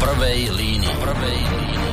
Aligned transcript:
prvej 0.00 0.48
línii. 0.48 0.96
Prvej 0.96 1.38
línii. 1.44 1.92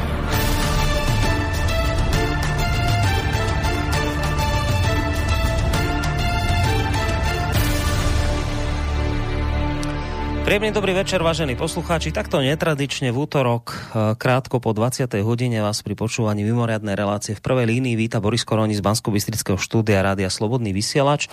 Príjemný 10.48 10.72
dobrý 10.72 10.96
večer, 10.96 11.20
vážení 11.20 11.60
poslucháči. 11.60 12.16
Takto 12.16 12.40
netradične 12.40 13.12
v 13.12 13.28
útorok, 13.28 13.76
e, 13.76 13.76
krátko 14.16 14.64
po 14.64 14.72
20. 14.72 15.20
hodine 15.20 15.60
vás 15.60 15.84
pri 15.84 16.00
počúvaní 16.00 16.48
mimoriadnej 16.48 16.96
relácie 16.96 17.36
v 17.36 17.44
prvej 17.44 17.68
línii 17.68 18.00
víta 18.00 18.24
Boris 18.24 18.48
Koroni 18.48 18.72
z 18.72 18.80
bansko 18.80 19.12
štúdia 19.60 20.00
Rádia 20.00 20.32
Slobodný 20.32 20.72
vysielač. 20.72 21.28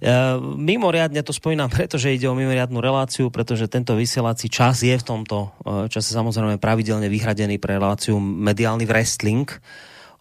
E, 0.00 0.08
mimoriadne 0.40 1.20
to 1.20 1.36
spomínam, 1.36 1.68
pretože 1.76 2.08
ide 2.08 2.24
o 2.24 2.34
mimoriadnú 2.34 2.80
reláciu, 2.80 3.28
pretože 3.28 3.68
tento 3.68 3.92
vysielací 3.92 4.48
čas 4.48 4.80
je 4.80 4.96
v 4.96 5.04
tomto 5.04 5.52
e, 5.60 5.92
čase 5.92 6.16
samozrejme 6.16 6.56
pravidelne 6.56 7.12
vyhradený 7.12 7.60
pre 7.60 7.76
reláciu 7.76 8.16
mediálny 8.18 8.88
wrestling, 8.88 9.44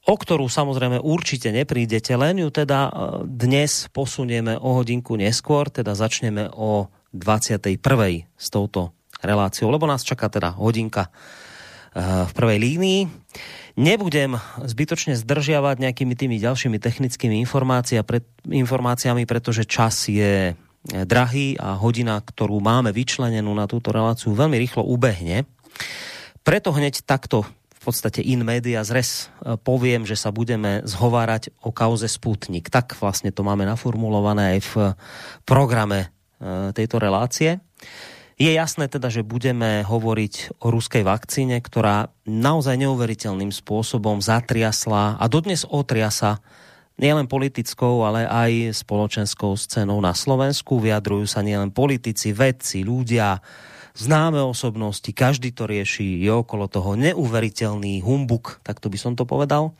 o 0.03 0.15
ktorú 0.15 0.51
samozrejme 0.51 0.99
určite 0.99 1.55
neprídete, 1.55 2.11
len 2.19 2.43
ju 2.43 2.49
teda 2.49 2.89
dnes 3.27 3.91
posunieme 3.91 4.57
o 4.57 4.81
hodinku 4.81 5.13
neskôr, 5.19 5.69
teda 5.69 5.93
začneme 5.93 6.49
o 6.55 6.87
21. 7.13 7.77
s 8.33 8.47
touto 8.49 8.95
reláciou, 9.21 9.69
lebo 9.69 9.85
nás 9.85 10.01
čaká 10.01 10.31
teda 10.31 10.55
hodinka 10.55 11.11
v 11.99 12.31
prvej 12.31 12.57
línii. 12.57 12.99
Nebudem 13.79 14.35
zbytočne 14.59 15.15
zdržiavať 15.15 15.79
nejakými 15.79 16.11
tými 16.11 16.35
ďalšími 16.43 16.83
technickými 16.83 17.39
informáciami, 18.51 19.23
pretože 19.23 19.63
čas 19.63 20.11
je 20.11 20.51
eh, 20.51 20.55
drahý 21.07 21.55
a 21.55 21.79
hodina, 21.79 22.19
ktorú 22.19 22.59
máme 22.59 22.91
vyčlenenú 22.91 23.55
na 23.55 23.71
túto 23.71 23.95
reláciu, 23.95 24.35
veľmi 24.35 24.59
rýchlo 24.59 24.83
ubehne. 24.83 25.47
Preto 26.43 26.75
hneď 26.75 27.07
takto 27.07 27.47
v 27.79 27.79
podstate 27.87 28.19
in 28.19 28.43
media 28.43 28.83
zres 28.83 29.31
eh, 29.39 29.55
poviem, 29.55 30.03
že 30.03 30.19
sa 30.19 30.35
budeme 30.35 30.83
zhovárať 30.83 31.55
o 31.63 31.71
kauze 31.71 32.11
Sputnik. 32.11 32.67
Tak 32.67 32.99
vlastne 32.99 33.31
to 33.31 33.47
máme 33.47 33.63
naformulované 33.63 34.59
aj 34.59 34.59
v 34.67 34.73
programe 35.47 36.11
Eh, 36.39 36.71
tejto 36.71 37.03
relácie. 37.03 37.59
Je 38.39 38.55
jasné 38.55 38.87
teda, 38.87 39.11
že 39.11 39.27
budeme 39.27 39.83
hovoriť 39.83 40.63
o 40.63 40.71
ruskej 40.71 41.03
vakcíne, 41.03 41.59
ktorá 41.59 42.07
naozaj 42.23 42.79
neuveriteľným 42.79 43.51
spôsobom 43.51 44.23
zatriasla 44.23 45.19
a 45.19 45.25
dodnes 45.27 45.67
otriasa 45.67 46.39
nielen 46.95 47.27
politickou, 47.27 47.99
ale 48.07 48.23
aj 48.23 48.79
spoločenskou 48.79 49.59
scénou 49.59 49.99
na 49.99 50.15
Slovensku. 50.15 50.79
Vyjadrujú 50.79 51.27
sa 51.27 51.43
nielen 51.43 51.75
politici, 51.75 52.31
vedci, 52.31 52.87
ľudia, 52.87 53.43
známe 53.99 54.39
osobnosti, 54.39 55.11
každý 55.11 55.51
to 55.51 55.67
rieši, 55.67 56.23
je 56.23 56.31
okolo 56.31 56.71
toho 56.71 56.95
neuveriteľný 56.95 57.99
humbuk, 57.99 58.63
tak 58.63 58.79
to 58.79 58.87
by 58.87 58.95
som 58.95 59.19
to 59.19 59.27
povedal. 59.27 59.75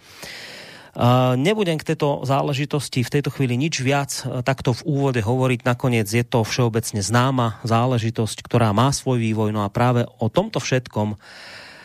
Nebudem 1.37 1.77
k 1.77 1.93
tejto 1.93 2.25
záležitosti 2.25 3.05
v 3.05 3.13
tejto 3.13 3.29
chvíli 3.29 3.53
nič 3.55 3.85
viac 3.85 4.25
e, 4.25 4.41
takto 4.41 4.73
v 4.73 4.85
úvode 4.89 5.21
hovoriť. 5.21 5.61
Nakoniec 5.61 6.09
je 6.09 6.25
to 6.25 6.41
všeobecne 6.41 7.05
známa 7.05 7.61
záležitosť, 7.61 8.41
ktorá 8.41 8.73
má 8.73 8.89
svoj 8.89 9.21
vývoj. 9.21 9.53
No 9.53 9.61
a 9.61 9.69
práve 9.69 10.09
o 10.17 10.27
tomto 10.33 10.57
všetkom 10.57 11.13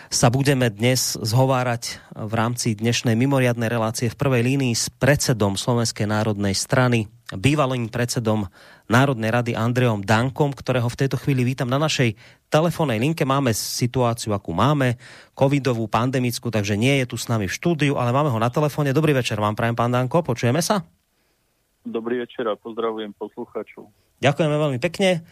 sa 0.09 0.31
budeme 0.31 0.71
dnes 0.71 1.19
zhovárať 1.19 2.01
v 2.15 2.33
rámci 2.33 2.79
dnešnej 2.79 3.19
mimoriadnej 3.19 3.67
relácie 3.67 4.07
v 4.09 4.17
prvej 4.17 4.43
línii 4.47 4.73
s 4.73 4.87
predsedom 4.89 5.59
Slovenskej 5.59 6.07
národnej 6.07 6.55
strany, 6.55 7.11
bývalým 7.33 7.89
predsedom 7.89 8.45
Národnej 8.85 9.33
rady 9.33 9.53
Andreom 9.57 10.05
Dankom, 10.05 10.53
ktorého 10.53 10.85
v 10.93 10.99
tejto 11.01 11.17
chvíli 11.17 11.41
vítam 11.41 11.73
na 11.73 11.81
našej 11.81 12.13
telefónnej 12.53 13.01
linke. 13.01 13.25
Máme 13.25 13.57
situáciu, 13.57 14.37
akú 14.37 14.53
máme, 14.53 15.01
covidovú, 15.33 15.89
pandemickú, 15.89 16.53
takže 16.53 16.77
nie 16.77 17.01
je 17.01 17.09
tu 17.09 17.17
s 17.17 17.33
nami 17.33 17.49
v 17.49 17.57
štúdiu, 17.57 17.97
ale 17.97 18.13
máme 18.13 18.29
ho 18.29 18.37
na 18.37 18.53
telefóne. 18.53 18.93
Dobrý 18.93 19.17
večer 19.17 19.41
vám 19.41 19.57
prajem, 19.57 19.73
pán 19.73 19.97
Danko, 19.97 20.21
počujeme 20.21 20.61
sa? 20.61 20.85
Dobrý 21.85 22.21
večer 22.21 22.45
a 22.49 22.61
pozdravujem 22.61 23.17
poslucháčov. 23.17 23.89
Ďakujeme 24.21 24.57
veľmi 24.57 24.79
pekne. 24.81 25.25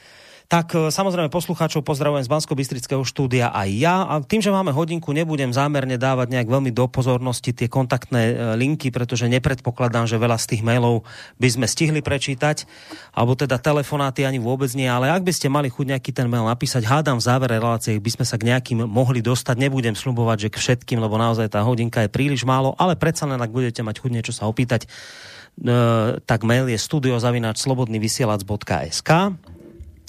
Tak 0.52 0.76
e, 0.76 0.92
samozrejme 0.92 1.32
poslucháčov 1.32 1.80
pozdravujem 1.80 2.28
z 2.28 2.28
bansko 2.28 2.52
štúdia 3.08 3.56
aj 3.56 3.68
ja. 3.72 4.04
A 4.04 4.20
tým, 4.20 4.44
že 4.44 4.52
máme 4.52 4.68
hodinku, 4.68 5.16
nebudem 5.16 5.48
zámerne 5.48 5.96
dávať 5.96 6.28
nejak 6.28 6.44
veľmi 6.44 6.68
do 6.76 6.84
pozornosti 6.92 7.56
tie 7.56 7.72
kontaktné 7.72 8.22
e, 8.28 8.34
linky, 8.60 8.92
pretože 8.92 9.32
nepredpokladám, 9.32 10.04
že 10.04 10.20
veľa 10.20 10.36
z 10.36 10.52
tých 10.52 10.60
mailov 10.60 11.08
by 11.40 11.48
sme 11.48 11.64
stihli 11.64 12.04
prečítať, 12.04 12.68
alebo 13.16 13.32
teda 13.32 13.56
telefonáty 13.56 14.28
ani 14.28 14.44
vôbec 14.44 14.68
nie. 14.76 14.84
Ale 14.84 15.08
ak 15.08 15.24
by 15.24 15.32
ste 15.32 15.48
mali 15.48 15.72
chuť 15.72 15.96
nejaký 15.96 16.12
ten 16.12 16.28
mail 16.28 16.44
napísať, 16.44 16.84
hádam 16.84 17.16
v 17.16 17.24
závere 17.24 17.56
relácie, 17.56 17.96
by 17.96 18.20
sme 18.20 18.28
sa 18.28 18.36
k 18.36 18.52
nejakým 18.52 18.84
mohli 18.84 19.24
dostať. 19.24 19.56
Nebudem 19.56 19.96
slubovať, 19.96 20.36
že 20.36 20.52
k 20.52 20.60
všetkým, 20.60 21.00
lebo 21.00 21.16
naozaj 21.16 21.48
tá 21.48 21.64
hodinka 21.64 22.04
je 22.04 22.12
príliš 22.12 22.44
málo, 22.44 22.76
ale 22.76 22.92
predsa 22.92 23.24
len, 23.24 23.40
ak 23.40 23.48
budete 23.48 23.80
mať 23.80 24.04
chuť 24.04 24.10
niečo 24.12 24.36
sa 24.36 24.44
opýtať, 24.44 24.84
e, 24.84 24.88
tak 26.20 26.44
mail 26.44 26.68
je 26.68 26.76
studiozavináč.slobodnyvysielac.sk 26.76 29.12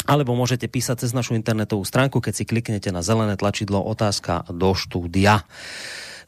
alebo 0.03 0.35
môžete 0.35 0.67
písať 0.67 1.07
cez 1.07 1.11
našu 1.15 1.35
internetovú 1.35 1.83
stránku, 1.87 2.19
keď 2.19 2.33
si 2.33 2.43
kliknete 2.43 2.91
na 2.91 2.99
zelené 2.99 3.39
tlačidlo 3.39 3.79
otázka 3.79 4.47
do 4.51 4.75
štúdia. 4.75 5.47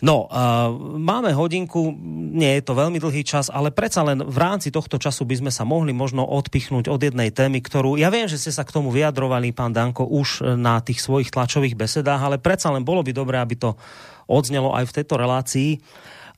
No, 0.03 0.27
uh, 0.27 0.75
máme 0.99 1.31
hodinku, 1.31 1.95
nie 2.35 2.59
je 2.59 2.63
to 2.67 2.75
veľmi 2.75 2.99
dlhý 2.99 3.23
čas, 3.23 3.47
ale 3.47 3.71
predsa 3.71 4.03
len 4.03 4.19
v 4.19 4.37
rámci 4.37 4.67
tohto 4.67 4.99
času 4.99 5.23
by 5.23 5.39
sme 5.39 5.51
sa 5.55 5.63
mohli 5.63 5.95
možno 5.95 6.27
odpichnúť 6.27 6.91
od 6.91 6.99
jednej 6.99 7.31
témy, 7.31 7.63
ktorú, 7.63 7.95
ja 7.95 8.11
viem, 8.11 8.27
že 8.27 8.35
ste 8.35 8.51
sa 8.51 8.67
k 8.67 8.75
tomu 8.75 8.91
vyjadrovali, 8.91 9.55
pán 9.55 9.71
Danko, 9.71 10.03
už 10.03 10.59
na 10.59 10.83
tých 10.83 10.99
svojich 10.99 11.31
tlačových 11.31 11.79
besedách, 11.79 12.19
ale 12.19 12.43
predsa 12.43 12.75
len 12.75 12.83
bolo 12.83 13.07
by 13.07 13.11
dobré, 13.15 13.39
aby 13.39 13.55
to 13.55 13.79
odznelo 14.27 14.75
aj 14.75 14.91
v 14.91 14.95
tejto 14.99 15.15
relácii. 15.15 15.79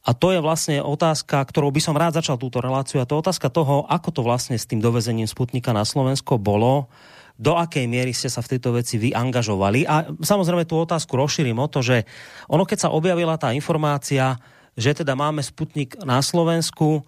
A 0.05 0.15
to 0.15 0.31
je 0.31 0.39
vlastne 0.39 0.79
otázka, 0.79 1.41
ktorou 1.41 1.73
by 1.73 1.81
som 1.83 1.97
rád 1.97 2.21
začal 2.21 2.37
túto 2.37 2.61
reláciu, 2.61 3.01
a 3.01 3.09
to 3.09 3.17
je 3.17 3.23
otázka 3.25 3.49
toho, 3.49 3.89
ako 3.89 4.09
to 4.13 4.21
vlastne 4.21 4.55
s 4.55 4.69
tým 4.69 4.79
dovezením 4.79 5.27
Sputnika 5.27 5.73
na 5.73 5.83
Slovensko 5.83 6.37
bolo 6.37 6.87
do 7.37 7.53
akej 7.53 7.85
miery 7.85 8.11
ste 8.11 8.33
sa 8.33 8.41
v 8.41 8.57
tejto 8.57 8.73
veci 8.73 8.97
vy 8.97 9.13
angažovali. 9.13 9.85
A 9.85 10.09
samozrejme 10.09 10.65
tú 10.65 10.81
otázku 10.81 11.13
rozšírim 11.13 11.57
o 11.61 11.69
to, 11.69 11.85
že 11.85 12.03
ono 12.49 12.65
keď 12.65 12.89
sa 12.89 12.93
objavila 12.93 13.37
tá 13.37 13.53
informácia, 13.53 14.35
že 14.73 14.97
teda 14.97 15.13
máme 15.13 15.41
Sputnik 15.45 15.97
na 16.01 16.21
Slovensku 16.21 17.05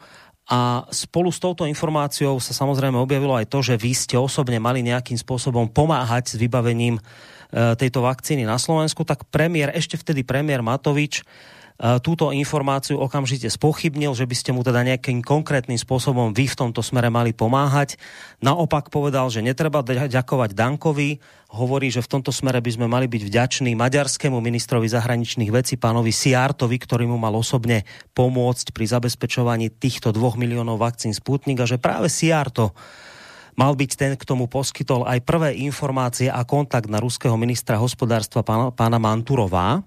a 0.50 0.86
spolu 0.90 1.30
s 1.30 1.38
touto 1.38 1.70
informáciou 1.70 2.42
sa 2.42 2.58
samozrejme 2.58 2.98
objavilo 2.98 3.38
aj 3.38 3.54
to, 3.54 3.62
že 3.62 3.78
vy 3.78 3.94
ste 3.94 4.18
osobne 4.18 4.58
mali 4.58 4.82
nejakým 4.82 5.14
spôsobom 5.14 5.70
pomáhať 5.70 6.34
s 6.34 6.36
vybavením 6.42 6.98
e, 6.98 7.02
tejto 7.78 8.02
vakcíny 8.02 8.50
na 8.50 8.58
Slovensku, 8.58 9.06
tak 9.06 9.30
premiér, 9.30 9.70
ešte 9.78 9.94
vtedy 10.02 10.26
premiér 10.26 10.66
Matovič, 10.66 11.22
túto 11.80 12.36
informáciu 12.36 13.00
okamžite 13.00 13.48
spochybnil, 13.48 14.12
že 14.12 14.28
by 14.28 14.36
ste 14.36 14.52
mu 14.52 14.68
teda 14.68 14.84
nejakým 14.84 15.24
konkrétnym 15.24 15.80
spôsobom 15.80 16.36
vy 16.36 16.52
v 16.52 16.60
tomto 16.60 16.84
smere 16.84 17.08
mali 17.08 17.32
pomáhať. 17.32 17.96
Naopak 18.44 18.92
povedal, 18.92 19.32
že 19.32 19.40
netreba 19.40 19.80
ďakovať 19.88 20.52
Dankovi, 20.52 21.24
hovorí, 21.56 21.88
že 21.88 22.04
v 22.04 22.20
tomto 22.20 22.36
smere 22.36 22.60
by 22.60 22.72
sme 22.76 22.88
mali 22.92 23.08
byť 23.08 23.24
vďační 23.24 23.80
maďarskému 23.80 24.44
ministrovi 24.44 24.92
zahraničných 24.92 25.56
vecí, 25.56 25.80
pánovi 25.80 26.12
Siartovi, 26.12 26.76
ktorý 26.76 27.08
mu 27.08 27.16
mal 27.16 27.32
osobne 27.32 27.88
pomôcť 28.12 28.76
pri 28.76 28.86
zabezpečovaní 29.00 29.72
týchto 29.72 30.12
dvoch 30.12 30.36
miliónov 30.36 30.84
vakcín 30.84 31.16
Sputnik 31.16 31.64
a 31.64 31.66
že 31.66 31.80
práve 31.80 32.12
Siarto 32.12 32.76
mal 33.56 33.72
byť 33.72 33.92
ten, 33.96 34.14
k 34.20 34.28
tomu 34.28 34.52
poskytol 34.52 35.08
aj 35.08 35.24
prvé 35.24 35.56
informácie 35.64 36.28
a 36.28 36.44
kontakt 36.44 36.92
na 36.92 37.00
ruského 37.00 37.40
ministra 37.40 37.80
hospodárstva 37.80 38.44
pána, 38.44 38.68
pána 38.76 39.00
Manturová. 39.00 39.80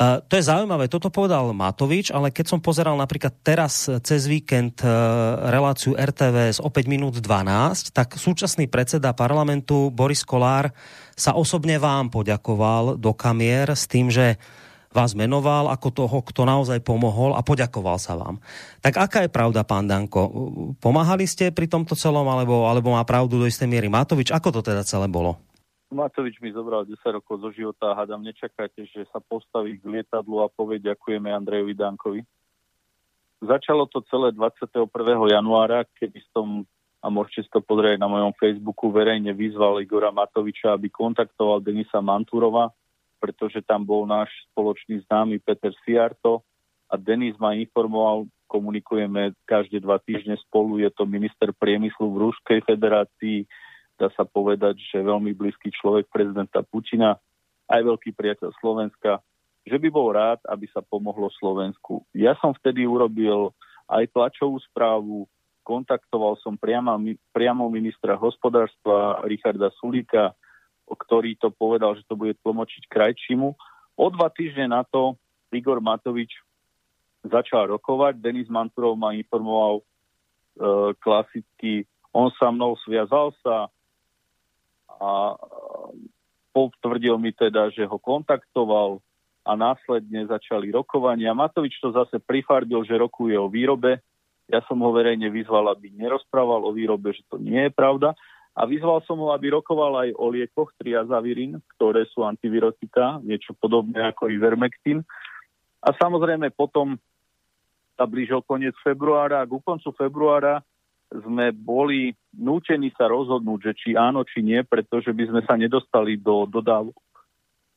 To 0.00 0.32
je 0.32 0.48
zaujímavé, 0.48 0.88
toto 0.88 1.12
povedal 1.12 1.52
Matovič, 1.52 2.08
ale 2.14 2.32
keď 2.32 2.56
som 2.56 2.60
pozeral 2.62 2.96
napríklad 2.96 3.36
teraz 3.44 3.84
cez 4.00 4.24
víkend 4.24 4.80
uh, 4.80 4.88
reláciu 5.50 5.92
RTVS 5.92 6.62
o 6.62 6.72
5 6.72 6.88
minút 6.88 7.20
12, 7.20 7.92
tak 7.92 8.16
súčasný 8.16 8.64
predseda 8.70 9.12
parlamentu 9.12 9.92
Boris 9.92 10.24
Kolár 10.24 10.72
sa 11.12 11.36
osobne 11.36 11.76
vám 11.76 12.08
poďakoval 12.08 12.96
do 12.96 13.12
kamier 13.12 13.76
s 13.76 13.84
tým, 13.84 14.08
že 14.08 14.40
vás 14.90 15.14
menoval 15.14 15.70
ako 15.70 15.88
toho, 15.92 16.18
kto 16.24 16.42
naozaj 16.42 16.82
pomohol 16.82 17.36
a 17.38 17.44
poďakoval 17.44 18.00
sa 18.00 18.18
vám. 18.18 18.42
Tak 18.82 18.94
aká 18.98 19.18
je 19.26 19.30
pravda, 19.30 19.62
pán 19.62 19.86
Danko? 19.86 20.26
Pomáhali 20.82 21.30
ste 21.30 21.54
pri 21.54 21.70
tomto 21.70 21.94
celom, 21.94 22.26
alebo, 22.26 22.66
alebo 22.66 22.90
má 22.90 23.02
pravdu 23.06 23.38
do 23.38 23.46
istej 23.46 23.70
miery 23.70 23.86
Matovič? 23.86 24.34
Ako 24.34 24.50
to 24.50 24.64
teda 24.64 24.82
celé 24.82 25.06
bolo? 25.06 25.49
Matovič 25.90 26.38
mi 26.38 26.54
zobral 26.54 26.86
10 26.86 27.02
rokov 27.18 27.42
zo 27.42 27.50
života 27.50 27.90
a 27.90 27.98
hádam, 27.98 28.22
nečakáte, 28.22 28.86
že 28.86 29.02
sa 29.10 29.18
postaví 29.18 29.74
k 29.74 29.84
lietadlu 29.98 30.38
a 30.38 30.46
povie 30.46 30.78
ďakujeme 30.78 31.26
Andrejovi 31.34 31.74
Dankovi. 31.74 32.22
Začalo 33.42 33.90
to 33.90 33.98
celé 34.06 34.30
21. 34.30 34.86
januára, 35.34 35.82
kedy 35.98 36.22
som, 36.30 36.62
a 37.02 37.10
môžete 37.10 37.48
si 37.48 37.50
to 37.50 37.58
pozrieť 37.58 37.98
na 37.98 38.06
mojom 38.06 38.30
Facebooku, 38.38 38.94
verejne 38.94 39.34
vyzval 39.34 39.82
Igora 39.82 40.14
Matoviča, 40.14 40.78
aby 40.78 40.92
kontaktoval 40.92 41.58
Denisa 41.58 41.98
Manturova, 41.98 42.70
pretože 43.18 43.58
tam 43.66 43.82
bol 43.82 44.06
náš 44.06 44.30
spoločný 44.52 45.02
známy 45.10 45.42
Peter 45.42 45.74
Siarto 45.82 46.46
a 46.86 46.94
Denis 46.94 47.34
ma 47.42 47.58
informoval, 47.58 48.30
komunikujeme 48.46 49.34
každé 49.42 49.82
dva 49.82 49.98
týždne 49.98 50.38
spolu, 50.46 50.78
je 50.78 50.90
to 50.94 51.02
minister 51.02 51.50
priemyslu 51.50 52.14
v 52.14 52.30
Ruskej 52.30 52.60
federácii, 52.62 53.46
dá 54.00 54.08
sa 54.16 54.24
povedať, 54.24 54.80
že 54.80 55.04
veľmi 55.04 55.36
blízky 55.36 55.68
človek 55.68 56.08
prezidenta 56.08 56.64
Putina 56.64 57.20
aj 57.68 57.80
veľký 57.84 58.16
priateľ 58.16 58.56
Slovenska, 58.56 59.20
že 59.68 59.76
by 59.76 59.88
bol 59.92 60.08
rád, 60.16 60.40
aby 60.48 60.64
sa 60.72 60.80
pomohlo 60.80 61.28
Slovensku. 61.36 62.08
Ja 62.16 62.32
som 62.40 62.56
vtedy 62.56 62.88
urobil 62.88 63.52
aj 63.92 64.08
tlačovú 64.16 64.56
správu, 64.72 65.28
kontaktoval 65.68 66.40
som 66.40 66.56
priamo, 66.56 66.96
priamo 67.36 67.68
ministra 67.68 68.16
hospodárstva 68.16 69.20
Richarda 69.28 69.68
Sulíka, 69.76 70.32
ktorý 70.88 71.36
to 71.36 71.52
povedal, 71.52 71.94
že 71.94 72.02
to 72.08 72.16
bude 72.16 72.34
tlmočiť 72.40 72.88
krajčimu. 72.88 73.54
O 74.00 74.06
dva 74.10 74.32
týždne 74.32 74.72
na 74.72 74.82
to 74.82 75.14
Igor 75.52 75.78
Matovič 75.78 76.34
začal 77.22 77.70
rokovať. 77.70 78.18
Denis 78.18 78.48
Manturov 78.48 78.96
ma 78.96 79.14
informoval 79.14 79.78
e, 79.78 79.82
klasicky, 80.98 81.84
on 82.10 82.32
sa 82.34 82.50
mnou 82.50 82.74
sviazal 82.82 83.30
sa 83.44 83.70
a 85.00 85.34
potvrdil 86.52 87.16
mi 87.16 87.32
teda, 87.32 87.72
že 87.72 87.88
ho 87.88 87.96
kontaktoval 87.96 89.00
a 89.48 89.56
následne 89.56 90.28
začali 90.28 90.68
rokovania. 90.68 91.32
Matovič 91.32 91.80
to 91.80 91.90
zase 91.96 92.20
prifarbil, 92.20 92.84
že 92.84 93.00
rokuje 93.00 93.34
o 93.40 93.48
výrobe. 93.48 94.04
Ja 94.50 94.60
som 94.68 94.82
ho 94.84 94.90
verejne 94.92 95.32
vyzval, 95.32 95.72
aby 95.72 95.88
nerozprával 95.96 96.60
o 96.68 96.74
výrobe, 96.76 97.16
že 97.16 97.24
to 97.32 97.40
nie 97.40 97.70
je 97.70 97.72
pravda. 97.72 98.12
A 98.52 98.66
vyzval 98.66 99.00
som 99.06 99.16
ho, 99.22 99.32
aby 99.32 99.54
rokoval 99.54 100.04
aj 100.04 100.10
o 100.18 100.26
liekoch 100.28 100.74
triazavirin, 100.76 101.56
ktoré 101.78 102.04
sú 102.10 102.26
antivirotika, 102.26 103.22
niečo 103.22 103.56
podobné 103.56 104.10
ako 104.10 104.28
ivermectin. 104.28 105.00
A 105.80 105.94
samozrejme 105.96 106.52
potom 106.52 106.98
sa 107.96 108.04
blížil 108.04 108.42
koniec 108.44 108.76
februára 108.84 109.40
a 109.40 109.48
ku 109.48 109.62
koncu 109.62 109.94
februára 109.96 110.60
sme 111.10 111.50
boli 111.50 112.14
nútení 112.30 112.94
sa 112.94 113.10
rozhodnúť, 113.10 113.60
že 113.70 113.72
či 113.74 113.88
áno, 113.98 114.22
či 114.22 114.46
nie, 114.46 114.62
pretože 114.62 115.10
by 115.10 115.24
sme 115.26 115.40
sa 115.42 115.58
nedostali 115.58 116.14
do 116.14 116.46
dodávok. 116.46 116.94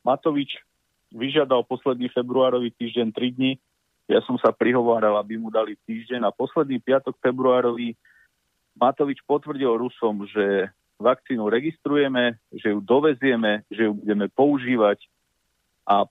Matovič 0.06 0.62
vyžiadal 1.10 1.66
posledný 1.66 2.10
februárový 2.14 2.70
týždeň 2.78 3.10
3 3.10 3.38
dní, 3.38 3.54
ja 4.08 4.20
som 4.28 4.36
sa 4.36 4.52
prihováral, 4.52 5.16
aby 5.16 5.40
mu 5.40 5.48
dali 5.48 5.80
týždeň. 5.88 6.28
A 6.28 6.36
posledný 6.36 6.80
piatok 6.84 7.16
februárový 7.24 7.96
Matovič 8.76 9.24
potvrdil 9.24 9.80
Rusom, 9.80 10.28
že 10.28 10.68
vakcínu 11.00 11.48
registrujeme, 11.48 12.36
že 12.52 12.74
ju 12.74 12.80
dovezieme, 12.84 13.64
že 13.72 13.88
ju 13.88 13.94
budeme 13.96 14.28
používať. 14.34 15.00
A 15.88 16.04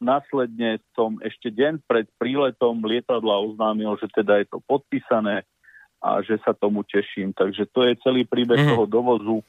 následne 0.00 0.80
som 0.96 1.20
ešte 1.20 1.52
deň 1.52 1.84
pred 1.84 2.08
príletom 2.16 2.80
lietadla 2.80 3.44
oznámil, 3.44 3.96
že 4.00 4.08
teda 4.08 4.40
je 4.40 4.46
to 4.48 4.58
podpísané, 4.64 5.44
a 6.04 6.20
že 6.20 6.36
sa 6.44 6.52
tomu 6.52 6.84
teším. 6.84 7.32
Takže 7.32 7.64
to 7.72 7.88
je 7.88 7.96
celý 8.04 8.28
príbeh 8.28 8.60
mm. 8.60 8.68
toho 8.76 8.84
dovozu. 8.84 9.40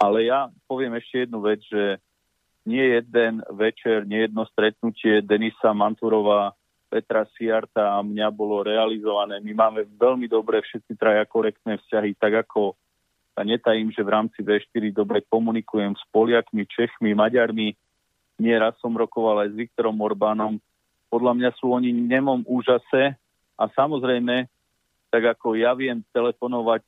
Ale 0.00 0.24
ja 0.24 0.48
poviem 0.64 0.96
ešte 0.96 1.28
jednu 1.28 1.44
vec, 1.44 1.60
že 1.68 2.00
nie 2.64 2.80
jeden 2.80 3.44
večer, 3.52 4.08
nie 4.08 4.24
jedno 4.24 4.48
stretnutie 4.48 5.20
Denisa 5.20 5.76
Manturova, 5.76 6.56
Petra 6.88 7.28
Siarta 7.36 8.00
a 8.00 8.02
mňa 8.02 8.32
bolo 8.32 8.64
realizované. 8.64 9.44
My 9.44 9.52
máme 9.52 9.84
veľmi 10.00 10.24
dobré 10.26 10.64
všetci 10.64 10.96
traja 10.96 11.22
korektné 11.28 11.76
vzťahy, 11.78 12.16
tak 12.16 12.48
ako 12.48 12.74
sa 13.36 13.46
netajím, 13.46 13.94
že 13.94 14.02
v 14.02 14.10
rámci 14.10 14.40
V4 14.42 14.90
dobre 14.90 15.22
komunikujem 15.28 15.94
s 15.94 16.02
Poliakmi, 16.10 16.66
Čechmi, 16.66 17.14
Maďarmi. 17.14 17.76
Nie 18.42 18.56
raz 18.58 18.74
som 18.82 18.96
rokoval 18.96 19.46
aj 19.46 19.54
s 19.54 19.58
Viktorom 19.68 20.00
Orbánom. 20.00 20.58
Podľa 21.12 21.32
mňa 21.38 21.50
sú 21.60 21.70
oni 21.70 21.94
nemom 21.94 22.42
úžase 22.48 23.14
a 23.54 23.64
samozrejme 23.70 24.50
tak 25.10 25.36
ako 25.36 25.58
ja 25.58 25.74
viem 25.74 26.00
telefonovať 26.14 26.86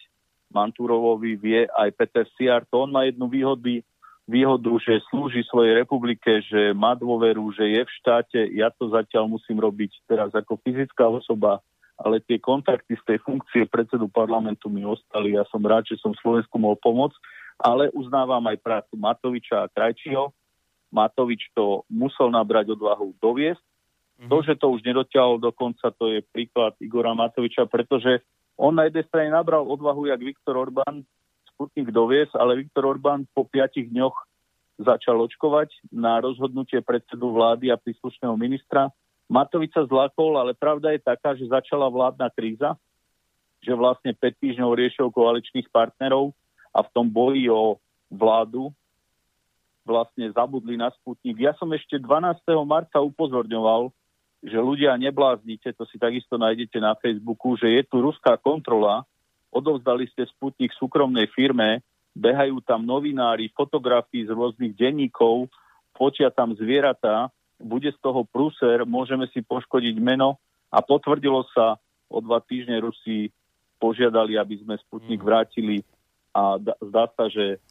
Mantúrovovi, 0.52 1.34
vie 1.34 1.60
aj 1.66 1.90
Peter 1.96 2.26
Siar, 2.36 2.62
to 2.69 2.86
on 2.86 2.92
má 2.92 3.08
jednu 3.08 3.26
výhody, 3.26 3.82
výhodu, 4.28 4.70
že 4.78 5.02
slúži 5.10 5.42
svojej 5.48 5.82
republike, 5.82 6.40
že 6.46 6.70
má 6.72 6.94
dôveru, 6.94 7.50
že 7.56 7.66
je 7.66 7.82
v 7.82 7.94
štáte. 7.98 8.40
Ja 8.54 8.70
to 8.70 8.92
zatiaľ 8.92 9.26
musím 9.26 9.58
robiť 9.58 10.06
teraz 10.06 10.30
ako 10.32 10.60
fyzická 10.62 11.08
osoba, 11.10 11.58
ale 11.98 12.22
tie 12.22 12.38
kontakty 12.38 12.94
z 12.94 13.04
tej 13.04 13.19
funkcie 13.26 13.66
predsedu 13.66 14.06
parlamentu 14.06 14.70
mi 14.70 14.86
ostali. 14.86 15.34
Ja 15.34 15.42
som 15.50 15.62
rád, 15.64 15.90
že 15.90 15.98
som 15.98 16.14
Slovensku 16.14 16.54
mohol 16.56 16.78
pomôcť, 16.78 17.19
ale 17.58 17.90
uznávam 17.94 18.42
aj 18.46 18.62
prácu 18.62 18.94
Matoviča 18.94 19.66
a 19.66 19.70
Krajčího. 19.70 20.30
Matovič 20.92 21.48
to 21.56 21.82
musel 21.88 22.28
nabrať 22.28 22.76
odvahu 22.76 23.16
doviesť. 23.19 23.64
To, 24.22 24.38
že 24.42 24.54
to 24.54 24.70
už 24.70 24.86
nedotiahol 24.86 25.42
do 25.42 25.50
konca, 25.50 25.90
to 25.98 26.06
je 26.06 26.22
príklad 26.30 26.78
Igora 26.78 27.10
Matoviča, 27.10 27.66
pretože 27.66 28.22
on 28.54 28.78
na 28.78 28.86
jednej 28.86 29.02
strane 29.10 29.30
nabral 29.34 29.66
odvahu, 29.66 30.06
jak 30.06 30.22
Viktor 30.22 30.54
Orbán, 30.54 31.02
Sputnik 31.50 31.90
dovies, 31.90 32.30
ale 32.38 32.62
Viktor 32.62 32.86
Orbán 32.86 33.26
po 33.34 33.44
piatich 33.44 33.90
dňoch 33.90 34.14
začal 34.78 35.20
očkovať 35.26 35.74
na 35.90 36.22
rozhodnutie 36.22 36.80
predsedu 36.80 37.34
vlády 37.34 37.70
a 37.70 37.78
príslušného 37.78 38.34
ministra. 38.38 38.90
Matovič 39.26 39.74
sa 39.74 39.86
zlakol, 39.86 40.38
ale 40.38 40.54
pravda 40.54 40.94
je 40.94 41.00
taká, 41.02 41.34
že 41.34 41.50
začala 41.50 41.86
vládna 41.90 42.30
kríza, 42.34 42.74
že 43.62 43.72
vlastne 43.74 44.14
5 44.14 44.42
týždňov 44.42 44.70
riešil 44.74 45.06
koaličných 45.14 45.70
partnerov 45.70 46.34
a 46.74 46.82
v 46.82 46.92
tom 46.94 47.06
boji 47.06 47.46
o 47.46 47.78
vládu 48.10 48.74
vlastne 49.86 50.30
zabudli 50.30 50.78
na 50.78 50.90
Sputnik. 50.94 51.38
Ja 51.38 51.54
som 51.58 51.70
ešte 51.74 51.98
12. 51.98 52.42
marca 52.66 53.02
upozorňoval, 53.02 53.90
že 54.43 54.59
ľudia 54.59 54.99
nebláznite, 54.99 55.71
to 55.79 55.87
si 55.87 56.03
takisto 56.03 56.35
nájdete 56.35 56.83
na 56.83 56.99
Facebooku, 56.99 57.55
že 57.55 57.71
je 57.79 57.83
tu 57.87 58.03
ruská 58.03 58.35
kontrola, 58.35 59.06
odovzdali 59.55 60.11
ste 60.11 60.27
Sputnik 60.27 60.75
súkromnej 60.75 61.31
firme, 61.31 61.81
behajú 62.12 62.59
tam 62.67 62.83
novinári, 62.83 63.55
fotografii 63.55 64.27
z 64.27 64.35
rôznych 64.35 64.75
denníkov, 64.75 65.47
fotia 65.94 66.29
tam 66.35 66.53
zvieratá, 66.59 67.31
bude 67.62 67.89
z 67.94 67.99
toho 68.03 68.27
prúser, 68.27 68.83
môžeme 68.83 69.31
si 69.31 69.41
poškodiť 69.47 69.97
meno 70.03 70.43
a 70.75 70.83
potvrdilo 70.83 71.47
sa 71.55 71.79
o 72.11 72.19
dva 72.19 72.43
týždne 72.43 72.83
Rusi 72.83 73.31
požiadali, 73.79 74.35
aby 74.35 74.59
sme 74.59 74.75
Sputnik 74.83 75.23
mm. 75.23 75.27
vrátili 75.27 75.77
a 76.35 76.59
zdá 76.59 77.06
sa, 77.15 77.31
že 77.31 77.62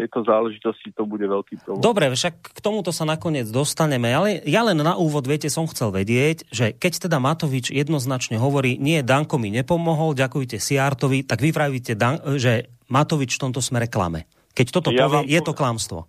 tejto 0.00 0.24
záležitosti 0.24 0.96
to 0.96 1.04
bude 1.04 1.28
veľký 1.28 1.60
problém. 1.60 1.84
Dobre, 1.84 2.08
však 2.08 2.56
k 2.56 2.58
tomuto 2.64 2.88
sa 2.88 3.04
nakoniec 3.04 3.44
dostaneme, 3.52 4.08
ale 4.08 4.40
ja 4.48 4.64
len 4.64 4.80
na 4.80 4.96
úvod, 4.96 5.28
viete, 5.28 5.52
som 5.52 5.68
chcel 5.68 5.92
vedieť, 5.92 6.48
že 6.48 6.72
keď 6.72 7.10
teda 7.10 7.20
Matovič 7.20 7.68
jednoznačne 7.68 8.40
hovorí, 8.40 8.80
nie, 8.80 9.04
Danko 9.04 9.36
mi 9.36 9.52
nepomohol, 9.52 10.16
ďakujte 10.16 10.56
Siartovi, 10.56 11.28
tak 11.28 11.44
vy 11.44 11.52
pravíte, 11.52 11.92
že 12.40 12.72
Matovič 12.88 13.36
v 13.36 13.42
tomto 13.44 13.60
smere 13.60 13.92
klame. 13.92 14.24
Keď 14.56 14.66
toto 14.72 14.90
ja 14.90 15.04
povie, 15.04 15.28
je 15.28 15.40
to 15.44 15.52
klamstvo. 15.52 16.08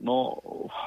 No, 0.00 0.40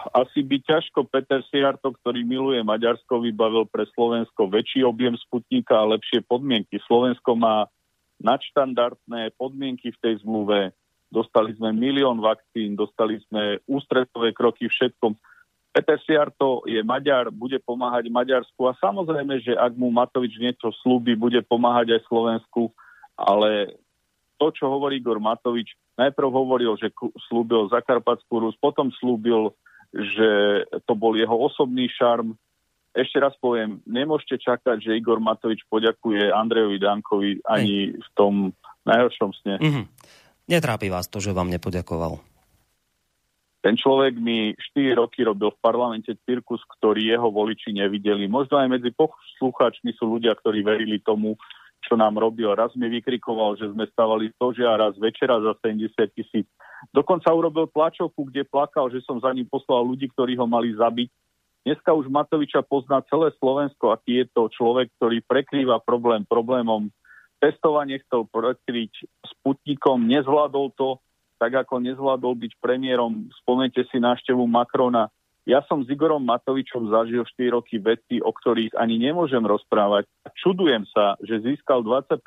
asi 0.10 0.42
by 0.42 0.58
ťažko 0.66 1.06
Peter 1.06 1.46
Siarto, 1.54 1.94
ktorý 2.02 2.26
miluje 2.26 2.66
Maďarsko, 2.66 3.21
vybavil 3.21 3.69
pre 3.69 3.86
Slovensko 3.94 4.50
väčší 4.50 4.81
objem 4.81 5.14
sputníka 5.21 5.78
a 5.78 5.90
lepšie 5.94 6.26
podmienky. 6.26 6.81
Slovensko 6.90 7.38
má 7.38 7.69
nadštandardné 8.26 9.38
podmienky 9.38 9.94
v 9.94 10.02
tej 10.02 10.14
zmluve 10.26 10.74
dostali 11.14 11.54
sme 11.54 11.70
milión 11.70 12.18
vakcín, 12.18 12.74
dostali 12.74 13.22
sme 13.30 13.62
ústretové 13.70 14.34
kroky 14.34 14.66
všetkom. 14.66 15.14
Peter 15.74 15.98
Siarto 16.02 16.66
je 16.66 16.82
Maďar, 16.82 17.30
bude 17.30 17.58
pomáhať 17.62 18.10
Maďarsku 18.10 18.62
a 18.66 18.78
samozrejme, 18.78 19.42
že 19.42 19.54
ak 19.54 19.74
mu 19.78 19.94
Matovič 19.94 20.38
niečo 20.42 20.74
slúbi, 20.82 21.14
bude 21.14 21.42
pomáhať 21.46 21.98
aj 21.98 22.02
Slovensku, 22.10 22.74
ale 23.18 23.78
to, 24.38 24.54
čo 24.54 24.70
hovorí 24.70 25.02
Igor 25.02 25.18
Matovič, 25.22 25.74
najprv 25.98 26.30
hovoril, 26.30 26.74
že 26.78 26.94
slúbil 27.30 27.70
Zakarpatskú 27.70 28.42
Rus, 28.42 28.58
potom 28.58 28.94
slúbil, 28.98 29.54
že 29.94 30.62
to 30.90 30.94
bol 30.98 31.14
jeho 31.14 31.34
osobný 31.34 31.90
šarm. 31.90 32.34
Ešte 32.94 33.18
raz 33.18 33.34
poviem, 33.42 33.82
nemôžete 33.90 34.46
čakať, 34.46 34.78
že 34.78 34.98
Igor 34.98 35.18
Matovič 35.18 35.66
poďakuje 35.70 36.30
Andrejovi 36.30 36.78
Dankovi 36.78 37.32
ani 37.50 37.98
v 37.98 38.10
tom 38.14 38.54
najhoršom 38.86 39.32
sne. 39.42 39.56
Mm-hmm. 39.58 39.86
Netrápi 40.44 40.92
vás 40.92 41.07
to, 41.07 41.23
že 41.23 41.31
vám 41.31 41.47
nepoďakoval? 41.47 42.19
Ten 43.64 43.80
človek 43.80 44.19
mi 44.19 44.52
4 44.76 45.00
roky 45.00 45.23
robil 45.23 45.56
v 45.56 45.62
parlamente 45.64 46.12
cirkus, 46.28 46.59
ktorý 46.80 47.16
jeho 47.16 47.31
voliči 47.31 47.71
nevideli. 47.71 48.28
Možno 48.28 48.59
aj 48.59 48.68
medzi 48.68 48.92
poslucháčmi 48.92 49.95
sú 49.95 50.19
ľudia, 50.19 50.35
ktorí 50.35 50.68
verili 50.68 51.00
tomu, 51.00 51.40
čo 51.88 51.95
nám 51.95 52.19
robil. 52.19 52.52
Raz 52.52 52.76
mi 52.76 52.92
vykrikoval, 52.92 53.56
že 53.56 53.71
sme 53.71 53.88
stavali 53.88 54.35
a 54.35 54.73
raz 54.76 55.00
večera 55.00 55.40
za 55.40 55.56
70 55.64 55.95
tisíc. 56.12 56.47
Dokonca 56.92 57.31
urobil 57.31 57.71
tlačovku, 57.71 58.28
kde 58.28 58.44
plakal, 58.44 58.92
že 58.92 59.00
som 59.07 59.23
za 59.23 59.31
ním 59.31 59.47
poslal 59.47 59.88
ľudí, 59.88 60.12
ktorí 60.12 60.35
ho 60.35 60.44
mali 60.44 60.76
zabiť. 60.76 61.07
Dneska 61.64 61.95
už 61.95 62.12
Matoviča 62.12 62.59
pozná 62.68 63.00
celé 63.07 63.31
Slovensko, 63.40 63.95
aký 63.95 64.19
je 64.19 64.26
to 64.35 64.52
človek, 64.52 64.92
ktorý 65.00 65.23
prekrýva 65.23 65.80
problém 65.80 66.28
problémom 66.28 66.92
testovanie 67.44 68.00
chcel 68.07 68.23
prekryť 68.31 69.04
Sputnikom, 69.28 70.07
nezvládol 70.07 70.71
to, 70.80 71.04
tak 71.35 71.68
ako 71.68 71.83
nezvládol 71.83 72.40
byť 72.40 72.56
premiérom. 72.64 73.28
Spomente 73.44 73.83
si 73.92 74.00
návštevu 74.00 74.47
Macrona. 74.47 75.12
Ja 75.44 75.59
som 75.68 75.83
s 75.83 75.92
Igorom 75.92 76.23
Matovičom 76.23 76.88
zažil 76.88 77.19
4 77.19 77.52
roky 77.52 77.76
veci, 77.76 78.23
o 78.23 78.31
ktorých 78.31 78.80
ani 78.80 78.95
nemôžem 78.95 79.44
rozprávať. 79.44 80.07
Čudujem 80.40 80.88
sa, 80.88 81.19
že 81.19 81.44
získal 81.44 81.83
25% 81.83 82.23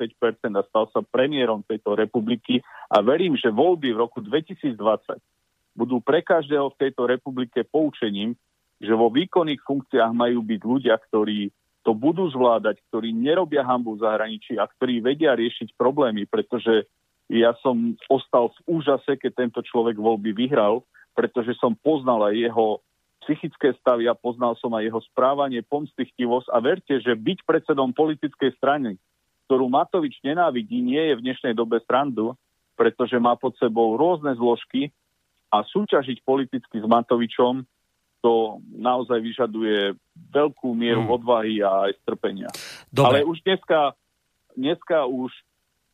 a 0.53 0.61
stal 0.69 0.85
sa 0.93 1.01
premiérom 1.01 1.65
tejto 1.65 1.97
republiky 1.97 2.61
a 2.93 3.01
verím, 3.01 3.33
že 3.33 3.49
voľby 3.49 3.97
v 3.97 4.01
roku 4.05 4.21
2020 4.21 4.77
budú 5.73 5.97
pre 5.97 6.21
každého 6.21 6.77
v 6.77 6.79
tejto 6.85 7.09
republike 7.09 7.65
poučením, 7.65 8.37
že 8.77 8.93
vo 8.93 9.09
výkonných 9.09 9.65
funkciách 9.65 10.13
majú 10.13 10.45
byť 10.45 10.61
ľudia, 10.61 11.01
ktorí 11.09 11.49
to 11.87 11.95
budú 11.95 12.27
zvládať, 12.27 12.83
ktorí 12.91 13.15
nerobia 13.15 13.63
hambu 13.63 13.95
v 13.95 14.03
zahraničí 14.03 14.59
a 14.59 14.67
ktorí 14.67 14.99
vedia 14.99 15.31
riešiť 15.31 15.79
problémy, 15.79 16.27
pretože 16.27 16.83
ja 17.31 17.55
som 17.63 17.95
ostal 18.11 18.51
v 18.51 18.83
úžase, 18.83 19.15
keď 19.15 19.47
tento 19.47 19.63
človek 19.63 19.95
voľby 19.95 20.35
vyhral, 20.35 20.83
pretože 21.15 21.55
som 21.55 21.79
poznal 21.79 22.27
aj 22.27 22.35
jeho 22.35 22.67
psychické 23.23 23.71
stavy 23.79 24.03
a 24.11 24.19
poznal 24.19 24.59
som 24.59 24.75
aj 24.75 24.83
jeho 24.83 24.99
správanie, 25.07 25.63
pomstichtivosť 25.63 26.51
a 26.51 26.59
verte, 26.59 26.99
že 26.99 27.15
byť 27.15 27.47
predsedom 27.47 27.95
politickej 27.95 28.51
strany, 28.59 28.99
ktorú 29.47 29.71
Matovič 29.71 30.19
nenávidí, 30.27 30.83
nie 30.83 30.99
je 30.99 31.15
v 31.15 31.23
dnešnej 31.23 31.55
dobe 31.55 31.79
srandu, 31.87 32.35
pretože 32.75 33.15
má 33.15 33.39
pod 33.39 33.55
sebou 33.63 33.95
rôzne 33.95 34.35
zložky 34.35 34.91
a 35.55 35.63
súťažiť 35.63 36.19
politicky 36.27 36.83
s 36.83 36.85
Matovičom 36.87 37.63
to 38.27 38.59
naozaj 38.75 39.23
vyžaduje 39.23 39.95
veľkú 40.35 40.75
mieru 40.75 41.07
hmm. 41.07 41.15
odvahy 41.15 41.63
a 41.63 41.87
aj 41.87 41.95
strpenia. 42.03 42.51
Dobre. 42.91 43.23
Ale 43.23 43.31
už 43.31 43.39
dneska, 43.47 43.95
dneska 44.51 45.07
už 45.07 45.31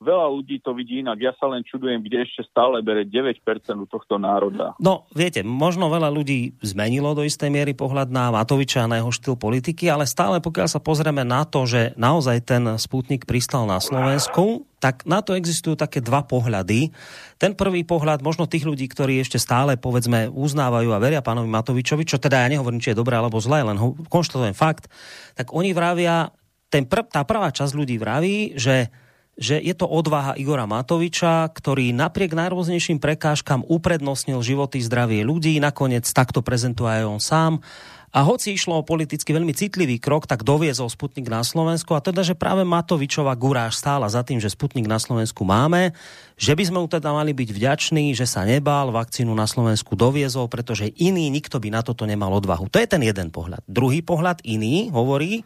veľa 0.03 0.27
ľudí 0.27 0.59
to 0.59 0.75
vidí 0.75 0.99
inak. 0.99 1.17
Ja 1.23 1.31
sa 1.39 1.47
len 1.47 1.63
čudujem, 1.63 2.03
kde 2.03 2.27
ešte 2.27 2.43
stále 2.45 2.83
bere 2.83 3.07
9% 3.07 3.39
tohto 3.87 4.19
národa. 4.19 4.75
No, 4.83 5.07
viete, 5.15 5.41
možno 5.41 5.87
veľa 5.87 6.11
ľudí 6.11 6.59
zmenilo 6.59 7.15
do 7.15 7.23
istej 7.23 7.47
miery 7.47 7.71
pohľad 7.71 8.11
na 8.11 8.29
Matoviča 8.35 8.83
a 8.83 8.91
na 8.91 8.99
jeho 8.99 9.15
štýl 9.15 9.39
politiky, 9.39 9.87
ale 9.87 10.03
stále 10.03 10.43
pokiaľ 10.43 10.67
sa 10.67 10.83
pozrieme 10.83 11.23
na 11.23 11.47
to, 11.47 11.63
že 11.63 11.95
naozaj 11.95 12.37
ten 12.43 12.63
Sputnik 12.75 13.23
pristal 13.23 13.63
na 13.63 13.79
Slovensku, 13.79 14.67
tak 14.83 15.07
na 15.07 15.23
to 15.23 15.31
existujú 15.31 15.79
také 15.79 16.03
dva 16.03 16.27
pohľady. 16.27 16.91
Ten 17.39 17.55
prvý 17.55 17.87
pohľad, 17.87 18.19
možno 18.19 18.51
tých 18.51 18.67
ľudí, 18.67 18.91
ktorí 18.91 19.23
ešte 19.23 19.39
stále, 19.39 19.79
povedzme, 19.79 20.27
uznávajú 20.27 20.91
a 20.91 20.99
veria 20.99 21.23
pánovi 21.23 21.47
Matovičovi, 21.47 22.03
čo 22.03 22.19
teda 22.19 22.43
ja 22.43 22.51
nehovorím, 22.51 22.83
či 22.83 22.91
je 22.91 22.99
dobré 22.99 23.15
alebo 23.15 23.39
zlé, 23.39 23.63
len 23.63 23.79
ho, 23.79 23.95
konštatujem 24.11 24.51
fakt, 24.51 24.91
tak 25.39 25.55
oni 25.55 25.71
vravia, 25.71 26.35
ten 26.67 26.83
pr- 26.83 27.07
tá 27.07 27.23
prvá 27.23 27.47
časť 27.55 27.71
ľudí 27.71 27.95
vraví, 27.95 28.59
že 28.59 28.91
že 29.33 29.57
je 29.57 29.73
to 29.73 29.89
odvaha 29.89 30.37
Igora 30.37 30.69
Matoviča, 30.69 31.49
ktorý 31.49 31.89
napriek 31.89 32.37
najrôznejším 32.37 33.01
prekážkam 33.01 33.65
uprednostnil 33.65 34.45
životy 34.45 34.77
zdravie 34.77 35.25
ľudí, 35.25 35.57
nakoniec 35.57 36.05
takto 36.05 36.45
prezentuje 36.45 37.01
aj 37.01 37.03
on 37.09 37.21
sám. 37.21 37.53
A 38.13 38.21
hoci 38.21 38.53
išlo 38.53 38.77
o 38.77 38.85
politicky 38.85 39.33
veľmi 39.33 39.57
citlivý 39.57 39.97
krok, 39.97 40.29
tak 40.29 40.45
doviezol 40.45 40.85
Sputnik 40.85 41.33
na 41.33 41.41
Slovensku 41.41 41.97
a 41.97 42.03
teda, 42.05 42.21
že 42.21 42.37
práve 42.37 42.61
Matovičová 42.61 43.33
guráž 43.33 43.73
stála 43.73 44.05
za 44.05 44.21
tým, 44.21 44.37
že 44.37 44.53
Sputnik 44.53 44.85
na 44.85 45.01
Slovensku 45.01 45.41
máme, 45.41 45.97
že 46.37 46.53
by 46.53 46.61
sme 46.69 46.77
mu 46.77 46.85
teda 46.85 47.09
mali 47.09 47.33
byť 47.33 47.49
vďační, 47.49 48.13
že 48.13 48.29
sa 48.29 48.45
nebál, 48.45 48.93
vakcínu 48.93 49.33
na 49.33 49.49
Slovensku 49.49 49.97
doviezol, 49.97 50.45
pretože 50.45 50.93
iný 51.01 51.33
nikto 51.33 51.57
by 51.57 51.73
na 51.73 51.81
toto 51.81 52.05
nemal 52.05 52.29
odvahu. 52.37 52.69
To 52.69 52.77
je 52.77 52.85
ten 52.85 53.01
jeden 53.01 53.33
pohľad. 53.33 53.65
Druhý 53.65 54.05
pohľad, 54.05 54.45
iný, 54.45 54.93
hovorí, 54.93 55.41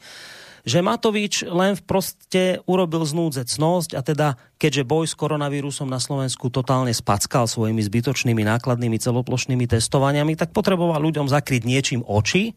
že 0.67 0.83
Matovič 0.83 1.47
len 1.47 1.79
v 1.79 1.81
proste 1.87 2.43
urobil 2.67 3.07
znúdzecnosť 3.07 3.95
a 3.95 4.03
teda 4.03 4.27
keďže 4.59 4.83
boj 4.83 5.07
s 5.07 5.15
koronavírusom 5.15 5.87
na 5.87 6.03
Slovensku 6.03 6.51
totálne 6.51 6.91
spackal 6.91 7.47
svojimi 7.47 7.79
zbytočnými 7.79 8.43
nákladnými 8.43 8.99
celoplošnými 8.99 9.63
testovaniami, 9.63 10.35
tak 10.35 10.51
potreboval 10.51 10.99
ľuďom 10.99 11.31
zakryť 11.31 11.63
niečím 11.63 12.03
oči, 12.03 12.51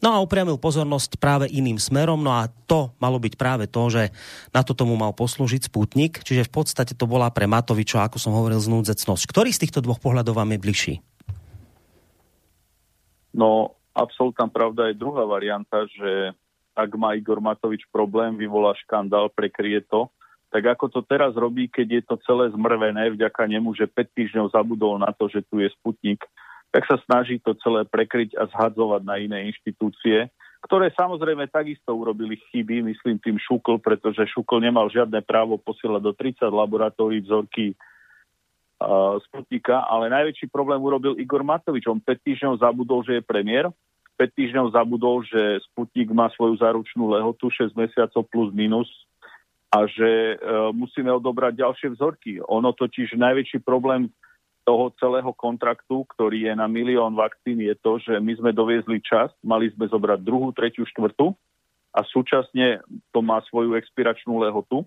No 0.00 0.16
a 0.16 0.24
upriamil 0.24 0.56
pozornosť 0.56 1.20
práve 1.20 1.44
iným 1.52 1.76
smerom, 1.76 2.24
no 2.24 2.32
a 2.32 2.48
to 2.64 2.96
malo 2.96 3.20
byť 3.20 3.36
práve 3.36 3.68
to, 3.68 3.92
že 3.92 4.08
na 4.48 4.64
to 4.64 4.72
tomu 4.72 4.96
mal 4.96 5.12
poslúžiť 5.12 5.68
Sputnik, 5.68 6.24
čiže 6.24 6.48
v 6.48 6.52
podstate 6.56 6.96
to 6.96 7.04
bola 7.04 7.28
pre 7.28 7.44
Matoviča, 7.44 8.08
ako 8.08 8.16
som 8.16 8.32
hovoril, 8.32 8.64
znúdzecnosť. 8.64 9.28
Ktorý 9.28 9.52
z 9.52 9.68
týchto 9.68 9.84
dvoch 9.84 10.00
pohľadov 10.00 10.40
vám 10.40 10.56
je 10.56 10.64
bližší? 10.64 10.94
No, 13.36 13.76
absolútna 13.92 14.48
pravda 14.48 14.88
je 14.88 14.96
druhá 14.96 15.28
varianta, 15.28 15.84
že 15.92 16.32
ak 16.84 16.92
má 16.96 17.12
Igor 17.14 17.40
Matovič 17.40 17.84
problém, 17.92 18.36
vyvolá 18.36 18.72
škandál, 18.80 19.28
prekrie 19.32 19.80
to, 19.84 20.08
tak 20.50 20.66
ako 20.66 20.90
to 20.90 21.00
teraz 21.06 21.32
robí, 21.38 21.70
keď 21.70 21.86
je 22.00 22.02
to 22.10 22.14
celé 22.26 22.50
zmrvené 22.50 23.14
vďaka 23.14 23.46
nemu, 23.46 23.70
že 23.78 23.86
5 23.86 24.16
týždňov 24.18 24.46
zabudol 24.50 24.98
na 24.98 25.14
to, 25.14 25.30
že 25.30 25.46
tu 25.46 25.62
je 25.62 25.70
Sputnik, 25.78 26.26
tak 26.74 26.86
sa 26.90 26.98
snaží 27.06 27.38
to 27.38 27.54
celé 27.62 27.86
prekryť 27.86 28.34
a 28.34 28.50
zhadzovať 28.50 29.02
na 29.06 29.18
iné 29.22 29.46
inštitúcie, 29.50 30.30
ktoré 30.60 30.92
samozrejme 30.92 31.48
takisto 31.48 31.94
urobili 31.94 32.36
chyby, 32.50 32.84
myslím 32.84 33.16
tým 33.22 33.38
Šukl, 33.40 33.80
pretože 33.80 34.28
Šukl 34.28 34.60
nemal 34.60 34.92
žiadne 34.92 35.22
právo 35.24 35.56
posielať 35.56 36.02
do 36.02 36.12
30 36.12 36.46
laboratórií 36.52 37.24
vzorky 37.24 37.72
uh, 37.72 39.16
Sputnika, 39.24 39.86
ale 39.88 40.12
najväčší 40.12 40.52
problém 40.52 40.78
urobil 40.82 41.16
Igor 41.16 41.46
Matovič. 41.46 41.88
On 41.88 41.96
5 41.96 42.26
týždňov 42.26 42.60
zabudol, 42.60 43.06
že 43.06 43.18
je 43.18 43.22
premiér 43.24 43.72
5 44.20 44.36
týždňov 44.36 44.76
zabudol, 44.76 45.24
že 45.24 45.64
Sputnik 45.72 46.12
má 46.12 46.28
svoju 46.36 46.60
záručnú 46.60 47.08
lehotu 47.08 47.48
6 47.48 47.72
mesiacov 47.72 48.28
plus 48.28 48.52
minus 48.52 48.84
a 49.72 49.88
že 49.88 50.36
e, 50.36 50.36
musíme 50.76 51.08
odobrať 51.08 51.56
ďalšie 51.56 51.88
vzorky. 51.96 52.36
Ono 52.44 52.76
totiž 52.76 53.16
najväčší 53.16 53.64
problém 53.64 54.12
toho 54.68 54.92
celého 55.00 55.32
kontraktu, 55.32 56.04
ktorý 56.12 56.52
je 56.52 56.52
na 56.52 56.68
milión 56.68 57.16
vakcín, 57.16 57.64
je 57.64 57.72
to, 57.80 57.96
že 57.96 58.20
my 58.20 58.36
sme 58.36 58.50
doviezli 58.52 59.00
čas, 59.00 59.32
mali 59.40 59.72
sme 59.72 59.88
zobrať 59.88 60.20
druhú, 60.20 60.52
tretiu, 60.52 60.84
štvrtú 60.84 61.32
a 61.96 62.04
súčasne 62.04 62.84
to 63.16 63.24
má 63.24 63.40
svoju 63.48 63.72
expiračnú 63.72 64.36
lehotu. 64.36 64.84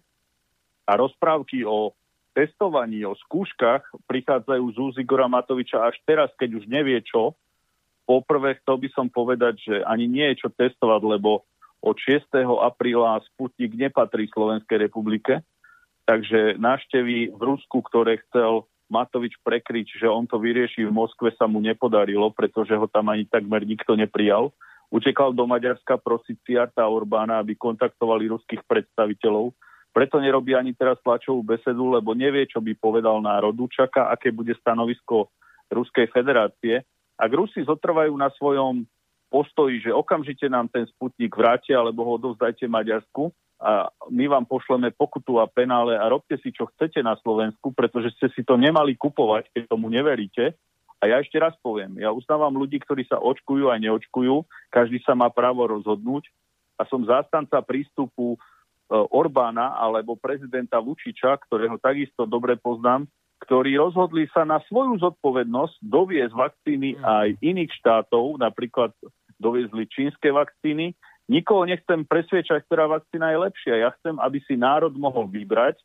A 0.86 0.94
rozprávky 0.94 1.66
o 1.66 1.98
testovaní, 2.38 3.02
o 3.02 3.18
skúškach 3.18 3.82
prichádzajú 4.06 4.66
z 4.74 4.78
úz 4.78 4.94
Igora 5.02 5.26
Matoviča 5.26 5.90
až 5.90 5.98
teraz, 6.06 6.30
keď 6.38 6.62
už 6.62 6.70
nevie 6.70 7.02
čo, 7.02 7.34
Poprvé 8.04 8.60
chcel 8.60 8.76
by 8.84 8.90
som 8.92 9.08
povedať, 9.08 9.56
že 9.64 9.76
ani 9.88 10.12
nie 10.12 10.28
je 10.34 10.46
čo 10.46 10.50
testovať, 10.52 11.02
lebo 11.08 11.48
od 11.84 11.96
6. 12.00 12.28
apríla 12.64 13.20
Sputnik 13.32 13.76
nepatrí 13.76 14.32
Slovenskej 14.32 14.88
republike, 14.88 15.44
takže 16.08 16.56
návštevy 16.60 17.36
v 17.36 17.42
Rusku, 17.44 17.84
ktoré 17.84 18.24
chcel 18.28 18.68
Matovič 18.92 19.40
prekryť, 19.42 20.04
že 20.04 20.08
on 20.08 20.28
to 20.28 20.40
vyrieši 20.40 20.88
v 20.88 20.96
Moskve, 20.96 21.32
sa 21.36 21.48
mu 21.48 21.64
nepodarilo, 21.64 22.30
pretože 22.32 22.76
ho 22.76 22.88
tam 22.88 23.12
ani 23.12 23.26
takmer 23.28 23.64
nikto 23.64 23.96
neprijal. 23.96 24.52
Utekal 24.94 25.34
do 25.34 25.50
Maďarska 25.50 25.98
prosiť 25.98 26.38
Ciarta 26.46 26.86
Orbána, 26.86 27.42
aby 27.42 27.58
kontaktovali 27.58 28.30
ruských 28.30 28.62
predstaviteľov. 28.70 29.56
Preto 29.90 30.22
nerobí 30.22 30.54
ani 30.54 30.78
teraz 30.78 31.02
tlačovú 31.02 31.42
besedu, 31.42 31.94
lebo 31.94 32.14
nevie, 32.14 32.46
čo 32.46 32.62
by 32.62 32.78
povedal 32.78 33.18
národu. 33.22 33.66
Čaká, 33.70 34.14
aké 34.14 34.30
bude 34.30 34.54
stanovisko 34.58 35.34
Ruskej 35.74 36.14
federácie. 36.14 36.86
Ak 37.18 37.32
Rusi 37.32 37.62
zotrvajú 37.62 38.14
na 38.18 38.34
svojom 38.34 38.86
postoji, 39.34 39.82
že 39.82 39.90
okamžite 39.90 40.46
nám 40.46 40.70
ten 40.70 40.86
sputnik 40.94 41.34
vrátia, 41.34 41.82
alebo 41.82 42.06
ho 42.06 42.12
odovzdajte 42.22 42.70
Maďarsku 42.70 43.34
a 43.64 43.90
my 44.14 44.30
vám 44.30 44.46
pošleme 44.46 44.94
pokutu 44.94 45.40
a 45.42 45.50
penále 45.50 45.98
a 45.98 46.06
robte 46.12 46.38
si, 46.44 46.54
čo 46.54 46.70
chcete 46.70 47.02
na 47.02 47.18
Slovensku, 47.18 47.74
pretože 47.74 48.14
ste 48.20 48.28
si 48.36 48.46
to 48.46 48.60
nemali 48.60 48.94
kupovať, 48.94 49.50
keď 49.56 49.72
tomu 49.72 49.90
neveríte. 49.90 50.54
A 51.00 51.10
ja 51.10 51.20
ešte 51.20 51.36
raz 51.36 51.56
poviem, 51.60 52.00
ja 52.00 52.12
uznávam 52.16 52.54
ľudí, 52.56 52.80
ktorí 52.80 53.04
sa 53.08 53.20
očkujú 53.20 53.68
a 53.68 53.76
neočkujú, 53.76 54.46
každý 54.72 55.04
sa 55.04 55.16
má 55.16 55.28
právo 55.28 55.68
rozhodnúť 55.68 56.32
a 56.80 56.88
som 56.88 57.04
zástanca 57.04 57.60
prístupu 57.60 58.36
e, 58.36 58.38
Orbána 59.12 59.76
alebo 59.76 60.16
prezidenta 60.16 60.80
Vučiča, 60.80 61.36
ktorého 61.44 61.76
takisto 61.76 62.24
dobre 62.24 62.56
poznám, 62.56 63.04
ktorí 63.44 63.76
rozhodli 63.76 64.26
sa 64.32 64.48
na 64.48 64.64
svoju 64.72 65.04
zodpovednosť 65.04 65.84
doviezť 65.84 66.34
vakcíny 66.34 66.96
mm. 66.96 67.04
aj 67.04 67.28
iných 67.44 67.72
štátov, 67.84 68.40
napríklad 68.40 68.96
doviezli 69.36 69.84
čínske 69.92 70.32
vakcíny. 70.32 70.96
Nikoho 71.28 71.68
nechcem 71.68 72.08
presviečať, 72.08 72.64
ktorá 72.68 72.88
vakcína 72.88 73.36
je 73.36 73.38
lepšia. 73.44 73.74
Ja 73.84 73.90
chcem, 74.00 74.16
aby 74.20 74.40
si 74.44 74.56
národ 74.56 74.96
mohol 74.96 75.28
vybrať, 75.28 75.80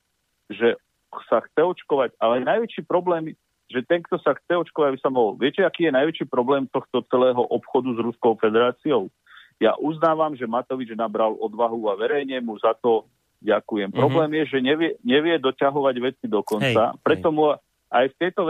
že 0.51 0.79
sa 1.27 1.43
chce 1.43 1.63
očkovať. 1.63 2.15
Ale 2.23 2.47
najväčší 2.47 2.87
problém, 2.87 3.35
že 3.67 3.83
ten, 3.87 4.03
kto 4.03 4.19
sa 4.23 4.35
chce 4.35 4.55
očkovať, 4.55 4.89
aby 4.95 5.01
sa 5.03 5.11
mohol. 5.11 5.39
Viete, 5.39 5.63
aký 5.63 5.91
je 5.91 5.97
najväčší 5.99 6.27
problém 6.31 6.67
tohto 6.71 7.03
celého 7.11 7.43
obchodu 7.51 7.91
s 7.95 8.03
Ruskou 8.03 8.39
federáciou? 8.39 9.11
Ja 9.59 9.75
uznávam, 9.79 10.39
že 10.39 10.47
Matovič 10.47 10.95
nabral 10.95 11.35
odvahu 11.35 11.91
a 11.91 11.99
verejne 11.99 12.39
mu 12.39 12.55
za 12.63 12.79
to 12.79 13.11
Ďakujem. 13.39 13.95
Mm-hmm. 13.95 14.03
Problém 14.03 14.31
je, 14.43 14.45
že 14.51 14.59
nevie, 14.59 14.91
nevie 15.07 15.39
doťahovať 15.39 15.95
veci 16.03 16.27
do 16.27 16.43
konca. 16.43 16.95
Hej, 16.95 17.01
Preto 17.07 17.31
hej. 17.31 17.37
mu 17.37 17.45
aj 17.89 18.07
v 18.13 18.19
tejto 18.21 18.43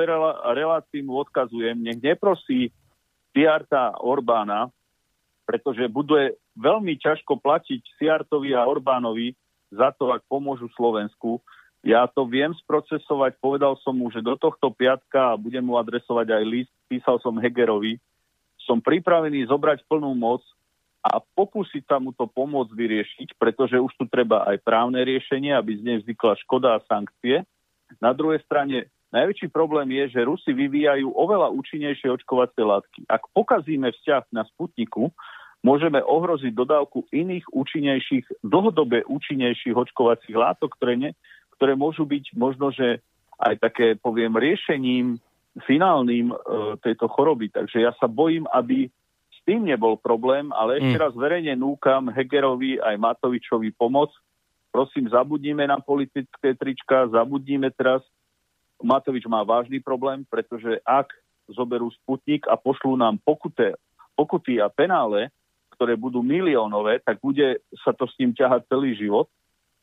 relácii 0.54 1.00
mu 1.04 1.22
odkazujem, 1.22 1.78
nech 1.78 2.02
neprosí 2.02 2.74
Siarta 3.30 3.94
Orbána, 4.02 4.72
pretože 5.46 5.86
bude 5.86 6.34
veľmi 6.58 6.98
ťažko 6.98 7.38
platiť 7.38 7.80
Siartovi 7.96 8.52
a 8.52 8.66
Orbánovi 8.66 9.32
za 9.70 9.94
to, 9.94 10.10
ak 10.10 10.26
pomôžu 10.26 10.66
Slovensku. 10.74 11.38
Ja 11.86 12.10
to 12.10 12.26
viem 12.26 12.50
sprocesovať, 12.58 13.38
povedal 13.38 13.78
som 13.86 13.94
mu, 13.94 14.10
že 14.10 14.18
do 14.18 14.34
tohto 14.34 14.74
piatka 14.74 15.32
a 15.32 15.38
budem 15.38 15.62
mu 15.62 15.78
adresovať 15.78 16.34
aj 16.34 16.44
list, 16.44 16.72
písal 16.90 17.22
som 17.22 17.38
Hegerovi, 17.38 18.02
som 18.66 18.82
pripravený 18.82 19.46
zobrať 19.46 19.86
plnú 19.86 20.12
moc 20.18 20.42
a 21.04 21.22
pokúsiť 21.22 21.86
sa 21.86 21.96
mu 22.02 22.10
to 22.12 22.26
pomôcť 22.26 22.74
vyriešiť, 22.74 23.28
pretože 23.38 23.78
už 23.78 23.92
tu 23.94 24.04
treba 24.10 24.44
aj 24.50 24.60
právne 24.66 25.00
riešenie, 25.02 25.54
aby 25.54 25.78
z 25.78 25.82
nej 25.86 25.96
vznikla 26.02 26.34
škoda 26.42 26.78
a 26.78 26.84
sankcie. 26.86 27.46
Na 28.02 28.12
druhej 28.12 28.42
strane 28.44 28.90
Najväčší 29.08 29.48
problém 29.48 29.88
je, 29.88 30.20
že 30.20 30.28
Rusi 30.28 30.52
vyvíjajú 30.52 31.16
oveľa 31.16 31.48
účinnejšie 31.56 32.12
očkovacie 32.12 32.60
látky. 32.60 33.08
Ak 33.08 33.24
pokazíme 33.32 33.88
vzťah 33.88 34.28
na 34.36 34.44
Sputniku, 34.52 35.08
môžeme 35.64 36.04
ohroziť 36.04 36.52
dodávku 36.52 37.08
iných 37.08 37.48
účinnejších, 37.48 38.44
dlhodobé 38.44 39.08
účinnejších 39.08 39.72
očkovacích 39.72 40.36
látok, 40.36 40.76
ktoré, 40.76 40.94
ne, 41.00 41.10
ktoré 41.56 41.72
môžu 41.72 42.04
byť 42.04 42.36
možno, 42.36 42.68
že 42.68 43.00
aj 43.40 43.56
také, 43.64 43.96
poviem, 43.96 44.36
riešením 44.36 45.16
finálnym 45.64 46.30
e, 46.30 46.34
tejto 46.84 47.08
choroby. 47.08 47.48
Takže 47.48 47.88
ja 47.88 47.96
sa 47.96 48.06
bojím, 48.12 48.44
aby 48.52 48.92
tým 49.48 49.64
nebol 49.64 49.96
problém, 49.96 50.52
ale 50.52 50.76
ešte 50.76 51.00
mm. 51.00 51.02
raz 51.08 51.12
verejne 51.16 51.56
núkam 51.56 52.12
Hegerovi 52.12 52.76
aj 52.84 53.00
Matovičovi 53.00 53.72
pomoc. 53.72 54.12
Prosím, 54.68 55.08
zabudnime 55.08 55.64
na 55.64 55.80
politické 55.80 56.52
trička, 56.52 57.08
zabudnime 57.08 57.72
teraz 57.72 58.04
Matovič 58.84 59.24
má 59.24 59.40
vážny 59.48 59.80
problém, 59.80 60.28
pretože 60.28 60.76
ak 60.84 61.08
zoberú 61.48 61.88
Sputnik 62.04 62.44
a 62.44 62.60
pošlú 62.60 63.00
nám 63.00 63.16
pokuté, 63.24 63.72
pokuty 64.12 64.60
a 64.60 64.68
penále, 64.68 65.32
ktoré 65.72 65.96
budú 65.96 66.20
miliónové, 66.20 67.00
tak 67.00 67.16
bude 67.24 67.64
sa 67.80 67.96
to 67.96 68.04
s 68.04 68.14
ním 68.20 68.36
ťahať 68.36 68.68
celý 68.68 68.92
život. 68.94 69.32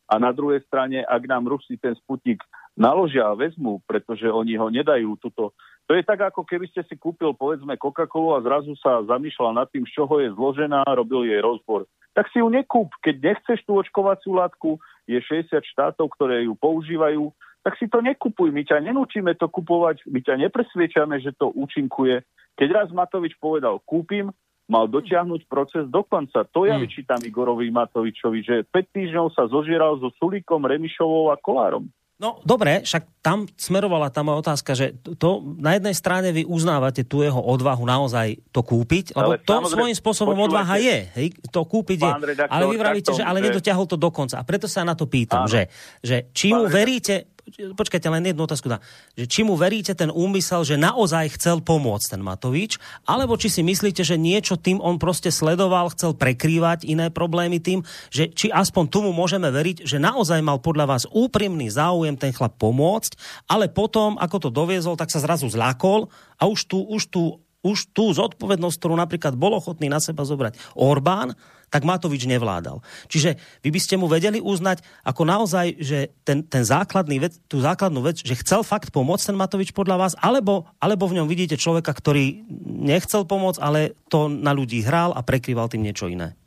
A 0.06 0.22
na 0.22 0.30
druhej 0.30 0.62
strane, 0.70 1.02
ak 1.02 1.26
nám 1.26 1.50
Rusi 1.50 1.82
ten 1.82 1.98
Sputnik 1.98 2.46
naložia 2.78 3.26
a 3.26 3.34
vezmú, 3.34 3.82
pretože 3.90 4.30
oni 4.30 4.54
ho 4.60 4.70
nedajú 4.70 5.18
tuto. 5.18 5.58
To 5.86 5.94
je 5.94 6.02
tak, 6.02 6.18
ako 6.18 6.42
keby 6.42 6.66
ste 6.74 6.82
si 6.90 6.98
kúpil, 6.98 7.38
povedzme, 7.38 7.78
Coca-Colu 7.78 8.34
a 8.34 8.42
zrazu 8.42 8.74
sa 8.82 9.06
zamýšľal 9.06 9.54
nad 9.54 9.68
tým, 9.70 9.86
z 9.86 10.02
čoho 10.02 10.18
je 10.18 10.34
zložená, 10.34 10.82
robil 10.98 11.30
jej 11.30 11.38
rozbor. 11.38 11.86
Tak 12.18 12.34
si 12.34 12.42
ju 12.42 12.50
nekúp. 12.50 12.90
Keď 13.06 13.16
nechceš 13.22 13.62
tú 13.70 13.78
očkovaciu 13.78 14.34
látku, 14.34 14.82
je 15.06 15.22
60 15.22 15.62
štátov, 15.62 16.10
ktoré 16.18 16.50
ju 16.50 16.58
používajú, 16.58 17.30
tak 17.62 17.78
si 17.78 17.86
to 17.86 18.02
nekupuj. 18.02 18.50
My 18.50 18.66
ťa 18.66 18.82
nenúčime 18.82 19.38
to 19.38 19.46
kupovať, 19.46 20.06
my 20.10 20.22
ťa 20.26 20.42
nepresviečame, 20.50 21.22
že 21.22 21.38
to 21.38 21.54
účinkuje. 21.54 22.26
Keď 22.58 22.68
raz 22.74 22.88
Matovič 22.90 23.38
povedal, 23.38 23.78
kúpim, 23.86 24.34
mal 24.66 24.90
dotiahnuť 24.90 25.46
proces 25.46 25.86
do 25.90 26.02
konca. 26.02 26.46
To 26.50 26.66
ja 26.66 26.78
hmm. 26.78 26.84
vyčítam 26.86 27.22
Igorovi 27.22 27.70
Matovičovi, 27.70 28.42
že 28.42 28.56
5 28.70 28.96
týždňov 28.96 29.28
sa 29.34 29.46
zožieral 29.46 30.02
so 30.02 30.10
Sulíkom, 30.18 30.66
Remišovou 30.66 31.30
a 31.30 31.38
Kolárom. 31.38 31.90
No 32.16 32.40
dobre, 32.48 32.80
však 32.80 33.20
tam 33.20 33.44
smerovala 33.60 34.08
tá 34.08 34.24
moja 34.24 34.40
otázka, 34.40 34.72
že 34.72 34.96
to 35.20 35.44
na 35.60 35.76
jednej 35.76 35.92
strane 35.92 36.32
vy 36.32 36.48
uznávate 36.48 37.04
tú 37.04 37.28
jeho 37.28 37.44
odvahu 37.44 37.84
naozaj 37.84 38.40
to 38.56 38.64
kúpiť, 38.64 39.12
lebo 39.20 39.36
ale 39.36 39.44
to 39.44 39.56
svojím 39.68 39.98
spôsobom 40.00 40.40
odvaha 40.48 40.80
je, 40.80 41.12
hej, 41.12 41.28
to 41.52 41.68
kúpiť 41.68 42.00
je, 42.00 42.12
redaktor, 42.24 42.56
ale 42.56 42.64
vy 42.72 42.76
vravíte, 42.80 43.12
že 43.12 43.20
ale 43.20 43.44
nedotiahol 43.44 43.84
to 43.84 44.00
do 44.00 44.08
konca. 44.16 44.40
A 44.40 44.48
preto 44.48 44.64
sa 44.72 44.88
na 44.88 44.96
to 44.96 45.12
pýtam, 45.12 45.44
že, 45.44 45.68
že 46.00 46.32
či 46.32 46.56
mu 46.56 46.72
veríte, 46.72 47.35
počkajte, 47.54 48.10
len 48.10 48.26
jednu 48.26 48.50
otázku 48.50 48.66
dá, 48.66 48.82
že 49.14 49.30
či 49.30 49.46
mu 49.46 49.54
veríte 49.54 49.94
ten 49.94 50.10
úmysel, 50.10 50.66
že 50.66 50.82
naozaj 50.82 51.38
chcel 51.38 51.62
pomôcť 51.62 52.18
ten 52.18 52.22
Matovič, 52.26 52.82
alebo 53.06 53.38
či 53.38 53.54
si 53.54 53.62
myslíte, 53.62 54.02
že 54.02 54.18
niečo 54.18 54.58
tým 54.58 54.82
on 54.82 54.98
proste 54.98 55.30
sledoval, 55.30 55.94
chcel 55.94 56.18
prekrývať 56.18 56.90
iné 56.90 57.14
problémy 57.14 57.62
tým, 57.62 57.86
že 58.10 58.34
či 58.34 58.50
aspoň 58.50 58.90
tomu 58.90 59.10
môžeme 59.14 59.48
veriť, 59.54 59.86
že 59.86 60.02
naozaj 60.02 60.42
mal 60.42 60.58
podľa 60.58 60.98
vás 60.98 61.04
úprimný 61.14 61.70
záujem 61.70 62.18
ten 62.18 62.34
chlap 62.34 62.58
pomôcť, 62.58 63.14
ale 63.46 63.70
potom, 63.70 64.18
ako 64.18 64.50
to 64.50 64.50
doviezol, 64.50 64.98
tak 64.98 65.14
sa 65.14 65.22
zrazu 65.22 65.46
zľakol 65.46 66.10
a 66.42 66.50
už 66.50 66.66
tu, 66.66 66.82
už 66.82 67.14
tu 67.14 67.45
už 67.66 67.90
tú 67.98 68.14
zodpovednosť, 68.14 68.78
ktorú 68.78 68.94
napríklad 68.94 69.34
bol 69.34 69.58
ochotný 69.58 69.90
na 69.90 69.98
seba 69.98 70.22
zobrať 70.22 70.62
Orbán, 70.78 71.34
tak 71.74 71.82
Matovič 71.82 72.30
nevládal. 72.30 72.86
Čiže 73.10 73.42
vy 73.66 73.70
by 73.74 73.80
ste 73.82 73.98
mu 73.98 74.06
vedeli 74.06 74.38
uznať 74.38 74.86
ako 75.02 75.26
naozaj, 75.26 75.82
že 75.82 76.14
ten, 76.22 76.46
ten 76.46 76.62
základný 76.62 77.18
vec, 77.18 77.42
tú 77.50 77.58
základnú 77.60 78.06
vec, 78.06 78.22
že 78.22 78.38
chcel 78.38 78.62
fakt 78.62 78.94
pomôcť 78.94 79.34
ten 79.34 79.38
Matovič 79.38 79.74
podľa 79.74 79.98
vás, 79.98 80.14
alebo, 80.22 80.70
alebo 80.78 81.10
v 81.10 81.20
ňom 81.20 81.28
vidíte 81.28 81.58
človeka, 81.58 81.92
ktorý 81.92 82.46
nechcel 82.64 83.26
pomôcť, 83.26 83.60
ale 83.60 83.98
to 84.14 84.30
na 84.30 84.54
ľudí 84.54 84.86
hral 84.86 85.12
a 85.18 85.26
prekrýval 85.26 85.68
tým 85.68 85.84
niečo 85.84 86.06
iné. 86.06 86.38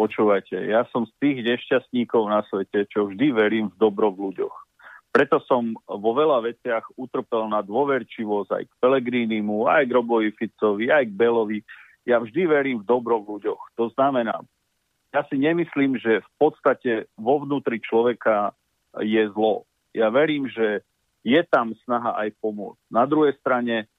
Počúvajte, 0.00 0.56
ja 0.56 0.88
som 0.88 1.04
z 1.04 1.12
tých 1.20 1.44
nešťastníkov 1.44 2.24
na 2.32 2.40
svete, 2.48 2.88
čo 2.88 3.12
vždy 3.12 3.36
verím 3.36 3.68
v 3.68 3.76
dobro 3.76 4.08
v 4.08 4.32
ľuďoch. 4.32 4.69
Preto 5.10 5.42
som 5.42 5.74
vo 5.90 6.14
veľa 6.14 6.46
veciach 6.46 6.94
utrpel 6.94 7.50
na 7.50 7.66
dôverčivosť 7.66 8.50
aj 8.54 8.64
k 8.70 8.72
Pelegrínimu, 8.78 9.66
aj 9.66 9.90
k 9.90 9.94
Robovi 9.94 10.30
Ficovi, 10.30 10.86
aj 10.86 11.10
k 11.10 11.18
Belovi 11.18 11.58
ja 12.08 12.16
vždy 12.20 12.42
verím 12.48 12.78
v 12.80 12.88
dobro 12.88 13.20
v 13.20 13.38
ľuďoch. 13.38 13.62
To 13.76 13.92
znamená, 13.92 14.40
ja 15.10 15.26
si 15.28 15.36
nemyslím, 15.36 15.98
že 16.00 16.22
v 16.22 16.30
podstate 16.38 17.10
vo 17.18 17.42
vnútri 17.42 17.82
človeka 17.82 18.54
je 19.02 19.20
zlo. 19.34 19.66
Ja 19.92 20.08
verím, 20.08 20.46
že 20.48 20.86
je 21.26 21.40
tam 21.50 21.74
snaha 21.84 22.16
aj 22.16 22.34
pomôcť. 22.40 22.80
Na 22.88 23.04
druhej 23.04 23.36
strane 23.42 23.90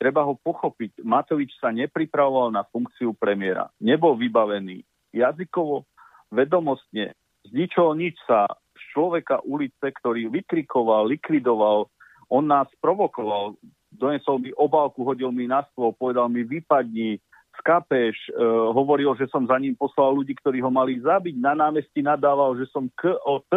treba 0.00 0.24
ho 0.24 0.38
pochopiť. 0.38 1.04
Matovič 1.04 1.52
sa 1.60 1.68
nepripravoval 1.74 2.54
na 2.54 2.64
funkciu 2.64 3.12
premiéra. 3.12 3.68
Nebol 3.82 4.16
vybavený 4.16 4.86
jazykovo, 5.12 5.84
vedomostne. 6.32 7.12
Z 7.44 7.50
ničoho 7.50 7.92
nič 7.98 8.16
sa 8.24 8.46
z 8.80 8.96
človeka 8.96 9.44
ulice, 9.44 9.92
ktorý 9.92 10.32
vykrikoval, 10.32 11.12
likvidoval, 11.12 11.92
on 12.32 12.48
nás 12.48 12.66
provokoval, 12.80 13.60
donesol 13.92 14.40
mi 14.40 14.50
obálku, 14.56 15.04
hodil 15.04 15.28
mi 15.34 15.44
na 15.44 15.66
stôl, 15.68 15.92
povedal 15.92 16.32
mi 16.32 16.46
vypadni, 16.46 17.20
Skapeš, 17.60 18.16
e, 18.30 18.40
hovoril, 18.72 19.12
že 19.20 19.28
som 19.28 19.44
za 19.44 19.60
ním 19.60 19.76
poslal 19.76 20.16
ľudí, 20.16 20.32
ktorí 20.40 20.64
ho 20.64 20.72
mali 20.72 20.96
zabiť, 20.96 21.36
na 21.36 21.52
námestí 21.52 22.00
nadával, 22.00 22.56
že 22.56 22.64
som 22.72 22.88
K 22.96 23.12
o 23.20 23.44
T 23.44 23.52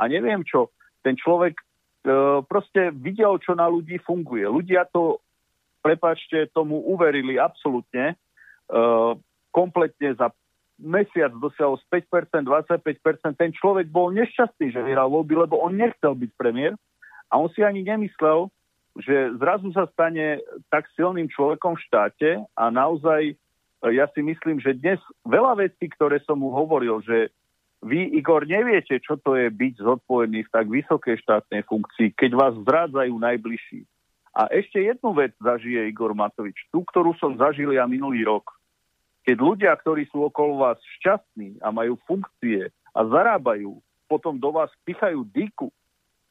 a 0.00 0.02
neviem 0.08 0.40
čo. 0.48 0.72
Ten 1.04 1.12
človek 1.12 1.52
e, 1.52 1.64
proste 2.48 2.88
videl, 2.96 3.36
čo 3.44 3.52
na 3.52 3.68
ľudí 3.68 4.00
funguje. 4.00 4.48
Ľudia 4.48 4.88
to, 4.88 5.20
prepačte, 5.84 6.48
tomu 6.56 6.88
uverili 6.88 7.36
absolútne. 7.36 8.14
E, 8.14 8.16
kompletne 9.52 10.16
za 10.16 10.32
mesiac 10.80 11.30
dosiahol 11.38 11.78
z 11.78 11.84
5%, 12.10 12.46
25%. 12.46 13.40
Ten 13.40 13.50
človek 13.54 13.86
bol 13.90 14.10
nešťastný, 14.10 14.74
že 14.74 14.82
vyhral 14.82 15.10
voľby, 15.10 15.46
lebo 15.46 15.62
on 15.62 15.78
nechcel 15.78 16.18
byť 16.18 16.30
premiér 16.34 16.74
a 17.30 17.38
on 17.38 17.50
si 17.54 17.62
ani 17.62 17.86
nemyslel, 17.86 18.50
že 18.98 19.34
zrazu 19.42 19.74
sa 19.74 19.90
stane 19.90 20.38
tak 20.70 20.86
silným 20.94 21.26
človekom 21.26 21.74
v 21.74 21.84
štáte 21.86 22.30
a 22.54 22.64
naozaj 22.70 23.34
e, 23.34 23.34
ja 23.90 24.06
si 24.14 24.22
myslím, 24.22 24.62
že 24.62 24.78
dnes 24.78 25.02
veľa 25.26 25.58
vecí, 25.66 25.90
ktoré 25.90 26.22
som 26.22 26.38
mu 26.38 26.54
hovoril, 26.54 27.02
že 27.02 27.34
vy, 27.84 28.16
Igor, 28.16 28.48
neviete, 28.48 28.96
čo 29.02 29.20
to 29.20 29.36
je 29.36 29.50
byť 29.50 29.82
zodpovedný 29.82 30.46
v 30.46 30.52
tak 30.54 30.66
vysokej 30.70 31.20
štátnej 31.20 31.66
funkcii, 31.68 32.16
keď 32.16 32.30
vás 32.32 32.54
zrádzajú 32.64 33.14
najbližší. 33.18 33.84
A 34.34 34.50
ešte 34.50 34.82
jednu 34.82 35.14
vec 35.14 35.36
zažije 35.38 35.90
Igor 35.92 36.16
Matovič, 36.16 36.56
tú, 36.72 36.82
ktorú 36.86 37.14
som 37.20 37.36
zažil 37.36 37.76
ja 37.76 37.84
minulý 37.86 38.24
rok. 38.26 38.50
Keď 39.24 39.36
ľudia, 39.40 39.72
ktorí 39.80 40.04
sú 40.12 40.28
okolo 40.28 40.68
vás 40.68 40.78
šťastní 41.00 41.64
a 41.64 41.72
majú 41.72 41.96
funkcie 42.04 42.68
a 42.92 43.00
zarábajú, 43.08 43.80
potom 44.04 44.36
do 44.36 44.52
vás 44.52 44.68
pichajú 44.84 45.24
dýku, 45.32 45.72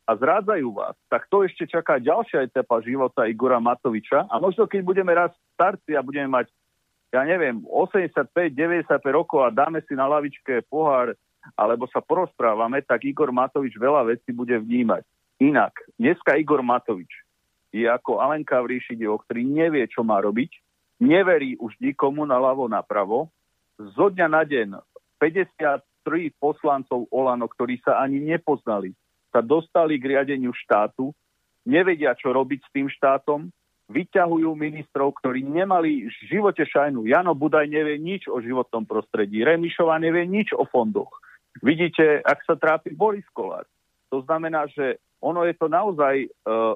a 0.04 0.12
zrádzajú 0.20 0.68
vás, 0.76 0.96
tak 1.08 1.32
to 1.32 1.48
ešte 1.48 1.64
čaká 1.64 1.96
ďalšia 1.96 2.44
etapa 2.44 2.84
života 2.84 3.24
Igora 3.24 3.64
Matoviča 3.64 4.28
a 4.28 4.36
možno 4.36 4.68
keď 4.68 4.82
budeme 4.84 5.16
raz 5.16 5.32
starci 5.56 5.96
a 5.96 6.04
budeme 6.04 6.28
mať, 6.28 6.52
ja 7.16 7.24
neviem, 7.24 7.64
85-95 7.72 9.00
rokov 9.16 9.48
a 9.48 9.54
dáme 9.54 9.80
si 9.88 9.96
na 9.96 10.12
lavičke 10.12 10.68
pohár 10.68 11.16
alebo 11.56 11.88
sa 11.88 12.04
porozprávame, 12.04 12.84
tak 12.84 13.04
Igor 13.08 13.32
Matovič 13.32 13.76
veľa 13.76 14.08
vecí 14.12 14.32
bude 14.36 14.56
vnímať. 14.60 15.04
Inak, 15.44 15.76
dneska 16.00 16.36
Igor 16.36 16.64
Matovič 16.64 17.12
je 17.72 17.88
ako 17.88 18.20
Alenka 18.20 18.60
v 18.64 18.80
ríši 18.80 18.96
divoch, 19.00 19.24
ktorý 19.28 19.44
nevie, 19.44 19.88
čo 19.88 20.04
má 20.04 20.20
robiť, 20.20 20.52
neverí 21.02 21.58
už 21.58 21.78
nikomu 21.82 22.26
na 22.26 22.38
ľavo, 22.38 22.70
napravo. 22.70 23.32
Zo 23.78 24.14
dňa 24.14 24.28
na 24.30 24.44
deň 24.46 24.70
53 25.18 25.82
poslancov 26.38 27.10
Olano, 27.10 27.50
ktorí 27.50 27.82
sa 27.82 28.02
ani 28.04 28.22
nepoznali, 28.22 28.94
sa 29.34 29.42
dostali 29.42 29.98
k 29.98 30.18
riadeniu 30.18 30.54
štátu, 30.54 31.10
nevedia, 31.66 32.14
čo 32.14 32.36
robiť 32.36 32.60
s 32.62 32.70
tým 32.70 32.88
štátom, 32.92 33.50
vyťahujú 33.92 34.56
ministrov, 34.56 35.16
ktorí 35.20 35.44
nemali 35.44 36.08
v 36.08 36.14
živote 36.28 36.64
šajnu. 36.64 37.08
Jano 37.10 37.36
Budaj 37.36 37.68
nevie 37.68 38.00
nič 38.00 38.32
o 38.32 38.40
životnom 38.40 38.88
prostredí, 38.88 39.44
Remišová 39.44 40.00
nevie 40.00 40.24
nič 40.24 40.56
o 40.56 40.64
fondoch. 40.64 41.12
Vidíte, 41.62 42.24
ak 42.24 42.42
sa 42.48 42.56
trápi 42.58 42.96
Boris 42.96 43.28
Kolár. 43.36 43.68
To 44.10 44.24
znamená, 44.26 44.66
že 44.72 44.98
ono 45.22 45.46
je 45.46 45.56
to 45.56 45.68
naozaj 45.70 46.26
uh, 46.26 46.76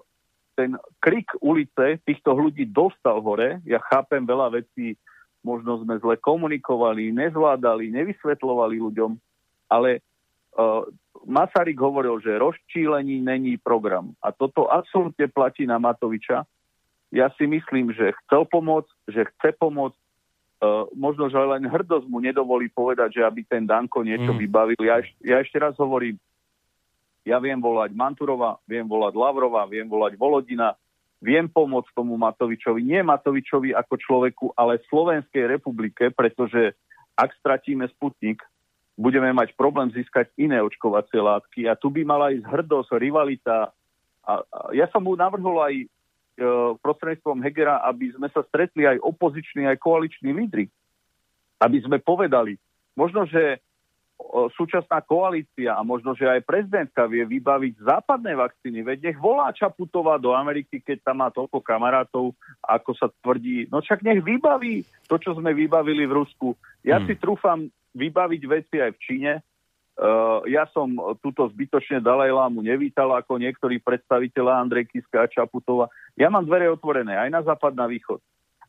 ten 0.58 0.74
krik 0.98 1.30
ulice 1.38 2.02
týchto 2.02 2.34
ľudí 2.34 2.65
dostal 2.65 3.22
hore. 3.22 3.62
Ja 3.62 3.78
chápem 3.78 4.26
veľa 4.26 4.58
vecí, 4.58 4.98
možno 5.46 5.78
sme 5.86 6.02
zle 6.02 6.17
komunikovali, 6.17 7.13
nezvládali, 7.13 7.93
nevysvetlovali 7.93 8.82
ľuďom, 8.82 9.13
ale 9.70 10.02
uh, 10.58 10.82
Masaryk 11.30 11.78
hovoril, 11.78 12.17
že 12.20 12.41
rozčílení 12.41 13.22
není 13.22 13.62
program. 13.62 14.17
A 14.17 14.34
toto 14.34 14.65
absolútne 14.65 15.30
platí 15.30 15.70
na 15.70 15.78
Matoviča. 15.78 16.41
Ja 17.13 17.30
si 17.38 17.46
myslím, 17.46 17.93
že 17.93 18.17
chcel 18.26 18.50
pomôcť, 18.50 18.91
že 19.13 19.30
chce 19.38 19.54
pomôcť. 19.62 20.00
Uh, 20.58 20.89
možno, 20.98 21.30
že 21.30 21.38
len 21.38 21.70
hrdosť 21.70 22.10
mu 22.10 22.17
nedovolí 22.17 22.65
povedať, 22.74 23.22
že 23.22 23.22
aby 23.22 23.46
ten 23.46 23.70
Danko 23.70 24.02
niečo 24.02 24.34
mm. 24.34 24.39
vybavil. 24.41 24.82
Ja, 24.82 25.06
ja 25.22 25.38
ešte 25.38 25.62
raz 25.62 25.78
hovorím, 25.78 26.17
Ja 27.28 27.44
viem 27.44 27.60
volať 27.60 27.92
Manturova, 27.92 28.56
viem 28.63 28.88
volať 28.88 29.12
Lavrova, 29.20 29.68
viem 29.68 29.84
volať 29.84 30.16
Volodina, 30.16 30.72
viem 31.20 31.44
pomôcť 31.44 31.92
tomu 31.92 32.16
Matovičovi, 32.16 32.80
nie 32.80 33.04
Matovičovi 33.04 33.76
ako 33.76 33.94
človeku, 34.00 34.46
ale 34.56 34.80
Slovenskej 34.88 35.44
republike, 35.52 36.08
pretože 36.16 36.72
ak 37.20 37.36
stratíme 37.44 37.84
Sputnik, 37.92 38.40
budeme 38.96 39.30
mať 39.36 39.54
problém 39.60 39.92
získať 39.92 40.32
iné 40.40 40.63
očkovacie 40.63 41.20
látky 41.20 41.68
a 41.68 41.76
tu 41.76 41.92
by 41.92 42.08
mala 42.08 42.32
ísť 42.32 42.48
hrdosť, 42.48 42.96
rivalita. 42.96 43.76
A, 44.24 44.34
a 44.42 44.58
ja 44.72 44.88
som 44.90 45.04
mu 45.04 45.13
navrhol 45.13 45.58
aj 45.62 45.76
e, 45.78 45.86
prostredníctvom 46.80 47.44
Hegera, 47.44 47.84
aby 47.86 48.16
sme 48.16 48.32
sa 48.34 48.42
stretli 48.48 48.88
aj 48.88 49.04
opoziční, 49.04 49.68
aj 49.68 49.78
koaliční 49.84 50.32
lídry. 50.32 50.66
Aby 51.62 51.84
sme 51.84 51.98
povedali, 52.02 52.58
možno, 52.98 53.26
že 53.30 53.62
súčasná 54.58 55.00
koalícia 55.06 55.78
a 55.78 55.82
možno, 55.86 56.18
že 56.18 56.26
aj 56.26 56.42
prezidentka 56.44 57.06
vie 57.06 57.24
vybaviť 57.24 57.86
západné 57.86 58.34
vakcíny. 58.34 58.82
Veď 58.82 59.12
nech 59.12 59.20
volá 59.22 59.54
Čaputová 59.54 60.18
do 60.18 60.34
Ameriky, 60.34 60.82
keď 60.82 61.06
tam 61.06 61.22
má 61.22 61.30
toľko 61.30 61.62
kamarátov, 61.62 62.34
ako 62.66 62.92
sa 62.98 63.08
tvrdí. 63.22 63.70
No 63.70 63.80
však 63.80 64.02
nech 64.02 64.26
vybaví 64.26 64.84
to, 65.06 65.22
čo 65.22 65.38
sme 65.38 65.54
vybavili 65.54 66.10
v 66.10 66.18
Rusku. 66.18 66.58
Ja 66.82 66.98
hmm. 66.98 67.08
si 67.08 67.14
trúfam 67.16 67.70
vybaviť 67.94 68.42
veci 68.50 68.76
aj 68.82 68.92
v 68.98 69.02
Číne. 69.02 69.32
Uh, 69.98 70.46
ja 70.46 70.70
som 70.70 70.94
túto 71.26 71.50
zbytočne 71.50 72.06
Dalajlámu 72.06 72.62
nevítal 72.62 73.10
ako 73.18 73.42
niektorí 73.42 73.82
predstaviteľa 73.82 74.62
Andrej 74.62 74.94
Kiska 74.94 75.26
a 75.26 75.32
Čaputova. 75.32 75.90
Ja 76.14 76.30
mám 76.30 76.46
dvere 76.46 76.70
otvorené 76.70 77.18
aj 77.18 77.30
na 77.34 77.42
západ, 77.42 77.74
na 77.74 77.90
východ. 77.90 78.22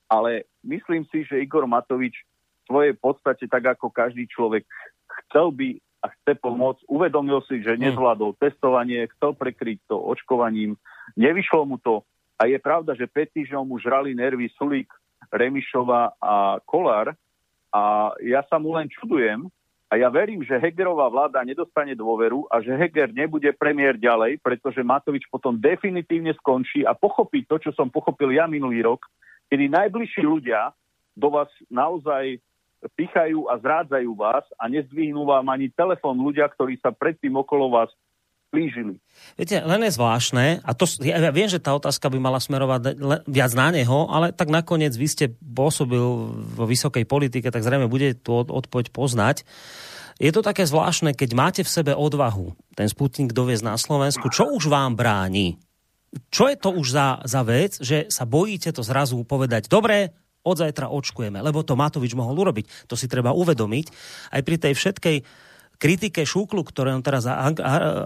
Ale 0.09 0.49
myslím 0.65 1.05
si, 1.13 1.29
že 1.29 1.41
Igor 1.41 1.69
Matovič 1.69 2.17
v 2.17 2.63
svojej 2.65 2.95
podstate, 2.97 3.45
tak 3.45 3.77
ako 3.77 3.93
každý 3.93 4.25
človek, 4.25 4.65
chcel 5.27 5.51
by 5.51 5.79
a 5.99 6.07
chce 6.15 6.33
pomôcť, 6.39 6.87
uvedomil 6.87 7.43
si, 7.51 7.59
že 7.59 7.75
hmm. 7.75 7.91
nezvládol 7.91 8.39
testovanie, 8.39 9.11
chcel 9.19 9.35
prekryť 9.35 9.91
to 9.91 9.99
očkovaním, 9.99 10.79
nevyšlo 11.19 11.67
mu 11.67 11.77
to. 11.83 12.07
A 12.39 12.47
je 12.47 12.59
pravda, 12.63 12.95
že 12.95 13.11
5 13.11 13.35
týždňov 13.35 13.63
mu 13.67 13.83
žrali 13.83 14.15
nervy 14.15 14.47
Sulík, 14.55 14.87
Remišova 15.35 16.15
a 16.23 16.63
Kolár, 16.63 17.19
a 17.69 18.13
ja 18.25 18.41
sa 18.49 18.57
mu 18.57 18.73
len 18.73 18.89
čudujem 18.89 19.45
a 19.89 19.97
ja 19.97 20.09
verím, 20.13 20.45
že 20.45 20.61
Hegerová 20.61 21.09
vláda 21.09 21.45
nedostane 21.45 21.97
dôveru 21.97 22.49
a 22.49 22.61
že 22.61 22.77
Heger 22.77 23.13
nebude 23.13 23.49
premiér 23.57 23.97
ďalej, 23.97 24.41
pretože 24.41 24.85
Matovič 24.85 25.29
potom 25.29 25.57
definitívne 25.57 26.33
skončí 26.37 26.85
a 26.85 26.93
pochopí 26.97 27.45
to, 27.45 27.61
čo 27.61 27.73
som 27.73 27.89
pochopil 27.89 28.33
ja 28.33 28.49
minulý 28.49 28.85
rok, 28.85 29.05
kedy 29.49 29.69
najbližší 29.69 30.25
ľudia 30.25 30.73
do 31.17 31.29
vás 31.33 31.49
naozaj 31.69 32.41
pichajú 32.95 33.51
a 33.51 33.59
zrádzajú 33.59 34.11
vás 34.15 34.47
a 34.55 34.71
nezdvihnú 34.71 35.27
vám 35.27 35.47
ani 35.51 35.71
telefón 35.75 36.23
ľudia, 36.23 36.47
ktorí 36.47 36.79
sa 36.79 36.95
predtým 36.95 37.35
okolo 37.35 37.75
vás 37.75 37.91
plížili. 38.49 38.97
Viete, 39.37 39.61
len 39.61 39.85
je 39.85 39.93
zvláštne, 39.93 40.65
a 40.65 40.71
to, 40.73 40.89
ja, 41.05 41.21
ja 41.21 41.33
viem, 41.33 41.53
že 41.53 41.61
tá 41.61 41.77
otázka 41.77 42.09
by 42.09 42.19
mala 42.19 42.41
smerovať 42.41 42.81
le, 42.97 43.17
viac 43.29 43.53
na 43.53 43.69
neho, 43.69 44.09
ale 44.09 44.33
tak 44.33 44.49
nakoniec 44.49 44.97
vy 44.97 45.05
ste 45.05 45.27
pôsobil 45.37 46.01
vo 46.33 46.65
vysokej 46.65 47.05
politike, 47.05 47.53
tak 47.53 47.61
zrejme 47.61 47.93
bude 47.93 48.17
tú 48.17 48.41
odpoveď 48.41 48.89
poznať. 48.89 49.45
Je 50.19 50.33
to 50.35 50.43
také 50.43 50.67
zvláštne, 50.67 51.15
keď 51.15 51.31
máte 51.37 51.63
v 51.63 51.71
sebe 51.71 51.93
odvahu 51.95 52.57
ten 52.75 52.91
Sputnik 52.91 53.37
doviezť 53.37 53.65
na 53.69 53.77
Slovensku, 53.79 54.33
čo 54.33 54.51
už 54.51 54.67
vám 54.67 54.99
bráni? 54.99 55.61
Čo 56.33 56.49
je 56.49 56.57
to 56.57 56.73
už 56.73 56.89
za, 56.89 57.09
za 57.29 57.45
vec, 57.45 57.77
že 57.79 58.09
sa 58.09 58.25
bojíte 58.25 58.73
to 58.73 58.81
zrazu 58.81 59.21
povedať, 59.29 59.69
dobre, 59.69 60.17
od 60.45 60.57
zajtra 60.59 60.91
očkujeme, 60.91 61.43
lebo 61.43 61.65
to 61.67 61.79
Matovič 61.79 62.15
mohol 62.15 62.39
urobiť. 62.39 62.89
To 62.91 62.95
si 62.95 63.11
treba 63.11 63.35
uvedomiť. 63.35 63.87
Aj 64.33 64.41
pri 64.43 64.57
tej 64.57 64.75
všetkej 64.75 65.17
kritike 65.79 66.27
šúklu, 66.27 66.67
ktoré 66.67 66.91
on 66.91 67.07
teraz 67.07 67.23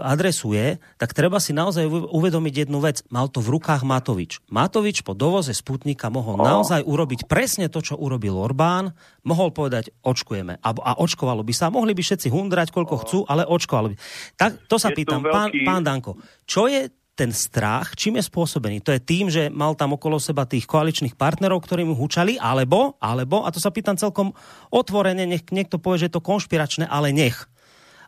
adresuje, 0.05 0.77
tak 1.01 1.17
treba 1.17 1.41
si 1.41 1.57
naozaj 1.57 1.89
uvedomiť 1.89 2.69
jednu 2.69 2.77
vec. 2.77 3.01
Mal 3.09 3.27
to 3.33 3.41
v 3.41 3.57
rukách 3.57 3.81
Matovič. 3.81 4.45
Matovič 4.53 5.01
po 5.01 5.17
dovoze 5.17 5.51
Sputnika 5.57 6.13
mohol 6.13 6.37
oh. 6.37 6.45
naozaj 6.45 6.85
urobiť 6.85 7.25
presne 7.25 7.73
to, 7.73 7.81
čo 7.81 7.97
urobil 7.97 8.37
Orbán. 8.37 8.93
Mohol 9.25 9.49
povedať, 9.57 9.89
očkujeme. 10.05 10.61
A, 10.61 10.69
a 10.69 10.91
očkovalo 11.01 11.41
by 11.41 11.53
sa. 11.57 11.73
Mohli 11.73 11.97
by 11.97 12.01
všetci 12.05 12.29
hundrať, 12.29 12.69
koľko 12.69 12.93
oh. 12.93 13.01
chcú, 13.01 13.19
ale 13.25 13.41
očkovalo 13.41 13.89
by. 13.91 13.95
Tak, 14.37 14.69
to 14.69 14.77
sa 14.77 14.93
je 14.93 14.97
pýtam, 15.01 15.25
veľký... 15.25 15.33
pán, 15.33 15.49
pán 15.65 15.81
Danko, 15.81 16.21
čo 16.45 16.69
je 16.69 16.93
ten 17.13 17.29
strach, 17.29 17.93
čím 17.93 18.17
je 18.17 18.25
spôsobený? 18.25 18.81
To 18.81 18.89
je 18.89 19.01
tým, 19.01 19.29
že 19.29 19.53
mal 19.53 19.77
tam 19.77 19.93
okolo 19.93 20.17
seba 20.17 20.49
tých 20.49 20.65
koaličných 20.65 21.13
partnerov, 21.13 21.61
ktorí 21.61 21.85
mu 21.85 21.93
hučali, 21.93 22.41
alebo, 22.41 22.97
alebo, 22.97 23.45
a 23.45 23.53
to 23.53 23.61
sa 23.61 23.69
pýtam 23.69 23.93
celkom 23.93 24.33
otvorene, 24.73 25.29
nech 25.29 25.45
niekto 25.53 25.77
povie, 25.77 26.05
že 26.05 26.07
je 26.09 26.15
to 26.17 26.25
konšpiračné, 26.25 26.89
ale 26.89 27.13
nech. 27.13 27.45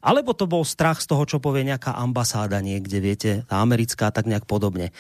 Alebo 0.02 0.38
to 0.38 0.46
bol 0.46 0.62
strach 0.62 1.02
z 1.02 1.10
toho, 1.10 1.26
čo 1.26 1.42
povie 1.42 1.66
nejaká 1.66 1.98
ambasáda 1.98 2.62
niekde, 2.62 2.98
viete, 3.02 3.32
tá 3.46 3.62
americká, 3.62 4.10
tak 4.14 4.30
nejak 4.30 4.46
podobne. 4.46 4.94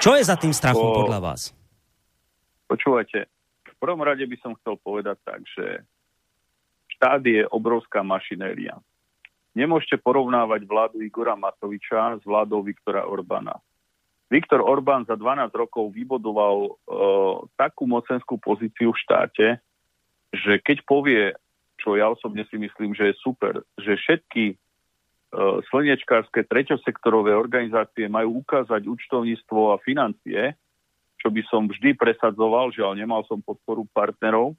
Čo 0.00 0.16
je 0.16 0.24
za 0.24 0.36
tým 0.40 0.52
strachom 0.52 0.88
po... 0.92 1.04
podľa 1.04 1.20
vás? 1.20 1.52
Počúvajte, 2.68 3.28
v 3.64 3.76
prvom 3.80 4.04
rade 4.04 4.24
by 4.28 4.36
som 4.44 4.52
chcel 4.60 4.76
povedať 4.80 5.16
tak, 5.24 5.40
že 5.56 5.84
štát 6.96 7.24
je 7.24 7.48
obrovská 7.48 8.04
mašinéria. 8.04 8.76
Nemôžete 9.58 9.98
porovnávať 9.98 10.62
vládu 10.70 11.02
Igora 11.02 11.34
Matoviča 11.34 12.22
s 12.22 12.22
vládou 12.22 12.62
Viktora 12.62 13.02
Orbána. 13.10 13.58
Viktor 14.30 14.62
Orbán 14.62 15.02
za 15.02 15.18
12 15.18 15.50
rokov 15.50 15.90
vybodoval 15.90 16.56
uh, 16.62 16.76
takú 17.58 17.90
mocenskú 17.90 18.38
pozíciu 18.38 18.94
v 18.94 19.00
štáte, 19.02 19.46
že 20.30 20.62
keď 20.62 20.86
povie 20.86 21.34
čo 21.78 21.94
ja 21.94 22.10
osobne 22.10 22.42
si 22.50 22.58
myslím, 22.58 22.92
že 22.92 23.14
je 23.14 23.22
super, 23.22 23.62
že 23.78 23.94
všetky 23.94 24.44
uh, 24.52 25.62
slnečkárske 25.70 26.44
treťosektorové 26.44 27.32
organizácie 27.38 28.10
majú 28.10 28.42
ukázať 28.42 28.82
účtovníctvo 28.84 29.72
a 29.72 29.80
financie, 29.80 30.58
čo 31.22 31.30
by 31.30 31.42
som 31.46 31.70
vždy 31.70 31.94
presadzoval, 31.94 32.74
že 32.74 32.82
ale 32.82 33.06
nemal 33.06 33.22
som 33.30 33.42
podporu 33.42 33.86
partnerov, 33.94 34.58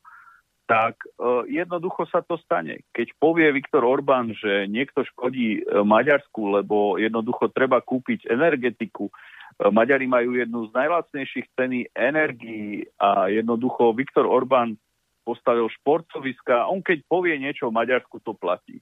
tak 0.69 1.01
uh, 1.17 1.49
jednoducho 1.49 2.05
sa 2.13 2.21
to 2.21 2.37
stane. 2.45 2.85
Keď 2.93 3.17
povie 3.17 3.49
Viktor 3.49 3.81
Orbán, 3.81 4.37
že 4.37 4.69
niekto 4.69 5.01
škodí 5.01 5.65
uh, 5.65 5.81
Maďarsku, 5.81 6.61
lebo 6.61 7.01
jednoducho 7.01 7.49
treba 7.49 7.81
kúpiť 7.81 8.29
energetiku, 8.29 9.09
uh, 9.09 9.73
Maďari 9.73 10.05
majú 10.05 10.37
jednu 10.37 10.69
z 10.69 10.71
najlacnejších 10.77 11.47
ceny 11.57 11.89
energií 11.97 12.85
a 13.01 13.33
jednoducho 13.33 13.97
Viktor 13.97 14.29
Orbán 14.29 14.77
postavil 15.25 15.65
športoviska. 15.81 16.69
On 16.69 16.85
keď 16.85 17.01
povie 17.09 17.33
niečo 17.41 17.67
o 17.67 17.75
Maďarsku, 17.75 18.21
to 18.21 18.37
platí. 18.37 18.77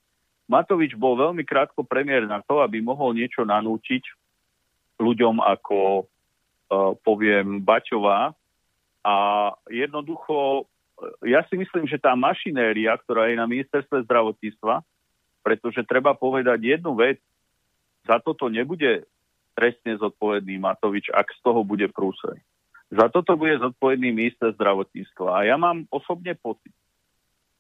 Matovič 0.52 0.96
bol 0.96 1.16
veľmi 1.16 1.48
krátko 1.48 1.88
premiér 1.88 2.28
na 2.28 2.44
to, 2.44 2.64
aby 2.64 2.84
mohol 2.84 3.16
niečo 3.16 3.44
nanútiť 3.44 4.04
ľuďom 4.96 5.44
ako, 5.44 6.08
poviem, 7.04 7.60
Baťová. 7.68 8.32
A 9.04 9.16
jednoducho, 9.72 10.64
e, 10.64 10.77
ja 11.22 11.46
si 11.46 11.56
myslím, 11.58 11.86
že 11.86 12.02
tá 12.02 12.18
mašinéria, 12.18 12.94
ktorá 12.98 13.30
je 13.30 13.38
na 13.38 13.46
ministerstve 13.46 14.06
zdravotníctva, 14.10 14.82
pretože 15.46 15.86
treba 15.86 16.18
povedať 16.18 16.78
jednu 16.78 16.98
vec, 16.98 17.22
za 18.08 18.18
toto 18.24 18.50
nebude 18.50 19.06
trestne 19.58 19.98
zodpovedný 19.98 20.58
Matovič, 20.62 21.10
ak 21.14 21.34
z 21.34 21.40
toho 21.42 21.66
bude 21.66 21.90
prúsej. 21.90 22.38
Za 22.88 23.12
toto 23.12 23.36
bude 23.36 23.60
zodpovedný 23.60 24.16
minister 24.16 24.56
zdravotníctva. 24.56 25.28
A 25.28 25.40
ja 25.44 25.56
mám 25.60 25.84
osobne 25.92 26.38
pocit, 26.40 26.72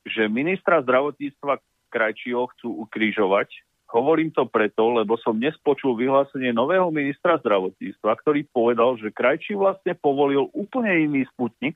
že 0.07 0.31
ministra 0.31 0.79
zdravotníctva 0.79 1.59
Krajčího 1.91 2.47
chcú 2.55 2.87
ukrižovať. 2.87 3.51
Hovorím 3.91 4.31
to 4.35 4.47
preto, 4.47 4.99
lebo 4.99 5.15
som 5.19 5.35
dnes 5.35 5.55
počul 5.63 5.95
vyhlásenie 5.95 6.51
nového 6.51 6.91
ministra 6.91 7.39
zdravotníctva, 7.39 8.19
ktorý 8.23 8.43
povedal, 8.51 8.95
že 8.99 9.11
Krajčí 9.11 9.55
vlastne 9.55 9.95
povolil 9.95 10.47
úplne 10.55 11.07
iný 11.07 11.21
sputnik, 11.35 11.75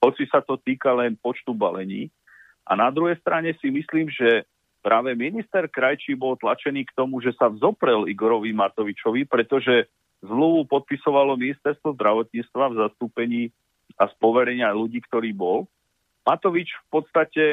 hoci 0.00 0.24
sa 0.28 0.40
to 0.40 0.56
týka 0.56 0.90
len 0.96 1.16
počtu 1.20 1.52
balení. 1.52 2.08
A 2.64 2.76
na 2.76 2.88
druhej 2.88 3.20
strane 3.20 3.52
si 3.60 3.68
myslím, 3.68 4.08
že 4.08 4.48
práve 4.80 5.12
minister 5.12 5.68
Krajčí 5.68 6.16
bol 6.16 6.40
tlačený 6.40 6.88
k 6.88 6.96
tomu, 6.96 7.20
že 7.20 7.36
sa 7.36 7.52
vzoprel 7.52 8.08
Igorovi 8.08 8.52
Matovičovi, 8.56 9.28
pretože 9.28 9.88
Zmluvu 10.20 10.68
podpisovalo 10.68 11.32
ministerstvo 11.40 11.96
zdravotníctva 11.96 12.64
v 12.68 12.78
zastúpení 12.84 13.42
a 13.96 14.04
z 14.04 14.14
poverenia 14.20 14.68
ľudí, 14.76 15.00
ktorý 15.08 15.32
bol. 15.32 15.64
Matovič 16.28 16.68
v 16.68 16.86
podstate 16.92 17.44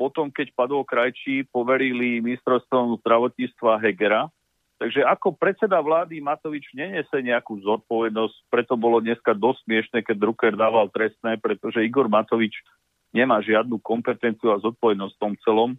potom, 0.00 0.32
keď 0.32 0.56
padol 0.56 0.88
krajčí, 0.88 1.44
poverili 1.52 2.24
ministerstvom 2.24 2.96
zdravotníctva 3.04 3.82
Hegera. 3.84 4.32
Takže 4.78 5.02
ako 5.02 5.34
predseda 5.34 5.82
vlády 5.82 6.22
Matovič 6.22 6.70
nenese 6.70 7.18
nejakú 7.18 7.58
zodpovednosť, 7.66 8.36
preto 8.46 8.78
bolo 8.78 9.02
dneska 9.02 9.34
dosť 9.34 9.66
smiešne, 9.66 9.98
keď 10.06 10.16
Drucker 10.22 10.54
dával 10.54 10.86
trestné, 10.94 11.34
pretože 11.34 11.82
Igor 11.82 12.06
Matovič 12.06 12.62
nemá 13.10 13.42
žiadnu 13.42 13.82
kompetenciu 13.82 14.54
a 14.54 14.62
zodpovednosť 14.62 15.14
v 15.18 15.22
tom 15.22 15.34
celom. 15.42 15.70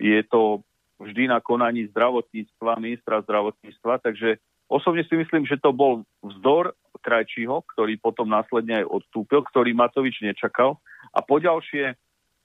Je 0.00 0.24
to 0.24 0.64
vždy 0.96 1.28
na 1.28 1.44
konaní 1.44 1.92
zdravotníctva, 1.92 2.80
ministra 2.80 3.20
zdravotníctva, 3.20 4.00
takže 4.00 4.40
Osobne 4.68 5.00
si 5.08 5.16
myslím, 5.16 5.48
že 5.48 5.56
to 5.56 5.72
bol 5.72 6.04
vzdor 6.20 6.76
Krajčího, 7.00 7.64
ktorý 7.72 7.96
potom 7.96 8.28
následne 8.28 8.84
aj 8.84 9.00
odstúpil, 9.00 9.40
ktorý 9.48 9.72
Matovič 9.72 10.20
nečakal. 10.20 10.76
A 11.16 11.24
poďalšie, 11.24 11.96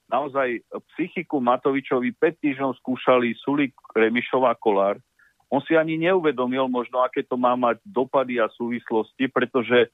naozaj 0.08 0.64
psychiku 0.96 1.44
Matovičovi 1.44 2.16
5 2.16 2.40
týždňov 2.40 2.80
skúšali 2.80 3.36
Sulik, 3.36 3.76
Remišová, 3.92 4.56
Kolár 4.56 4.96
on 5.50 5.60
si 5.64 5.76
ani 5.76 6.00
neuvedomil 6.00 6.66
možno, 6.68 7.04
aké 7.04 7.22
to 7.24 7.36
má 7.36 7.54
mať 7.54 7.80
dopady 7.84 8.40
a 8.40 8.48
súvislosti, 8.52 9.28
pretože 9.28 9.92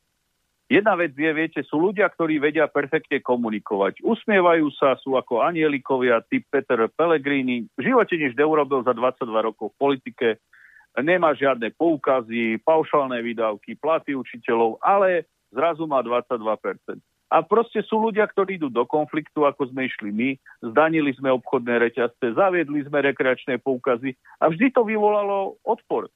jedna 0.71 0.95
vec 0.95 1.13
je, 1.19 1.31
viete, 1.35 1.61
sú 1.67 1.83
ľudia, 1.91 2.07
ktorí 2.09 2.39
vedia 2.39 2.71
perfektne 2.71 3.19
komunikovať. 3.19 4.01
Usmievajú 4.07 4.71
sa, 4.79 4.95
sú 5.03 5.19
ako 5.19 5.43
anielikovia, 5.43 6.23
typ 6.31 6.47
Peter 6.49 6.87
Pellegrini. 6.87 7.67
V 7.75 7.81
živote 7.83 8.15
nič 8.15 8.39
neurobil 8.39 8.87
za 8.87 8.95
22 8.95 9.27
rokov 9.51 9.75
v 9.75 9.81
politike, 9.81 10.29
nemá 10.99 11.35
žiadne 11.35 11.71
poukazy, 11.75 12.59
paušálne 12.63 13.19
výdavky, 13.23 13.79
platy 13.79 14.15
učiteľov, 14.15 14.79
ale 14.83 15.27
zrazu 15.51 15.87
má 15.87 16.03
22%. 16.03 16.39
A 17.31 17.47
proste 17.47 17.79
sú 17.87 18.03
ľudia, 18.03 18.27
ktorí 18.27 18.59
idú 18.59 18.67
do 18.67 18.83
konfliktu, 18.83 19.47
ako 19.47 19.71
sme 19.71 19.87
išli 19.87 20.11
my, 20.11 20.29
zdanili 20.67 21.15
sme 21.15 21.31
obchodné 21.31 21.79
reťazce, 21.79 22.35
zaviedli 22.35 22.83
sme 22.83 23.07
rekreačné 23.07 23.63
poukazy 23.63 24.19
a 24.43 24.51
vždy 24.51 24.75
to 24.75 24.83
vyvolalo 24.83 25.55
odpor. 25.63 26.11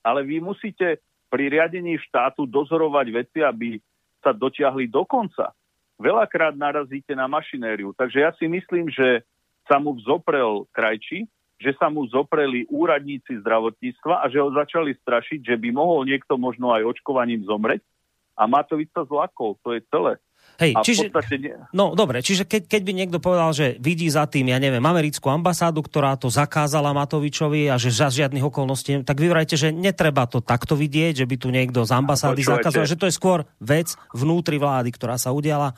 Ale 0.00 0.24
vy 0.24 0.40
musíte 0.40 1.04
pri 1.28 1.52
riadení 1.52 2.00
štátu 2.00 2.48
dozorovať 2.48 3.06
veci, 3.12 3.44
aby 3.44 3.76
sa 4.24 4.32
dotiahli 4.32 4.88
do 4.88 5.04
konca. 5.04 5.52
Veľakrát 6.00 6.56
narazíte 6.56 7.12
na 7.12 7.28
mašinériu. 7.28 7.92
Takže 7.92 8.24
ja 8.24 8.32
si 8.40 8.48
myslím, 8.48 8.88
že 8.88 9.20
sa 9.68 9.76
mu 9.76 9.92
vzoprel 10.00 10.64
krajči, 10.72 11.28
že 11.60 11.76
sa 11.76 11.92
mu 11.92 12.08
zopreli 12.08 12.66
úradníci 12.72 13.40
zdravotníctva 13.40 14.20
a 14.20 14.26
že 14.32 14.40
ho 14.40 14.50
začali 14.52 14.96
strašiť, 14.96 15.44
že 15.44 15.56
by 15.60 15.68
mohol 15.76 16.08
niekto 16.08 16.40
možno 16.40 16.72
aj 16.72 16.98
očkovaním 16.98 17.44
zomreť. 17.46 17.84
A 18.34 18.50
Matovič 18.50 18.90
sa 18.90 19.06
zlakol, 19.06 19.54
to 19.62 19.76
je 19.76 19.80
celé. 19.92 20.18
Hej, 20.54 20.72
čiže, 20.86 21.10
nie... 21.38 21.54
no 21.74 21.98
dobre, 21.98 22.22
čiže 22.22 22.46
keď, 22.46 22.70
keď 22.70 22.82
by 22.86 22.92
niekto 22.94 23.18
povedal, 23.18 23.50
že 23.50 23.74
vidí 23.82 24.06
za 24.06 24.30
tým, 24.30 24.54
ja 24.54 24.58
neviem, 24.62 24.82
americkú 24.82 25.26
ambasádu, 25.26 25.82
ktorá 25.82 26.14
to 26.14 26.30
zakázala 26.30 26.94
Matovičovi 26.94 27.66
a 27.66 27.74
že 27.74 27.90
za 27.90 28.06
žiadnych 28.10 28.46
okolností, 28.46 29.02
tak 29.02 29.18
vyvrajte, 29.18 29.58
že 29.58 29.74
netreba 29.74 30.30
to 30.30 30.38
takto 30.38 30.78
vidieť, 30.78 31.22
že 31.22 31.26
by 31.26 31.36
tu 31.38 31.48
niekto 31.50 31.82
z 31.82 31.90
ambasády 31.90 32.46
zakazoval, 32.46 32.86
že 32.86 33.00
to 33.00 33.10
je 33.10 33.14
skôr 33.18 33.42
vec 33.58 33.98
vnútri 34.14 34.62
vlády, 34.62 34.94
ktorá 34.94 35.18
sa 35.18 35.34
udiala, 35.34 35.74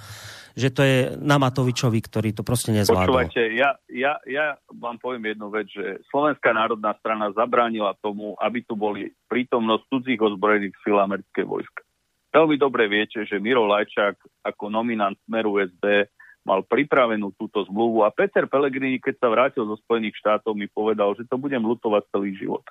že 0.57 0.73
to 0.73 0.81
je 0.81 0.97
na 1.21 1.37
Matovičovi, 1.37 2.01
ktorý 2.01 2.33
to 2.33 2.41
proste 2.41 2.73
nezvládol. 2.73 3.29
Počúvajte, 3.29 3.43
ja, 3.53 3.77
ja, 3.93 4.17
ja 4.25 4.57
vám 4.73 4.97
poviem 4.97 5.37
jednu 5.37 5.53
vec, 5.53 5.69
že 5.69 6.01
Slovenská 6.09 6.57
národná 6.57 6.97
strana 6.97 7.29
zabránila 7.37 7.93
tomu, 8.01 8.33
aby 8.41 8.65
tu 8.65 8.73
boli 8.73 9.13
prítomnosť 9.29 9.85
cudzích 9.93 10.21
ozbrojených 10.21 10.73
síl 10.81 10.97
americké 10.97 11.45
vojska. 11.45 11.86
Veľmi 12.35 12.57
dobre 12.59 12.91
viete, 12.91 13.23
že 13.25 13.41
Miro 13.41 13.65
Lajčák 13.65 14.19
ako 14.45 14.69
nominant 14.69 15.17
Smeru 15.25 15.57
SD 15.63 16.11
mal 16.47 16.63
pripravenú 16.63 17.35
túto 17.35 17.67
zmluvu 17.67 18.07
a 18.07 18.15
Peter 18.15 18.47
Pellegrini, 18.47 19.03
keď 19.03 19.15
sa 19.19 19.29
vrátil 19.29 19.67
zo 19.67 19.75
Spojených 19.83 20.15
štátov, 20.23 20.55
mi 20.55 20.71
povedal, 20.71 21.19
že 21.19 21.27
to 21.27 21.35
budem 21.35 21.65
lutovať 21.67 22.07
celý 22.15 22.39
život. 22.39 22.63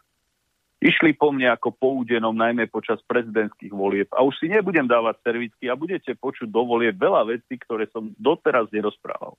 Išli 0.79 1.15
po 1.15 1.31
mne 1.31 1.55
ako 1.55 1.75
poudenom, 1.75 2.35
najmä 2.35 2.71
počas 2.71 3.01
prezidentských 3.07 3.71
volieb. 3.71 4.07
A 4.15 4.23
už 4.23 4.37
si 4.39 4.47
nebudem 4.47 4.87
dávať 4.87 5.17
servisky 5.23 5.67
a 5.67 5.75
budete 5.75 6.15
počuť 6.15 6.47
do 6.47 6.61
volieb 6.67 6.95
veľa 6.95 7.25
vecí, 7.25 7.59
ktoré 7.59 7.87
som 7.91 8.11
doteraz 8.15 8.69
nerozprával. 8.69 9.35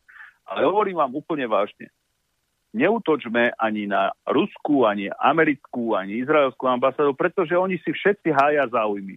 Ale 0.48 0.64
hovorím 0.66 1.00
vám 1.00 1.12
úplne 1.16 1.46
vážne. 1.46 1.92
Neutočme 2.76 3.56
ani 3.56 3.88
na 3.88 4.12
ruskú, 4.26 4.84
ani 4.84 5.08
americkú, 5.16 5.96
ani 5.96 6.20
izraelskú 6.20 6.66
ambasádu, 6.68 7.16
pretože 7.16 7.56
oni 7.56 7.80
si 7.80 7.94
všetci 7.94 8.28
hája 8.36 8.68
záujmy. 8.68 9.16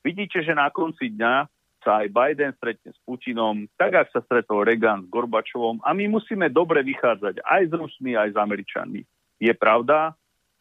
Vidíte, 0.00 0.40
že 0.40 0.56
na 0.56 0.72
konci 0.72 1.12
dňa 1.12 1.48
sa 1.80 2.04
aj 2.04 2.12
Biden 2.12 2.52
stretne 2.56 2.92
s 2.92 2.98
Putinom, 3.04 3.64
tak 3.80 3.96
ak 3.96 4.08
sa 4.12 4.20
stretol 4.24 4.68
Reagan 4.68 5.04
s 5.04 5.08
Gorbačovom 5.08 5.80
a 5.80 5.96
my 5.96 6.12
musíme 6.12 6.52
dobre 6.52 6.84
vychádzať 6.84 7.40
aj 7.40 7.62
s 7.68 7.72
Rusmi, 7.72 8.16
aj 8.16 8.32
s 8.32 8.36
Američanmi. 8.36 9.00
Je 9.40 9.52
pravda, 9.56 10.12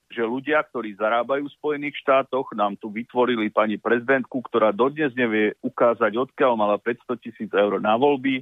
že 0.09 0.25
ľudia, 0.25 0.63
ktorí 0.65 0.97
zarábajú 0.97 1.45
v 1.45 1.57
Spojených 1.59 2.01
štátoch, 2.01 2.49
nám 2.57 2.79
tu 2.81 2.89
vytvorili 2.89 3.53
pani 3.53 3.77
prezidentku, 3.77 4.41
ktorá 4.41 4.73
dodnes 4.73 5.13
nevie 5.13 5.53
ukázať, 5.61 6.17
odkiaľ 6.17 6.57
mala 6.57 6.81
500 6.81 7.19
tisíc 7.21 7.51
eur 7.53 7.77
na 7.77 7.93
voľby. 7.93 8.41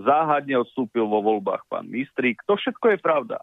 Záhadne 0.00 0.58
odstúpil 0.58 1.06
vo 1.06 1.22
voľbách 1.22 1.68
pán 1.70 1.86
Mistrík. 1.86 2.42
To 2.50 2.58
všetko 2.58 2.96
je 2.96 2.98
pravda. 2.98 3.38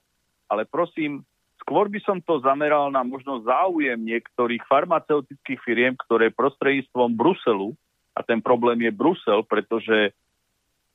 Ale 0.52 0.67
prosím, 0.67 1.24
Skôr 1.65 1.89
by 1.89 1.99
som 2.06 2.21
to 2.21 2.38
zameral 2.45 2.93
na 2.93 3.01
možno 3.01 3.41
záujem 3.41 3.97
niektorých 3.97 4.62
farmaceutických 4.69 5.60
firiem, 5.65 5.97
ktoré 5.97 6.30
prostredníctvom 6.30 7.17
Bruselu, 7.17 7.73
a 8.15 8.23
ten 8.23 8.39
problém 8.39 8.80
je 8.88 8.91
Brusel, 8.95 9.43
pretože 9.43 10.15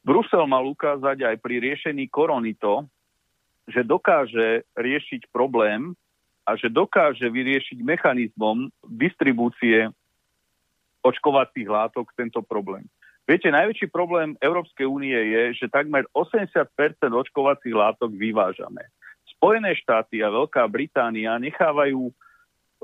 Brusel 0.00 0.48
mal 0.48 0.64
ukázať 0.64 1.28
aj 1.28 1.37
pri 1.44 1.61
riešení 1.61 2.09
korony 2.09 2.56
to, 2.56 2.88
že 3.68 3.85
dokáže 3.85 4.64
riešiť 4.72 5.28
problém 5.28 5.92
a 6.48 6.56
že 6.56 6.72
dokáže 6.72 7.28
vyriešiť 7.28 7.85
mechanizmom 7.85 8.72
distribúcie 8.88 9.92
očkovacích 11.04 11.68
látok 11.68 12.09
tento 12.16 12.40
problém. 12.40 12.88
Viete, 13.28 13.52
najväčší 13.52 13.92
problém 13.92 14.35
Európskej 14.40 14.88
únie 14.88 15.14
je, 15.14 15.62
že 15.62 15.66
takmer 15.70 16.09
80% 16.16 16.56
očkovacích 17.04 17.76
látok 17.76 18.11
vyvážame. 18.16 18.88
Spojené 19.40 19.72
štáty 19.72 20.20
a 20.20 20.29
Veľká 20.29 20.68
Británia 20.68 21.40
nechávajú 21.40 22.12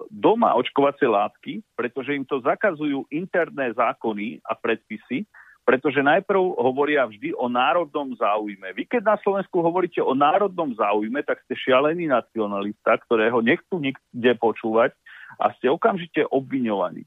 doma 0.08 0.56
očkovacie 0.56 1.04
látky, 1.04 1.60
pretože 1.76 2.16
im 2.16 2.24
to 2.24 2.40
zakazujú 2.40 3.04
interné 3.12 3.76
zákony 3.76 4.40
a 4.40 4.56
predpisy, 4.56 5.28
pretože 5.68 6.00
najprv 6.00 6.56
hovoria 6.56 7.04
vždy 7.04 7.36
o 7.36 7.52
národnom 7.52 8.08
záujme. 8.16 8.72
Vy 8.72 8.88
keď 8.88 9.04
na 9.04 9.16
Slovensku 9.20 9.60
hovoríte 9.60 10.00
o 10.00 10.16
národnom 10.16 10.72
záujme, 10.72 11.20
tak 11.28 11.44
ste 11.44 11.60
šialený 11.60 12.08
nacionalista, 12.08 12.96
ktorého 13.04 13.44
nechcú 13.44 13.76
nikde 13.76 14.32
počúvať 14.40 14.96
a 15.36 15.52
ste 15.60 15.68
okamžite 15.68 16.24
obviňovaní. 16.32 17.04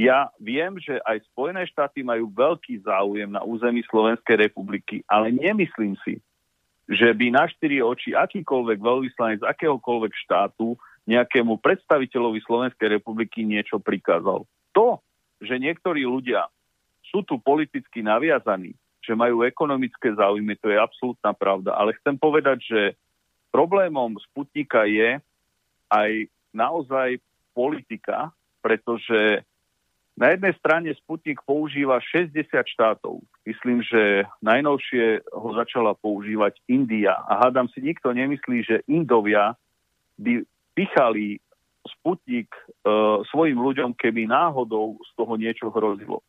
Ja 0.00 0.34
viem, 0.42 0.82
že 0.82 0.98
aj 1.06 1.22
Spojené 1.30 1.62
štáty 1.70 2.02
majú 2.02 2.26
veľký 2.34 2.82
záujem 2.82 3.30
na 3.30 3.46
území 3.46 3.86
Slovenskej 3.86 4.50
republiky, 4.50 5.06
ale 5.06 5.30
nemyslím 5.30 5.94
si, 6.02 6.18
že 6.90 7.14
by 7.14 7.26
na 7.30 7.46
štyri 7.46 7.78
oči 7.78 8.18
akýkoľvek 8.18 8.78
veľvyslanec 8.82 9.40
akéhokoľvek 9.46 10.12
štátu 10.26 10.74
nejakému 11.06 11.62
predstaviteľovi 11.62 12.42
Slovenskej 12.42 12.98
republiky 12.98 13.46
niečo 13.46 13.78
prikázal. 13.78 14.42
To, 14.74 14.98
že 15.38 15.54
niektorí 15.62 16.02
ľudia 16.02 16.50
sú 17.06 17.22
tu 17.22 17.38
politicky 17.38 18.02
naviazaní, 18.02 18.74
že 19.00 19.14
majú 19.14 19.46
ekonomické 19.46 20.12
záujmy, 20.18 20.58
to 20.58 20.70
je 20.70 20.78
absolútna 20.78 21.30
pravda. 21.30 21.78
Ale 21.78 21.94
chcem 22.02 22.18
povedať, 22.18 22.58
že 22.66 22.80
problémom 23.54 24.18
Sputnika 24.30 24.86
je 24.86 25.22
aj 25.90 26.10
naozaj 26.50 27.22
politika, 27.54 28.34
pretože 28.62 29.46
na 30.20 30.36
jednej 30.36 30.52
strane 30.60 30.92
Sputnik 31.00 31.40
používa 31.48 31.96
60 31.96 32.44
štátov. 32.52 33.24
Myslím, 33.48 33.80
že 33.80 34.28
najnovšie 34.44 35.24
ho 35.32 35.48
začala 35.56 35.96
používať 35.96 36.60
India. 36.68 37.16
A 37.24 37.40
hádam 37.40 37.72
si, 37.72 37.80
nikto 37.80 38.12
nemyslí, 38.12 38.58
že 38.68 38.84
Indovia 38.84 39.56
by 40.20 40.44
pichali 40.76 41.40
Sputnik 41.88 42.52
e, 42.52 42.62
svojim 43.32 43.56
ľuďom, 43.56 43.96
keby 43.96 44.28
náhodou 44.28 45.00
z 45.00 45.10
toho 45.16 45.40
niečo 45.40 45.72
hrozilo 45.72 46.20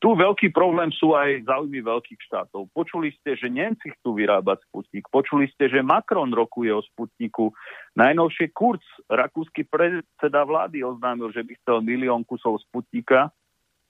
tu 0.00 0.16
veľký 0.16 0.52
problém 0.52 0.88
sú 0.92 1.12
aj 1.12 1.44
záujmy 1.44 1.84
veľkých 1.84 2.20
štátov. 2.28 2.68
Počuli 2.72 3.12
ste, 3.20 3.36
že 3.36 3.52
Nemci 3.52 3.92
chcú 3.96 4.16
vyrábať 4.16 4.64
Sputnik. 4.68 5.04
Počuli 5.08 5.48
ste, 5.52 5.68
že 5.68 5.84
Macron 5.84 6.32
rokuje 6.32 6.72
o 6.72 6.84
Sputniku. 6.84 7.52
Najnovšie 7.96 8.52
Kurz, 8.56 8.84
rakúsky 9.08 9.64
predseda 9.68 10.44
vlády, 10.44 10.84
oznámil, 10.84 11.32
že 11.32 11.44
by 11.44 11.52
chcel 11.60 11.84
milión 11.84 12.24
kusov 12.24 12.60
Sputnika. 12.68 13.32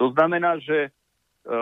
To 0.03 0.11
znamená, 0.15 0.59
že 0.63 0.89
e, 0.89 0.91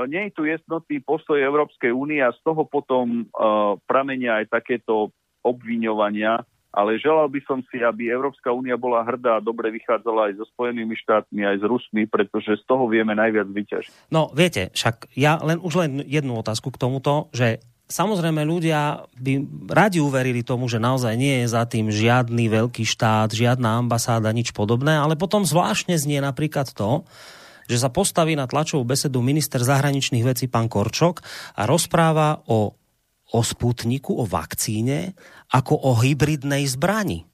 nie 0.09 0.29
je 0.29 0.33
tu 0.33 0.43
jednotný 0.49 1.01
postoj 1.05 1.37
Európskej 1.41 1.93
únie 1.93 2.21
a 2.21 2.33
z 2.33 2.41
toho 2.45 2.65
potom 2.65 3.29
uh, 3.29 3.77
pramenia 3.85 4.45
aj 4.45 4.61
takéto 4.61 5.13
obviňovania 5.45 6.41
ale 6.75 6.99
želal 6.99 7.31
by 7.31 7.41
som 7.47 7.63
si, 7.71 7.79
aby 7.79 8.11
Európska 8.11 8.51
únia 8.51 8.75
bola 8.75 9.07
hrdá 9.07 9.39
a 9.39 9.45
dobre 9.45 9.71
vychádzala 9.71 10.35
aj 10.35 10.43
so 10.43 10.45
Spojenými 10.51 10.99
štátmi, 10.99 11.47
aj 11.47 11.63
s 11.63 11.65
Rusmi, 11.65 12.11
pretože 12.11 12.59
z 12.59 12.65
toho 12.67 12.91
vieme 12.91 13.15
najviac 13.15 13.47
vyťažiť. 13.47 14.11
No 14.11 14.35
viete, 14.35 14.75
však 14.75 15.15
ja 15.15 15.39
len 15.39 15.63
už 15.63 15.73
len 15.79 16.03
jednu 16.03 16.35
otázku 16.35 16.75
k 16.75 16.81
tomuto, 16.83 17.31
že 17.31 17.63
samozrejme 17.87 18.43
ľudia 18.43 19.07
by 19.15 19.33
radi 19.71 20.03
uverili 20.03 20.43
tomu, 20.43 20.67
že 20.67 20.83
naozaj 20.83 21.15
nie 21.15 21.47
je 21.47 21.55
za 21.55 21.63
tým 21.71 21.95
žiadny 21.95 22.51
veľký 22.51 22.83
štát, 22.83 23.31
žiadna 23.31 23.79
ambasáda, 23.79 24.35
nič 24.35 24.51
podobné, 24.51 24.99
ale 24.99 25.15
potom 25.15 25.47
zvláštne 25.47 25.95
znie 25.95 26.19
napríklad 26.19 26.75
to, 26.75 27.07
že 27.65 27.81
sa 27.81 27.89
postaví 27.89 28.37
na 28.37 28.45
tlačovú 28.45 28.85
besedu 28.85 29.25
minister 29.25 29.63
zahraničných 29.63 30.27
vecí 30.27 30.53
pán 30.53 30.69
Korčok 30.69 31.25
a 31.57 31.65
rozpráva 31.65 32.45
o 32.45 32.77
o 33.33 33.41
Sputniku, 33.41 34.21
o 34.21 34.25
vakcíne, 34.29 35.17
ako 35.55 35.79
o 35.79 35.97
hybridnej 35.97 36.69
zbrani. 36.69 37.25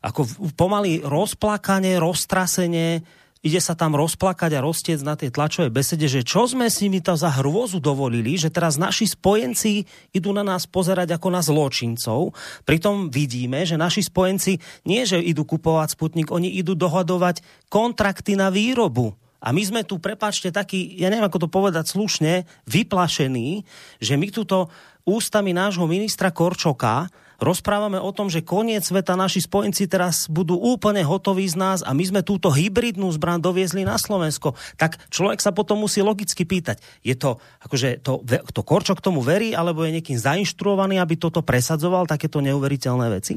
Ako 0.00 0.24
pomaly 0.54 1.02
rozplakanie, 1.02 1.98
roztrasenie 1.98 3.02
ide 3.46 3.62
sa 3.62 3.78
tam 3.78 3.94
rozplakať 3.94 4.58
a 4.58 4.64
roztiec 4.64 4.98
na 5.06 5.14
tej 5.14 5.30
tlačovej 5.30 5.70
besede, 5.70 6.10
že 6.10 6.26
čo 6.26 6.50
sme 6.50 6.66
si 6.66 6.90
mi 6.90 6.98
to 6.98 7.14
za 7.14 7.30
hrôzu 7.30 7.78
dovolili, 7.78 8.34
že 8.34 8.50
teraz 8.50 8.74
naši 8.74 9.06
spojenci 9.06 9.86
idú 10.10 10.34
na 10.34 10.42
nás 10.42 10.66
pozerať 10.66 11.14
ako 11.14 11.28
na 11.30 11.38
zločincov. 11.46 12.34
Pritom 12.66 13.06
vidíme, 13.06 13.62
že 13.62 13.78
naši 13.78 14.02
spojenci 14.02 14.58
nie, 14.82 15.06
že 15.06 15.22
idú 15.22 15.46
kupovať 15.46 15.94
Sputnik, 15.94 16.34
oni 16.34 16.58
idú 16.58 16.74
dohadovať 16.74 17.46
kontrakty 17.70 18.34
na 18.34 18.50
výrobu. 18.50 19.14
A 19.38 19.54
my 19.54 19.62
sme 19.62 19.86
tu, 19.86 20.02
prepačte, 20.02 20.50
taký, 20.50 20.98
ja 20.98 21.06
neviem, 21.06 21.28
ako 21.28 21.46
to 21.46 21.48
povedať 21.52 21.86
slušne, 21.86 22.50
vyplašení, 22.66 23.62
že 24.02 24.18
my 24.18 24.26
túto 24.34 24.74
ústami 25.06 25.54
nášho 25.54 25.86
ministra 25.86 26.34
Korčoka 26.34 27.06
rozprávame 27.38 28.00
o 28.00 28.10
tom, 28.10 28.26
že 28.32 28.42
koniec 28.44 28.82
sveta 28.82 29.14
naši 29.14 29.44
spojenci 29.44 29.86
teraz 29.86 30.26
budú 30.26 30.56
úplne 30.56 31.04
hotoví 31.04 31.46
z 31.46 31.56
nás 31.56 31.78
a 31.84 31.92
my 31.92 32.04
sme 32.04 32.20
túto 32.24 32.48
hybridnú 32.50 33.06
zbran 33.14 33.38
doviezli 33.38 33.84
na 33.84 34.00
Slovensko. 34.00 34.56
Tak 34.80 35.12
človek 35.12 35.38
sa 35.38 35.52
potom 35.52 35.84
musí 35.84 36.00
logicky 36.00 36.42
pýtať, 36.48 36.80
je 37.04 37.14
to, 37.14 37.38
akože 37.62 38.02
to, 38.02 38.24
to 38.26 38.60
Korčok 38.64 39.04
tomu 39.04 39.22
verí, 39.22 39.52
alebo 39.52 39.84
je 39.84 40.00
niekým 40.00 40.18
zainštruovaný, 40.18 40.98
aby 40.98 41.14
toto 41.20 41.44
presadzoval, 41.44 42.08
takéto 42.08 42.40
neuveriteľné 42.40 43.06
veci? 43.12 43.36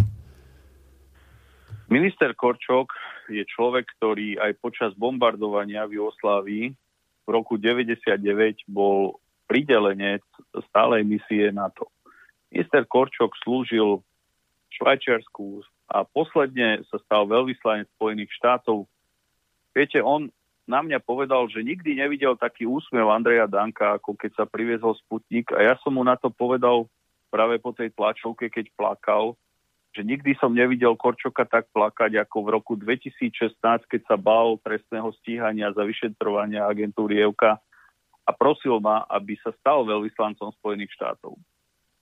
Minister 1.89 2.31
Korčok 2.37 2.93
je 3.29 3.43
človek, 3.45 3.85
ktorý 3.97 4.37
aj 4.41 4.51
počas 4.61 4.91
bombardovania 4.97 5.85
v 5.89 6.01
Jugoslávii 6.01 6.65
v 7.25 7.29
roku 7.29 7.61
99 7.61 8.65
bol 8.65 9.21
pridelenec 9.49 10.21
stálej 10.69 11.01
misie 11.01 11.49
NATO. 11.49 11.89
Minister 12.53 12.85
Korčok 12.85 13.33
slúžil 13.41 13.99
v 13.99 14.71
Švajčiarsku 14.77 15.65
a 15.89 16.05
posledne 16.05 16.85
sa 16.93 17.01
stal 17.01 17.25
veľvyslanec 17.25 17.89
Spojených 17.97 18.29
štátov. 18.37 18.85
Viete, 19.73 20.05
on 20.05 20.29
na 20.69 20.85
mňa 20.85 21.01
povedal, 21.01 21.49
že 21.49 21.65
nikdy 21.65 21.97
nevidel 21.97 22.37
taký 22.37 22.69
úsmev 22.69 23.09
Andreja 23.09 23.49
Danka, 23.49 23.97
ako 23.97 24.13
keď 24.13 24.31
sa 24.37 24.45
priviezol 24.45 24.93
Sputnik 25.01 25.49
a 25.49 25.65
ja 25.65 25.73
som 25.81 25.97
mu 25.97 26.05
na 26.05 26.13
to 26.13 26.29
povedal 26.29 26.85
práve 27.33 27.57
po 27.57 27.73
tej 27.73 27.89
tlačovke, 27.97 28.53
keď 28.53 28.69
plakal, 28.77 29.33
že 29.97 30.05
nikdy 30.05 30.37
som 30.37 30.53
nevidel 30.53 30.93
Korčoka 30.93 31.49
tak 31.49 31.65
plakať 31.73 32.21
ako 32.21 32.37
v 32.45 32.49
roku 32.53 32.73
2016, 32.77 33.57
keď 33.89 34.01
sa 34.05 34.17
bál 34.17 34.61
trestného 34.61 35.09
stíhania 35.21 35.73
za 35.73 35.81
vyšetrovania 35.81 36.69
agentúry 36.69 37.25
EUKA 37.25 37.57
a 38.29 38.31
prosil 38.37 38.77
ma, 38.77 39.09
aby 39.09 39.33
sa 39.41 39.49
stal 39.57 39.81
veľvyslancom 39.89 40.53
Spojených 40.61 40.93
štátov. 40.93 41.33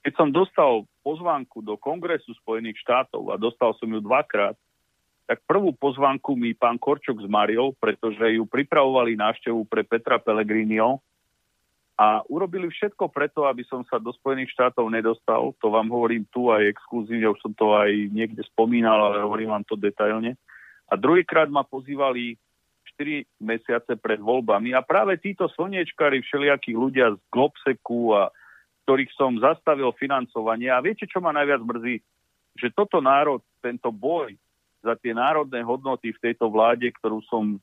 Keď 0.03 0.13
som 0.19 0.27
dostal 0.27 0.83
pozvánku 1.07 1.63
do 1.63 1.79
Kongresu 1.79 2.35
Spojených 2.43 2.83
štátov 2.83 3.31
a 3.31 3.39
dostal 3.39 3.71
som 3.79 3.87
ju 3.87 4.03
dvakrát, 4.03 4.59
tak 5.27 5.43
prvú 5.47 5.71
pozvánku 5.75 6.35
mi 6.35 6.51
pán 6.51 6.75
Korčok 6.79 7.23
zmaril, 7.23 7.75
pretože 7.79 8.39
ju 8.39 8.43
pripravovali 8.47 9.19
návštevu 9.19 9.67
pre 9.67 9.83
Petra 9.87 10.19
Pellegrinio 10.19 10.99
a 11.99 12.23
urobili 12.31 12.71
všetko 12.71 13.11
preto, 13.11 13.43
aby 13.43 13.67
som 13.67 13.83
sa 13.87 13.99
do 13.99 14.15
Spojených 14.15 14.51
štátov 14.55 14.87
nedostal. 14.87 15.51
To 15.59 15.67
vám 15.71 15.91
hovorím 15.91 16.23
tu 16.31 16.47
aj 16.47 16.71
exkluzívne, 16.71 17.27
už 17.27 17.39
som 17.43 17.51
to 17.55 17.75
aj 17.75 17.91
niekde 18.11 18.43
spomínal, 18.47 19.11
ale 19.11 19.23
hovorím 19.23 19.51
vám 19.51 19.65
to 19.67 19.75
detailne. 19.75 20.39
A 20.87 20.93
druhýkrát 20.95 21.51
ma 21.51 21.67
pozývali 21.67 22.39
4 22.97 23.23
mesiace 23.39 23.93
pred 23.95 24.17
voľbami 24.17 24.73
a 24.73 24.81
práve 24.81 25.21
títo 25.21 25.45
slniečkári, 25.53 26.25
všelijakí 26.25 26.73
ľudia 26.73 27.13
z 27.13 27.21
Globseku 27.29 28.17
a 28.17 28.33
ktorých 28.89 29.11
som 29.13 29.37
zastavil 29.37 29.93
financovanie. 29.99 30.73
A 30.73 30.81
viete, 30.81 31.05
čo 31.05 31.21
ma 31.21 31.29
najviac 31.35 31.61
mrzí? 31.61 32.01
Že 32.57 32.67
toto 32.73 32.97
národ, 33.03 33.43
tento 33.61 33.93
boj 33.93 34.33
za 34.81 34.97
tie 34.97 35.13
národné 35.13 35.61
hodnoty 35.61 36.15
v 36.15 36.21
tejto 36.23 36.49
vláde, 36.49 36.89
ktorú 36.95 37.21
som 37.27 37.61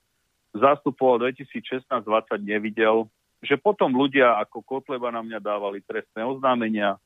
zastupoval 0.55 1.35
2016-2020, 1.35 2.45
nevidel, 2.45 3.11
že 3.43 3.59
potom 3.59 3.91
ľudia 3.91 4.39
ako 4.39 4.63
Kotleba 4.63 5.11
na 5.11 5.25
mňa 5.25 5.41
dávali 5.43 5.83
trestné 5.83 6.23
oznámenia, 6.23 7.01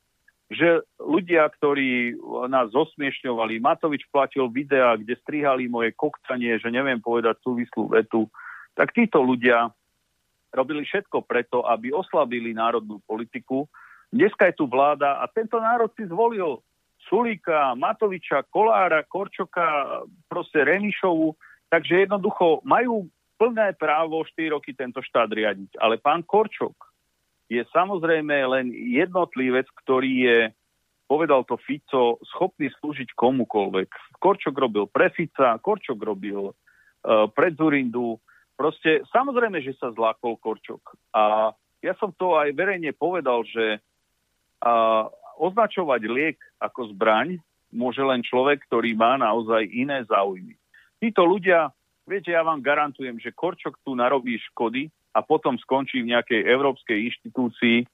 že 0.49 0.81
ľudia, 0.97 1.45
ktorí 1.61 2.17
nás 2.49 2.73
zosmiešňovali, 2.73 3.61
Matovič 3.61 4.09
platil 4.09 4.49
videá, 4.49 4.97
kde 4.97 5.17
strihali 5.21 5.69
moje 5.69 5.93
kokcanie, 5.93 6.57
že 6.57 6.73
neviem 6.73 7.01
povedať 7.01 7.37
súvislú 7.45 7.93
vetu, 7.93 8.33
tak 8.73 8.97
títo 8.97 9.21
ľudia 9.21 9.69
robili 10.49 10.89
všetko 10.89 11.29
preto, 11.29 11.69
aby 11.69 11.93
oslabili 11.93 12.57
národnú 12.57 13.05
politiku 13.05 13.69
Dneska 14.09 14.49
je 14.49 14.57
tu 14.57 14.65
vláda 14.65 15.21
a 15.21 15.29
tento 15.29 15.61
národ 15.61 15.93
si 15.93 16.09
zvolil 16.09 16.65
Sulíka, 17.09 17.77
Matoviča, 17.77 18.45
Kolára, 18.49 19.05
Korčoka, 19.05 20.01
proste 20.29 20.65
Remišovu, 20.65 21.37
takže 21.69 22.09
jednoducho 22.09 22.65
majú 22.65 23.05
plné 23.37 23.77
právo 23.77 24.25
4 24.25 24.57
roky 24.57 24.73
tento 24.73 25.05
štát 25.05 25.29
riadiť. 25.29 25.77
Ale 25.77 26.01
pán 26.01 26.25
Korčok 26.25 26.88
je 27.49 27.65
samozrejme 27.73 28.33
len 28.33 28.71
jednotlivec, 28.73 29.65
ktorý 29.85 30.13
je, 30.25 30.39
povedal 31.09 31.45
to 31.49 31.57
Fico, 31.57 32.21
schopný 32.37 32.69
slúžiť 32.79 33.17
komukolvek. 33.17 33.89
Korčok 34.21 34.55
robil 34.55 34.85
pre 34.85 35.09
Fica, 35.09 35.57
Korčok 35.57 35.97
robil 35.97 36.53
uh, 36.53 37.27
pre 37.33 37.57
Zurindu. 37.57 38.21
Proste 38.53 39.01
samozrejme, 39.09 39.65
že 39.65 39.73
sa 39.81 39.89
zlákol 39.97 40.37
Korčok. 40.37 40.83
A 41.17 41.57
ja 41.81 41.97
som 41.97 42.13
to 42.13 42.37
aj 42.37 42.53
verejne 42.53 42.93
povedal, 42.93 43.47
že 43.49 43.81
a 44.59 45.07
označovať 45.39 46.03
liek 46.11 46.39
ako 46.59 46.91
zbraň 46.91 47.39
môže 47.71 48.03
len 48.03 48.27
človek, 48.27 48.67
ktorý 48.67 48.99
má 48.99 49.15
naozaj 49.15 49.71
iné 49.71 50.03
záujmy. 50.11 50.59
Títo 50.99 51.23
ľudia, 51.23 51.71
viete, 52.03 52.35
ja 52.35 52.43
vám 52.43 52.59
garantujem, 52.59 53.23
že 53.23 53.31
Korčok 53.31 53.79
tu 53.87 53.95
narobí 53.95 54.35
škody 54.51 54.91
a 55.13 55.19
potom 55.25 55.57
skončí 55.57 56.05
v 56.05 56.17
nejakej 56.17 56.45
európskej 56.45 56.99
inštitúcii, 57.13 57.85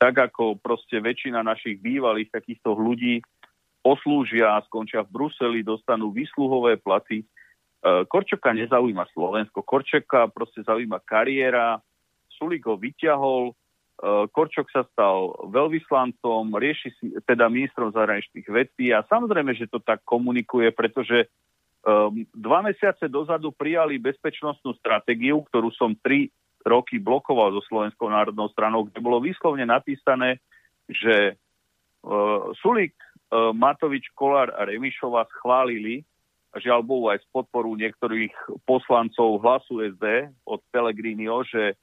tak 0.00 0.16
ako 0.16 0.56
proste 0.56 1.00
väčšina 1.00 1.44
našich 1.44 1.80
bývalých 1.80 2.32
takýchto 2.32 2.72
ľudí 2.72 3.20
poslúžia 3.80 4.56
a 4.56 4.64
skončia 4.64 5.04
v 5.04 5.12
Bruseli, 5.12 5.60
dostanú 5.64 6.12
výsluhové 6.12 6.76
platy. 6.80 7.24
E, 7.24 7.26
Korčoka 8.08 8.52
nezaujíma 8.52 9.08
Slovensko, 9.12 9.64
Korčoka 9.64 10.28
proste 10.28 10.64
zaujíma 10.64 11.00
kariéra, 11.04 11.80
Sulik 12.28 12.64
ho 12.64 12.76
vyťahol, 12.76 13.52
Eh, 14.00 14.24
Korčok 14.32 14.72
sa 14.72 14.88
stal 14.96 15.36
veľvyslancom, 15.52 16.56
rieši 16.56 16.88
si, 16.96 17.06
teda 17.28 17.52
ministrom 17.52 17.92
zahraničných 17.92 18.48
vecí 18.48 18.96
a 18.96 19.04
samozrejme, 19.04 19.52
že 19.52 19.68
to 19.68 19.76
tak 19.76 20.00
komunikuje, 20.08 20.72
pretože 20.72 21.28
um, 21.84 22.24
dva 22.32 22.64
mesiace 22.64 23.12
dozadu 23.12 23.52
prijali 23.52 24.00
bezpečnostnú 24.00 24.72
stratégiu, 24.80 25.44
ktorú 25.52 25.68
som 25.76 25.92
tri 26.00 26.32
roky 26.66 27.00
blokoval 27.00 27.56
so 27.56 27.62
Slovenskou 27.66 28.10
národnou 28.12 28.48
stranou, 28.52 28.86
kde 28.88 29.00
bolo 29.00 29.22
výslovne 29.22 29.64
napísané, 29.64 30.40
že 30.90 31.34
uh, 32.04 32.52
Sulík, 32.60 32.96
uh, 33.30 33.54
Matovič, 33.56 34.12
Kolár 34.12 34.52
a 34.54 34.68
Remišova 34.68 35.24
schválili, 35.38 36.04
žiaľ 36.58 36.82
Bohu 36.82 37.08
aj 37.08 37.22
z 37.22 37.26
podporu 37.30 37.72
niektorých 37.78 38.34
poslancov 38.66 39.38
hlasu 39.40 39.86
SD 39.94 40.34
od 40.44 40.60
Pelegrinio, 40.74 41.46
že 41.46 41.78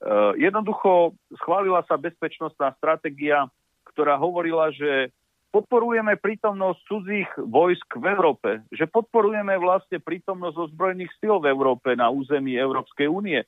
Eh, 0.00 0.32
jednoducho 0.40 1.12
schválila 1.44 1.84
sa 1.84 2.00
bezpečnostná 2.00 2.72
stratégia, 2.80 3.44
ktorá 3.92 4.16
hovorila, 4.16 4.72
že 4.72 5.12
podporujeme 5.52 6.16
prítomnosť 6.16 6.80
cudzích 6.88 7.30
vojsk 7.36 8.00
v 8.00 8.06
Európe, 8.08 8.50
že 8.72 8.88
podporujeme 8.88 9.52
vlastne 9.60 10.00
prítomnosť 10.00 10.72
ozbrojených 10.72 11.12
síl 11.20 11.36
v 11.36 11.52
Európe 11.52 11.92
na 12.00 12.08
území 12.08 12.56
Európskej 12.56 13.12
únie. 13.12 13.44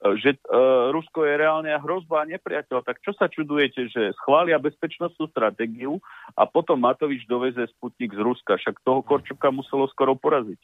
E, 0.00 0.16
že 0.16 0.40
uh, 0.48 0.88
Rusko 0.96 1.28
je 1.28 1.34
reálne 1.36 1.68
hrozba 1.76 2.24
a 2.24 2.28
nepriateľ. 2.28 2.80
Tak 2.80 3.04
čo 3.04 3.12
sa 3.12 3.28
čudujete, 3.28 3.92
že 3.92 4.16
schvália 4.24 4.56
bezpečnostnú 4.56 5.28
stratégiu 5.28 6.00
a 6.32 6.48
potom 6.48 6.80
Matovič 6.80 7.28
doveze 7.28 7.68
Sputnik 7.76 8.16
z 8.16 8.20
Ruska. 8.24 8.56
Však 8.56 8.80
toho 8.80 9.04
Korčoka 9.04 9.52
muselo 9.52 9.84
skoro 9.92 10.16
poraziť. 10.16 10.56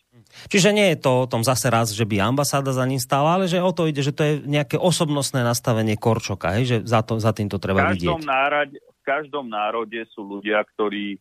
Čiže 0.48 0.72
nie 0.72 0.96
je 0.96 0.98
to 1.04 1.28
o 1.28 1.28
tom 1.28 1.44
zase 1.44 1.68
raz, 1.68 1.92
že 1.92 2.08
by 2.08 2.24
ambasáda 2.24 2.72
za 2.72 2.88
ním 2.88 3.00
stála, 3.00 3.36
ale 3.36 3.44
že 3.44 3.60
o 3.60 3.72
to 3.76 3.84
ide, 3.84 4.00
že 4.00 4.16
to 4.16 4.22
je 4.24 4.32
nejaké 4.48 4.80
osobnostné 4.80 5.44
nastavenie 5.44 6.00
Korčoka, 6.00 6.56
hej? 6.56 6.64
že 6.64 6.76
za, 6.88 7.04
to, 7.04 7.20
za 7.20 7.36
tým 7.36 7.52
to 7.52 7.60
treba 7.60 7.92
v 7.92 8.00
vidieť. 8.00 8.24
Národe, 8.24 8.80
v 8.80 9.02
každom 9.04 9.52
národe 9.52 10.00
sú 10.16 10.24
ľudia, 10.24 10.64
ktorí 10.64 11.20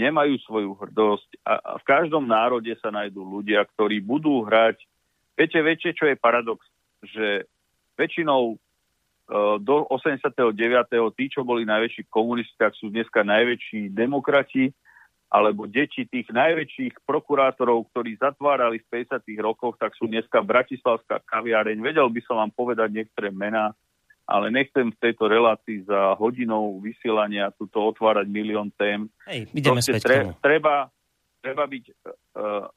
nemajú 0.00 0.40
svoju 0.48 0.72
hrdosť 0.80 1.44
a, 1.44 1.60
a 1.60 1.72
v 1.76 1.84
každom 1.84 2.24
národe 2.24 2.72
sa 2.80 2.88
nájdú 2.88 3.20
ľudia, 3.20 3.68
ktorí 3.76 4.00
budú 4.00 4.48
hrať. 4.48 4.80
Viete, 5.36 5.60
viete, 5.60 5.92
čo 5.92 6.08
je 6.08 6.16
paradox? 6.16 6.64
Že 7.04 7.48
väčšinou 7.96 8.54
e, 8.54 8.56
do 9.60 9.76
89. 9.88 10.56
tí, 11.16 11.24
čo 11.28 11.44
boli 11.44 11.68
najväčší 11.68 12.08
komunisti, 12.08 12.56
tak 12.56 12.76
sú 12.76 12.88
dneska 12.88 13.24
najväčší 13.24 13.92
demokrati, 13.92 14.72
alebo 15.30 15.70
deti 15.70 16.02
tých 16.10 16.26
najväčších 16.34 17.06
prokurátorov, 17.06 17.86
ktorí 17.94 18.18
zatvárali 18.18 18.82
v 18.82 19.06
50. 19.06 19.22
rokoch, 19.38 19.78
tak 19.78 19.94
sú 19.94 20.10
dneska 20.10 20.42
Bratislavská 20.42 21.22
kaviareň. 21.22 21.78
Vedel 21.78 22.10
by 22.10 22.20
som 22.26 22.42
vám 22.42 22.50
povedať 22.50 22.90
niektoré 22.90 23.30
mená, 23.30 23.70
ale 24.26 24.50
nechcem 24.50 24.90
v 24.90 24.98
tejto 24.98 25.30
relácii 25.30 25.86
za 25.86 26.18
hodinou 26.18 26.82
vysielania 26.82 27.54
tuto 27.54 27.94
otvárať 27.94 28.26
milión 28.26 28.74
tém. 28.74 29.06
Hej, 29.30 29.54
ideme 29.54 29.78
späť 29.78 30.02
tre, 30.02 30.16
treba, 30.42 30.90
treba 31.38 31.62
byť 31.66 31.84
uh, 31.86 31.94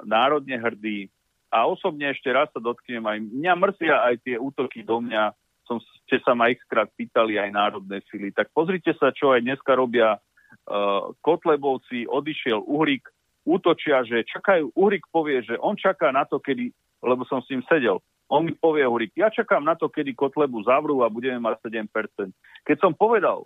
národne 0.05 0.53
hrdý, 0.53 1.09
a 1.53 1.69
osobne 1.69 2.09
ešte 2.09 2.33
raz 2.33 2.49
sa 2.49 2.57
dotknem 2.57 3.05
aj, 3.05 3.17
mňa 3.29 3.53
mrzia 3.53 3.95
aj 4.09 4.15
tie 4.25 4.35
útoky 4.41 4.81
do 4.81 4.97
mňa, 5.05 5.37
som, 5.69 5.77
ste 5.77 6.17
sa 6.25 6.33
ma 6.33 6.49
xkrát 6.49 6.89
pýtali 6.97 7.37
aj 7.37 7.53
národné 7.53 8.01
sily, 8.09 8.33
tak 8.33 8.49
pozrite 8.57 8.97
sa, 8.97 9.13
čo 9.13 9.29
aj 9.29 9.45
dneska 9.45 9.77
robia 9.77 10.17
uh, 10.17 11.13
Kotlebovci, 11.21 12.09
odišiel 12.09 12.65
Uhrik, 12.65 13.05
útočia, 13.45 14.01
že 14.01 14.25
čakajú, 14.25 14.73
Uhrik 14.73 15.05
povie, 15.13 15.45
že 15.45 15.55
on 15.61 15.77
čaká 15.77 16.09
na 16.09 16.25
to, 16.25 16.41
kedy, 16.41 16.73
lebo 17.05 17.21
som 17.29 17.39
s 17.45 17.47
ním 17.53 17.61
sedel, 17.69 18.01
on 18.33 18.49
mi 18.49 18.53
povie, 18.57 18.81
Uhrik, 18.89 19.13
ja 19.13 19.29
čakám 19.29 19.61
na 19.61 19.77
to, 19.77 19.93
kedy 19.93 20.17
Kotlebu 20.17 20.65
zavrú 20.65 21.05
a 21.05 21.13
budeme 21.13 21.37
mať 21.37 21.69
7%. 21.69 22.33
Keď 22.65 22.77
som 22.81 22.97
povedal, 22.97 23.45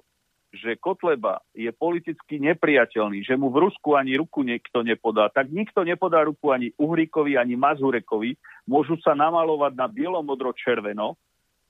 že 0.58 0.76
Kotleba 0.82 1.40
je 1.54 1.70
politicky 1.70 2.42
nepriateľný, 2.42 3.22
že 3.22 3.38
mu 3.38 3.54
v 3.54 3.70
Rusku 3.70 3.94
ani 3.94 4.18
ruku 4.18 4.42
niekto 4.42 4.82
nepodá, 4.82 5.30
tak 5.30 5.54
nikto 5.54 5.86
nepodá 5.86 6.26
ruku 6.26 6.50
ani 6.50 6.74
Uhrikovi, 6.76 7.38
ani 7.38 7.54
Mazurekovi. 7.54 8.34
Môžu 8.66 8.98
sa 9.00 9.14
namalovať 9.14 9.78
na 9.78 9.86
bielomodro-červeno. 9.86 11.16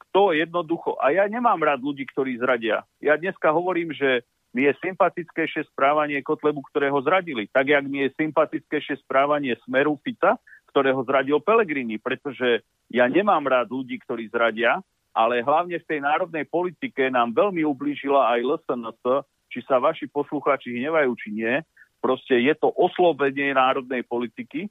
Kto 0.08 0.32
jednoducho... 0.32 0.96
A 0.98 1.12
ja 1.12 1.28
nemám 1.28 1.60
rád 1.60 1.84
ľudí, 1.84 2.08
ktorí 2.08 2.40
zradia. 2.40 2.88
Ja 3.04 3.20
dneska 3.20 3.52
hovorím, 3.52 3.92
že 3.92 4.24
mi 4.56 4.66
je 4.66 4.74
sympatickejšie 4.80 5.70
správanie 5.70 6.24
Kotlebu, 6.24 6.64
ktorého 6.72 6.98
zradili. 7.04 7.52
Tak, 7.52 7.68
jak 7.68 7.86
mi 7.86 8.08
je 8.08 8.16
sympatickejšie 8.16 9.04
správanie 9.04 9.60
Smeru 9.68 10.00
Fica, 10.02 10.40
ktorého 10.72 11.04
zradil 11.06 11.38
Pelegrini, 11.44 12.00
pretože 12.00 12.64
ja 12.88 13.06
nemám 13.06 13.44
rád 13.46 13.70
ľudí, 13.70 14.00
ktorí 14.02 14.32
zradia, 14.32 14.80
ale 15.18 15.42
hlavne 15.42 15.82
v 15.82 15.90
tej 15.90 16.00
národnej 16.06 16.46
politike 16.46 17.10
nám 17.10 17.34
veľmi 17.34 17.66
ublížila 17.66 18.38
aj 18.38 18.46
LSNS, 18.46 19.02
či 19.50 19.66
sa 19.66 19.82
vaši 19.82 20.06
poslucháči 20.06 20.78
hnevajú, 20.78 21.10
či 21.18 21.34
nie. 21.34 21.54
Proste 21.98 22.38
je 22.38 22.54
to 22.54 22.70
oslobenie 22.70 23.58
národnej 23.58 24.06
politiky, 24.06 24.70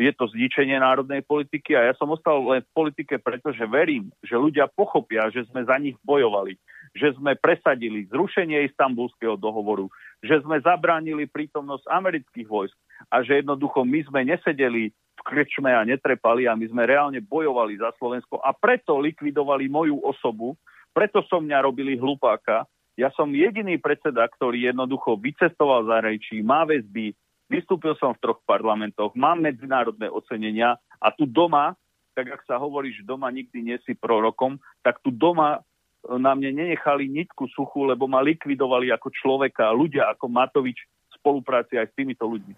je 0.00 0.12
to 0.16 0.32
zničenie 0.32 0.80
národnej 0.80 1.20
politiky 1.20 1.76
a 1.76 1.92
ja 1.92 1.94
som 1.98 2.08
ostal 2.08 2.40
len 2.48 2.64
v 2.64 2.72
politike, 2.72 3.20
pretože 3.20 3.60
verím, 3.68 4.08
že 4.24 4.32
ľudia 4.32 4.64
pochopia, 4.72 5.28
že 5.28 5.44
sme 5.52 5.60
za 5.68 5.76
nich 5.76 5.92
bojovali, 6.00 6.56
že 6.96 7.12
sme 7.20 7.36
presadili 7.36 8.08
zrušenie 8.08 8.64
istambulského 8.72 9.36
dohovoru, 9.36 9.92
že 10.24 10.40
sme 10.40 10.56
zabránili 10.64 11.28
prítomnosť 11.28 11.84
amerických 11.84 12.48
vojsk 12.48 12.76
a 13.12 13.20
že 13.20 13.44
jednoducho 13.44 13.84
my 13.84 14.00
sme 14.08 14.20
nesedeli 14.24 14.88
v 15.20 15.22
krčme 15.28 15.68
a 15.68 15.84
netrepali 15.84 16.48
a 16.48 16.56
my 16.56 16.64
sme 16.72 16.88
reálne 16.88 17.20
bojovali 17.20 17.76
za 17.76 17.92
Slovensko 18.00 18.40
a 18.40 18.56
preto 18.56 18.96
likvidovali 18.96 19.68
moju 19.68 20.00
osobu, 20.00 20.56
preto 20.96 21.20
som 21.28 21.44
mňa 21.44 21.60
robili 21.60 22.00
hlupáka. 22.00 22.64
Ja 22.96 23.12
som 23.12 23.30
jediný 23.36 23.76
predseda, 23.76 24.24
ktorý 24.26 24.72
jednoducho 24.72 25.20
vycestoval 25.20 25.86
zahraničí, 25.86 26.40
má 26.40 26.64
väzby, 26.64 27.12
vystúpil 27.52 27.92
som 28.00 28.16
v 28.16 28.22
troch 28.24 28.40
parlamentoch, 28.48 29.12
mám 29.12 29.44
medzinárodné 29.44 30.08
ocenenia 30.08 30.80
a 30.96 31.08
tu 31.12 31.28
doma, 31.28 31.76
tak 32.16 32.40
ak 32.40 32.42
sa 32.48 32.56
hovorí, 32.58 32.92
že 32.92 33.06
doma 33.06 33.28
nikdy 33.30 33.60
nie 33.60 33.78
si 33.86 33.94
prorokom, 33.94 34.58
tak 34.82 34.98
tu 35.00 35.14
doma 35.14 35.56
e, 35.56 35.60
na 36.18 36.34
mne 36.34 36.64
nenechali 36.64 37.06
nitku 37.06 37.48
suchu, 37.54 37.86
lebo 37.86 38.10
ma 38.10 38.20
likvidovali 38.20 38.90
ako 38.92 39.08
človeka, 39.14 39.72
ľudia 39.72 40.10
ako 40.10 40.26
Matovič 40.26 40.84
spolupráci 41.16 41.78
aj 41.78 41.94
s 41.94 41.96
týmito 41.96 42.26
ľuďmi. 42.26 42.54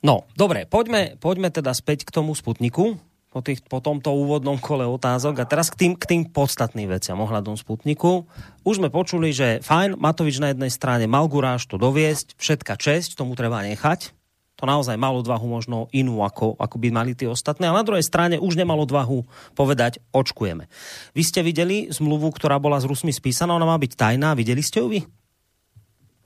No, 0.00 0.24
dobre, 0.32 0.64
poďme, 0.64 1.20
poďme 1.20 1.52
teda 1.52 1.76
späť 1.76 2.08
k 2.08 2.14
tomu 2.16 2.32
Sputniku, 2.32 2.96
po, 3.30 3.40
tých, 3.46 3.62
po 3.62 3.78
tomto 3.78 4.10
úvodnom 4.10 4.58
kole 4.58 4.82
otázok 4.82 5.38
a 5.38 5.46
teraz 5.46 5.70
k 5.70 5.86
tým, 5.86 5.92
k 5.94 6.04
tým 6.08 6.22
podstatným 6.26 6.90
veciam 6.90 7.20
ohľadom 7.22 7.54
Sputniku. 7.54 8.26
Už 8.66 8.82
sme 8.82 8.90
počuli, 8.90 9.30
že 9.30 9.62
fajn, 9.62 10.02
Matovič 10.02 10.42
na 10.42 10.50
jednej 10.50 10.72
strane 10.72 11.06
mal 11.06 11.30
guráž 11.30 11.70
to 11.70 11.78
doviesť, 11.78 12.34
všetka 12.34 12.74
česť, 12.74 13.14
tomu 13.14 13.38
treba 13.38 13.62
nechať. 13.62 14.18
To 14.60 14.68
naozaj 14.68 15.00
malo 15.00 15.24
odvahu 15.24 15.46
možno 15.48 15.88
inú, 15.88 16.20
ako, 16.20 16.52
ako 16.60 16.76
by 16.76 16.88
mali 16.92 17.16
tí 17.16 17.24
ostatní. 17.24 17.64
A 17.64 17.72
na 17.72 17.80
druhej 17.80 18.04
strane 18.04 18.36
už 18.36 18.60
nemalo 18.60 18.84
odvahu 18.84 19.24
povedať, 19.56 20.04
očkujeme. 20.12 20.68
Vy 21.16 21.22
ste 21.24 21.40
videli 21.40 21.88
zmluvu, 21.88 22.28
ktorá 22.36 22.60
bola 22.60 22.76
s 22.76 22.84
Rusmi 22.84 23.08
spísaná, 23.08 23.56
ona 23.56 23.64
má 23.64 23.80
byť 23.80 23.96
tajná. 23.96 24.36
Videli 24.36 24.60
ste 24.60 24.84
ju 24.84 24.92
vy? 24.92 25.00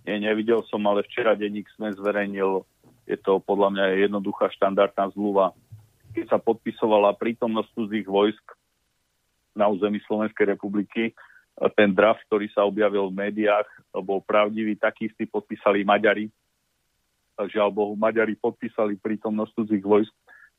Nie, 0.04 0.18
nevidel 0.18 0.66
som, 0.66 0.82
ale 0.90 1.06
včera 1.06 1.38
denník 1.38 1.70
sme 1.78 1.94
zverejnil 1.94 2.66
je 3.04 3.16
to 3.20 3.40
podľa 3.44 3.68
mňa 3.74 3.84
jednoduchá 4.08 4.48
štandardná 4.56 5.12
zmluva. 5.12 5.52
Keď 6.16 6.30
sa 6.30 6.38
podpisovala 6.40 7.12
prítomnosť 7.18 7.68
cudzích 7.74 8.08
vojsk 8.08 8.44
na 9.52 9.68
území 9.68 10.00
Slovenskej 10.08 10.56
republiky, 10.56 11.12
ten 11.78 11.94
draft, 11.94 12.24
ktorý 12.26 12.50
sa 12.50 12.66
objavil 12.66 13.10
v 13.10 13.18
médiách, 13.30 13.66
bol 14.02 14.18
pravdivý, 14.18 14.74
taký 14.74 15.06
istý 15.12 15.28
podpísali 15.28 15.86
Maďari. 15.86 16.26
Žiaľ 17.34 17.68
Bohu, 17.70 17.94
Maďari 17.94 18.34
podpísali 18.38 18.98
prítomnosť 18.98 19.54
cudzích 19.62 19.84
vojsk, 19.84 20.14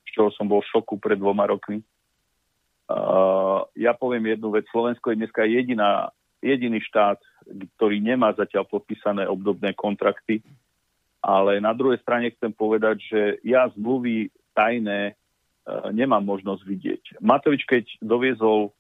z 0.06 0.10
čoho 0.16 0.32
som 0.36 0.48
bol 0.48 0.64
v 0.64 0.72
šoku 0.72 0.96
pred 1.00 1.20
dvoma 1.20 1.48
rokmi. 1.48 1.84
Ja 3.76 3.92
poviem 3.98 4.32
jednu 4.32 4.54
vec. 4.54 4.70
Slovensko 4.72 5.12
je 5.12 5.20
dneska 5.20 5.44
jediná, 5.48 6.14
jediný 6.40 6.80
štát, 6.84 7.20
ktorý 7.76 8.00
nemá 8.00 8.32
zatiaľ 8.36 8.68
podpísané 8.70 9.26
obdobné 9.26 9.76
kontrakty 9.76 10.46
ale 11.26 11.58
na 11.58 11.74
druhej 11.74 11.98
strane 12.06 12.30
chcem 12.38 12.54
povedať, 12.54 13.02
že 13.02 13.22
ja 13.42 13.66
zmluvy 13.74 14.30
tajné 14.54 15.02
e, 15.10 15.14
nemám 15.90 16.22
možnosť 16.22 16.62
vidieť. 16.62 17.04
Matovič, 17.18 17.66
keď 17.66 17.90
doviezol, 17.98 18.70
e, 18.70 18.72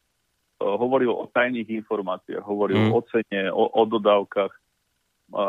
hovoril 0.61 1.09
o 1.09 1.25
tajných 1.25 1.73
informáciách, 1.81 2.45
hovoril 2.45 2.85
mm. 2.85 2.91
o 2.93 3.01
cene, 3.09 3.49
o, 3.49 3.65
o 3.65 3.81
dodávkach. 3.89 4.53
E, 4.53 4.59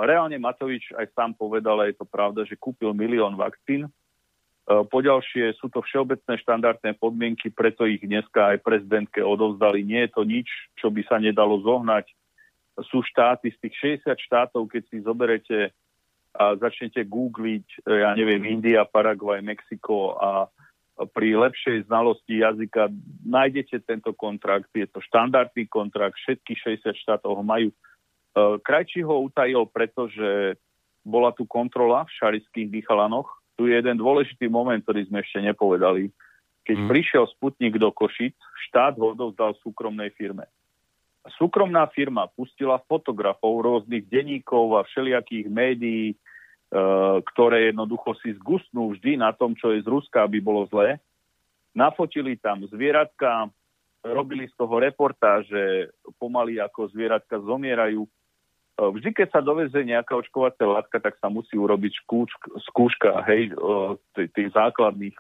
reálne 0.09 0.40
Matovič 0.40 0.97
aj 0.97 1.12
sám 1.12 1.36
povedal, 1.36 1.84
a 1.84 1.92
je 1.92 2.01
to 2.01 2.09
pravda, 2.09 2.49
že 2.49 2.57
kúpil 2.57 2.97
milión 2.97 3.36
vakcín. 3.36 3.92
Poďalšie 4.66 5.55
sú 5.62 5.70
to 5.70 5.78
všeobecné 5.78 6.42
štandardné 6.42 6.99
podmienky, 6.99 7.55
preto 7.55 7.86
ich 7.86 8.03
dneska 8.03 8.51
aj 8.51 8.66
prezidentke 8.66 9.22
odovzdali. 9.22 9.86
Nie 9.86 10.11
je 10.11 10.18
to 10.18 10.26
nič, 10.26 10.51
čo 10.74 10.90
by 10.90 11.07
sa 11.07 11.22
nedalo 11.22 11.62
zohnať. 11.62 12.11
Sú 12.90 12.99
štáty 13.07 13.55
z 13.55 13.62
tých 13.62 14.03
60 14.03 14.18
štátov, 14.26 14.66
keď 14.66 14.82
si 14.90 15.07
zoberete 15.07 15.70
a 16.37 16.55
začnete 16.61 17.09
googliť, 17.09 17.66
e, 17.89 17.93
ja 18.05 18.12
neviem, 18.12 18.45
India, 18.47 18.84
Paraguay, 18.84 19.41
Mexiko 19.41 20.14
a 20.20 20.47
pri 21.12 21.37
lepšej 21.37 21.93
znalosti 21.93 22.41
jazyka 22.41 22.89
nájdete 23.28 23.84
tento 23.84 24.16
kontrakt. 24.16 24.72
Je 24.72 24.89
to 24.89 25.05
štandardný 25.05 25.68
kontrakt, 25.68 26.16
všetky 26.24 26.57
60 26.57 26.97
štátov 26.97 27.41
ho 27.41 27.45
majú. 27.45 27.68
E, 27.68 27.76
Krajčí 28.61 29.05
ho 29.05 29.28
utajil, 29.28 29.68
pretože 29.68 30.57
bola 31.05 31.30
tu 31.37 31.45
kontrola 31.45 32.09
v 32.09 32.14
šarických 32.16 32.68
Michalanoch. 32.72 33.28
Tu 33.61 33.68
je 33.68 33.76
jeden 33.76 33.97
dôležitý 33.97 34.49
moment, 34.49 34.80
ktorý 34.80 35.09
sme 35.09 35.20
ešte 35.20 35.41
nepovedali. 35.41 36.12
Keď 36.66 36.76
mm. 36.82 36.89
prišiel 36.91 37.24
Sputnik 37.30 37.78
do 37.78 37.95
Košic, 37.95 38.34
štát 38.68 38.99
ho 38.99 39.14
odovzdal 39.14 39.55
súkromnej 39.62 40.11
firme. 40.18 40.51
Súkromná 41.34 41.90
firma 41.90 42.30
pustila 42.30 42.78
fotografov 42.86 43.58
rôznych 43.66 44.06
denníkov 44.06 44.78
a 44.78 44.86
všelijakých 44.86 45.46
médií, 45.50 46.14
E, 46.66 46.82
ktoré 47.30 47.70
jednoducho 47.70 48.18
si 48.18 48.34
zgustnú 48.42 48.90
vždy 48.90 49.22
na 49.22 49.30
tom, 49.30 49.54
čo 49.54 49.70
je 49.70 49.80
z 49.80 49.88
Ruska, 49.88 50.26
aby 50.26 50.42
bolo 50.42 50.66
zlé. 50.66 50.98
Nafotili 51.70 52.34
tam 52.34 52.66
zvieratka, 52.66 53.46
robili 54.02 54.50
z 54.50 54.54
toho 54.58 54.82
reportáže, 54.82 55.94
pomaly 56.18 56.58
ako 56.58 56.90
zvieratka 56.90 57.38
zomierajú. 57.38 58.02
E, 58.02 58.10
vždy, 58.82 59.14
keď 59.14 59.28
sa 59.30 59.40
doveze 59.46 59.78
nejaká 59.78 60.18
očkovacia 60.18 60.66
látka, 60.66 60.98
tak 60.98 61.14
sa 61.22 61.30
musí 61.30 61.54
urobiť 61.54 62.02
skúška, 62.02 62.46
skúška 62.66 63.22
hej, 63.30 63.54
e, 63.54 64.26
tých 64.34 64.50
základných 64.50 65.14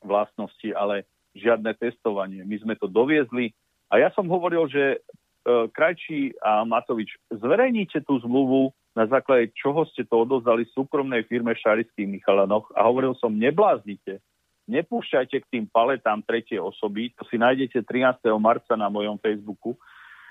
vlastností, 0.00 0.72
ale 0.72 1.04
žiadne 1.36 1.76
testovanie. 1.76 2.48
My 2.48 2.56
sme 2.64 2.74
to 2.80 2.88
doviezli 2.88 3.52
a 3.92 4.00
ja 4.00 4.08
som 4.16 4.24
hovoril, 4.24 4.72
že 4.72 5.04
Krajčí 5.46 6.38
a 6.38 6.62
Matovič, 6.62 7.18
zverejníte 7.34 8.06
tú 8.06 8.22
zmluvu, 8.22 8.70
na 8.94 9.10
základe 9.10 9.50
čoho 9.58 9.82
ste 9.90 10.06
to 10.06 10.22
odozdali 10.22 10.68
súkromnej 10.70 11.26
firme 11.26 11.50
Šarických 11.56 12.06
Michalanoch 12.06 12.70
a 12.76 12.86
hovoril 12.86 13.18
som, 13.18 13.34
nebláznite, 13.34 14.22
nepúšťajte 14.70 15.36
k 15.42 15.50
tým 15.50 15.64
paletám 15.66 16.22
tretie 16.22 16.62
osoby, 16.62 17.10
to 17.18 17.26
si 17.26 17.40
nájdete 17.40 17.82
13. 17.82 18.22
marca 18.38 18.78
na 18.78 18.86
mojom 18.86 19.18
Facebooku, 19.18 19.74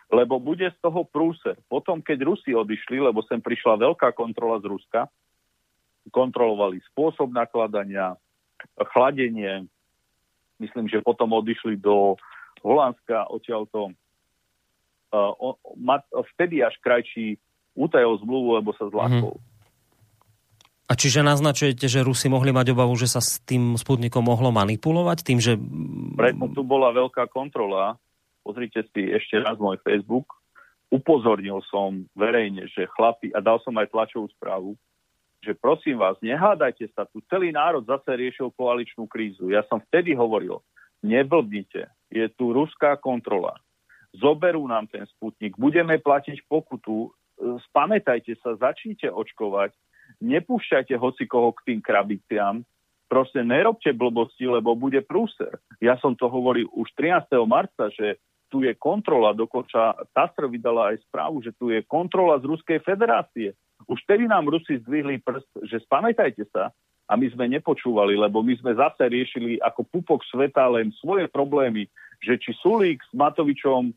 lebo 0.07 0.39
bude 0.39 0.67
z 0.71 0.77
toho 0.79 1.03
prúser. 1.03 1.59
Potom, 1.67 1.99
keď 1.99 2.23
Rusi 2.27 2.55
odišli, 2.55 3.03
lebo 3.03 3.19
sem 3.27 3.43
prišla 3.43 3.79
veľká 3.79 4.15
kontrola 4.15 4.59
z 4.63 4.71
Ruska, 4.71 5.11
kontrolovali 6.11 6.79
spôsob 6.91 7.35
nakladania, 7.35 8.15
chladenie, 8.95 9.67
myslím, 10.59 10.87
že 10.87 11.03
potom 11.03 11.35
odišli 11.35 11.75
do 11.75 12.15
Holandska, 12.61 13.27
odtiaľto 13.31 13.91
uh, 15.11 16.23
vtedy 16.35 16.63
až 16.63 16.75
krajší 16.81 17.37
utajil 17.75 18.19
zmluvu, 18.23 18.59
lebo 18.59 18.71
sa 18.75 18.87
zlákol. 18.91 19.35
Mm-hmm. 19.35 19.49
A 20.91 20.99
čiže 20.99 21.23
naznačujete, 21.23 21.87
že 21.87 22.03
Rusi 22.03 22.27
mohli 22.27 22.51
mať 22.51 22.75
obavu, 22.75 22.91
že 22.99 23.07
sa 23.07 23.23
s 23.23 23.39
tým 23.47 23.79
Sputnikom 23.79 24.27
mohlo 24.27 24.51
manipulovať 24.51 25.23
tým, 25.23 25.39
že... 25.39 25.55
Preto 26.19 26.51
tu 26.51 26.67
bola 26.67 26.91
veľká 26.91 27.31
kontrola. 27.31 27.95
Pozrite 28.43 28.83
si 28.91 29.07
ešte 29.07 29.39
raz 29.39 29.55
môj 29.55 29.79
Facebook. 29.87 30.27
Upozornil 30.91 31.63
som 31.71 32.03
verejne, 32.11 32.67
že 32.67 32.91
chlapi, 32.91 33.31
a 33.31 33.39
dal 33.39 33.63
som 33.63 33.71
aj 33.79 33.87
tlačovú 33.87 34.27
správu, 34.35 34.75
že 35.39 35.55
prosím 35.55 35.95
vás, 35.95 36.19
nehádajte 36.19 36.91
sa, 36.91 37.07
tu 37.07 37.23
celý 37.31 37.55
národ 37.55 37.87
zase 37.87 38.11
riešil 38.11 38.51
koaličnú 38.51 39.07
krízu. 39.07 39.47
Ja 39.47 39.63
som 39.71 39.79
vtedy 39.87 40.11
hovoril, 40.11 40.59
neblbnite, 40.99 41.87
je 42.11 42.25
tu 42.35 42.51
ruská 42.51 42.99
kontrola. 42.99 43.55
Zoberú 44.11 44.67
nám 44.67 44.91
ten 44.91 45.07
sputnik, 45.07 45.55
budeme 45.55 45.95
platiť 45.95 46.43
pokutu, 46.51 47.15
spamätajte 47.71 48.35
sa, 48.43 48.59
začnite 48.59 49.07
očkovať, 49.07 49.71
nepúšťajte 50.19 50.95
hoci 50.99 51.23
k 51.31 51.59
tým 51.63 51.79
krabiciam, 51.79 52.67
proste 53.07 53.43
nerobte 53.43 53.91
blbosti, 53.91 54.47
lebo 54.47 54.75
bude 54.75 55.03
prúser. 55.03 55.59
Ja 55.83 55.95
som 55.99 56.15
to 56.15 56.31
hovoril 56.31 56.67
už 56.71 56.91
13. 56.95 57.27
marca, 57.43 57.91
že 57.91 58.19
tu 58.51 58.63
je 58.67 58.75
kontrola, 58.75 59.31
dokonca 59.31 59.95
TASR 60.11 60.51
vydala 60.51 60.91
aj 60.91 61.07
správu, 61.07 61.39
že 61.39 61.55
tu 61.55 61.71
je 61.71 61.79
kontrola 61.87 62.35
z 62.43 62.51
Ruskej 62.51 62.83
federácie. 62.83 63.55
Už 63.87 64.03
tedy 64.03 64.27
nám 64.27 64.51
Rusi 64.51 64.79
zdvihli 64.83 65.23
prst, 65.23 65.71
že 65.71 65.79
spamätajte 65.87 66.43
sa, 66.51 66.75
a 67.11 67.19
my 67.19 67.27
sme 67.35 67.51
nepočúvali, 67.51 68.15
lebo 68.15 68.39
my 68.39 68.55
sme 68.55 68.71
zase 68.71 69.03
riešili 69.11 69.59
ako 69.59 69.83
pupok 69.83 70.23
sveta 70.31 70.63
len 70.71 70.95
svoje 71.03 71.27
problémy, 71.27 71.91
že 72.23 72.39
či 72.39 72.55
Sulík 72.63 73.03
s 73.03 73.11
Matovičom 73.11 73.91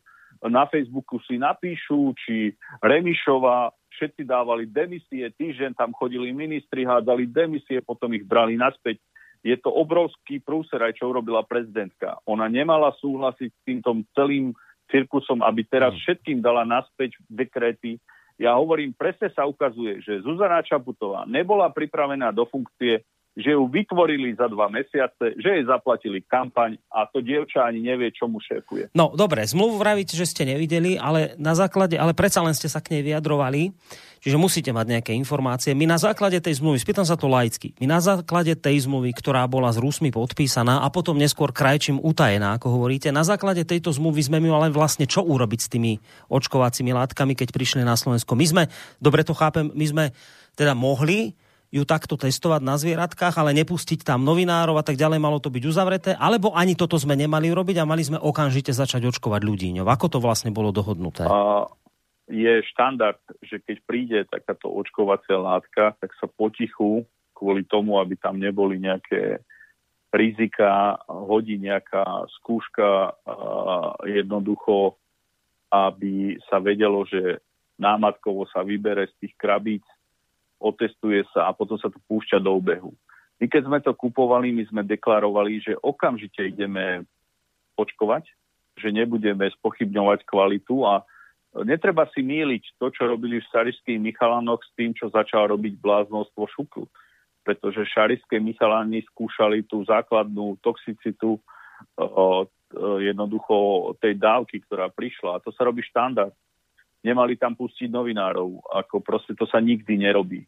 na 0.51 0.67
Facebooku 0.67 1.23
si 1.23 1.39
napíšu, 1.39 2.11
či 2.19 2.51
Remišova, 2.83 3.71
všetci 3.95 4.27
dávali 4.27 4.67
demisie, 4.67 5.31
týždeň 5.31 5.79
tam 5.79 5.95
chodili 5.95 6.35
ministri, 6.35 6.83
hádali 6.83 7.31
demisie, 7.31 7.79
potom 7.79 8.11
ich 8.11 8.27
brali 8.27 8.59
naspäť 8.59 8.99
je 9.45 9.53
to 9.61 9.69
obrovský 9.69 10.41
prúser, 10.41 10.81
aj 10.81 10.97
čo 10.97 11.13
urobila 11.13 11.45
prezidentka. 11.45 12.17
Ona 12.25 12.49
nemala 12.49 12.89
súhlasiť 12.97 13.49
s 13.53 13.61
týmto 13.61 13.93
celým 14.17 14.57
cirkusom, 14.89 15.45
aby 15.45 15.61
teraz 15.61 15.93
všetkým 16.01 16.41
dala 16.41 16.65
naspäť 16.65 17.13
dekréty. 17.29 18.01
Ja 18.35 18.59
hovorím, 18.59 18.91
presne 18.91 19.31
sa 19.31 19.47
ukazuje, 19.47 20.03
že 20.03 20.19
Zuzana 20.19 20.59
Čaputová 20.59 21.23
nebola 21.23 21.71
pripravená 21.71 22.35
do 22.35 22.43
funkcie 22.43 22.99
že 23.35 23.51
ju 23.51 23.67
vytvorili 23.67 24.31
za 24.39 24.47
dva 24.47 24.71
mesiace, 24.71 25.35
že 25.35 25.49
jej 25.59 25.63
zaplatili 25.67 26.23
kampaň 26.23 26.79
a 26.87 27.03
to 27.03 27.19
dievča 27.19 27.67
ani 27.67 27.83
nevie, 27.83 28.07
čomu 28.15 28.39
šéfuje. 28.39 28.95
No 28.95 29.11
dobre, 29.11 29.43
zmluvu 29.43 29.75
vravíte, 29.75 30.15
že 30.15 30.23
ste 30.23 30.47
nevideli, 30.47 30.95
ale 30.95 31.35
na 31.35 31.51
základe, 31.51 31.99
ale 31.99 32.15
predsa 32.15 32.39
len 32.39 32.55
ste 32.55 32.71
sa 32.71 32.79
k 32.79 32.95
nej 32.95 33.03
vyjadrovali, 33.03 33.75
čiže 34.23 34.39
musíte 34.39 34.71
mať 34.71 34.87
nejaké 34.87 35.11
informácie. 35.19 35.75
My 35.75 35.83
na 35.83 35.99
základe 35.99 36.39
tej 36.39 36.63
zmluvy, 36.63 36.79
spýtam 36.79 37.03
sa 37.03 37.19
to 37.19 37.27
laicky, 37.27 37.75
my 37.83 37.91
na 37.91 37.99
základe 37.99 38.55
tej 38.55 38.87
zmluvy, 38.87 39.11
ktorá 39.11 39.43
bola 39.51 39.67
s 39.75 39.83
Rusmi 39.83 40.15
podpísaná 40.15 40.81
a 40.81 40.87
potom 40.87 41.19
neskôr 41.19 41.51
krajčím 41.51 41.99
utajená, 41.99 42.55
ako 42.55 42.79
hovoríte, 42.79 43.11
na 43.11 43.27
základe 43.27 43.67
tejto 43.67 43.91
zmluvy 43.91 44.23
sme 44.23 44.39
my 44.39 44.47
ale 44.55 44.71
vlastne 44.71 45.03
čo 45.03 45.27
urobiť 45.27 45.59
s 45.59 45.67
tými 45.67 45.99
očkovacími 46.31 46.95
látkami, 46.95 47.35
keď 47.35 47.51
prišli 47.51 47.83
na 47.83 47.99
Slovensko. 47.99 48.31
My 48.39 48.47
sme, 48.47 48.63
dobre 49.03 49.27
to 49.27 49.35
chápem, 49.35 49.75
my 49.75 49.85
sme 49.85 50.05
teda 50.55 50.71
mohli 50.71 51.35
ju 51.73 51.83
takto 51.83 52.15
testovať 52.15 52.61
na 52.63 52.75
zvieratkách, 52.77 53.35
ale 53.37 53.55
nepustiť 53.61 54.05
tam 54.05 54.23
novinárov 54.23 54.77
a 54.79 54.83
tak 54.85 54.95
ďalej, 54.95 55.19
malo 55.19 55.39
to 55.41 55.49
byť 55.49 55.63
uzavreté, 55.65 56.11
alebo 56.15 56.53
ani 56.53 56.77
toto 56.77 56.95
sme 56.95 57.17
nemali 57.17 57.51
robiť 57.51 57.81
a 57.81 57.89
mali 57.89 58.05
sme 58.05 58.21
okamžite 58.21 58.71
začať 58.71 59.09
očkovať 59.09 59.41
ľudí. 59.43 59.69
Ako 59.81 60.07
to 60.07 60.19
vlastne 60.23 60.53
bolo 60.53 60.71
dohodnuté? 60.71 61.25
A 61.25 61.67
je 62.25 62.61
štandard, 62.73 63.21
že 63.45 63.61
keď 63.61 63.77
príde 63.85 64.19
takáto 64.25 64.69
očkovacia 64.71 65.37
látka, 65.37 65.93
tak 66.01 66.09
sa 66.17 66.25
potichu 66.25 67.05
kvôli 67.35 67.67
tomu, 67.67 67.99
aby 68.01 68.15
tam 68.17 68.39
neboli 68.39 68.79
nejaké 68.81 69.43
rizika, 70.15 70.95
hodí 71.11 71.59
nejaká 71.59 72.25
skúška 72.39 73.19
jednoducho, 74.07 74.95
aby 75.69 76.39
sa 76.47 76.63
vedelo, 76.63 77.03
že 77.03 77.43
námatkovo 77.75 78.47
sa 78.47 78.63
vybere 78.63 79.11
z 79.11 79.27
tých 79.27 79.33
krabíc 79.35 79.83
otestuje 80.59 81.23
sa 81.35 81.51
a 81.51 81.55
potom 81.55 81.75
sa 81.77 81.91
to 81.91 81.99
púšťa 82.07 82.39
do 82.39 82.55
obehu. 82.55 82.91
My 83.39 83.45
keď 83.51 83.61
sme 83.67 83.79
to 83.83 83.91
kupovali, 83.91 84.55
my 84.55 84.63
sme 84.71 84.81
deklarovali, 84.87 85.59
že 85.59 85.73
okamžite 85.75 86.39
ideme 86.39 87.03
očkovať, 87.75 88.31
že 88.79 88.91
nebudeme 88.91 89.47
spochybňovať 89.59 90.23
kvalitu 90.23 90.87
a 90.87 91.03
netreba 91.67 92.07
si 92.15 92.23
míliť 92.23 92.79
to, 92.79 92.91
čo 92.91 93.07
robili 93.07 93.39
v 93.39 93.49
Šarišských 93.51 93.99
Michalanoch 93.99 94.63
s 94.63 94.71
tým, 94.75 94.95
čo 94.95 95.11
začal 95.11 95.51
robiť 95.51 95.79
bláznostvo 95.79 96.47
Šuklu. 96.47 96.87
Pretože 97.43 97.87
Šarišské 97.87 98.39
Michalany 98.39 99.03
skúšali 99.11 99.67
tú 99.67 99.83
základnú 99.83 100.59
toxicitu 100.63 101.37
o, 101.99 102.47
jednoducho 102.99 103.55
tej 104.01 104.17
dávky, 104.17 104.63
ktorá 104.65 104.91
prišla. 104.91 105.39
A 105.39 105.43
to 105.43 105.53
sa 105.53 105.67
robí 105.67 105.83
štandard 105.85 106.33
nemali 107.05 107.37
tam 107.37 107.53
pustiť 107.53 107.93
novinárov. 107.93 108.65
Ako 108.81 109.05
proste 109.05 109.37
to 109.37 109.45
sa 109.45 109.61
nikdy 109.61 110.01
nerobí. 110.01 110.41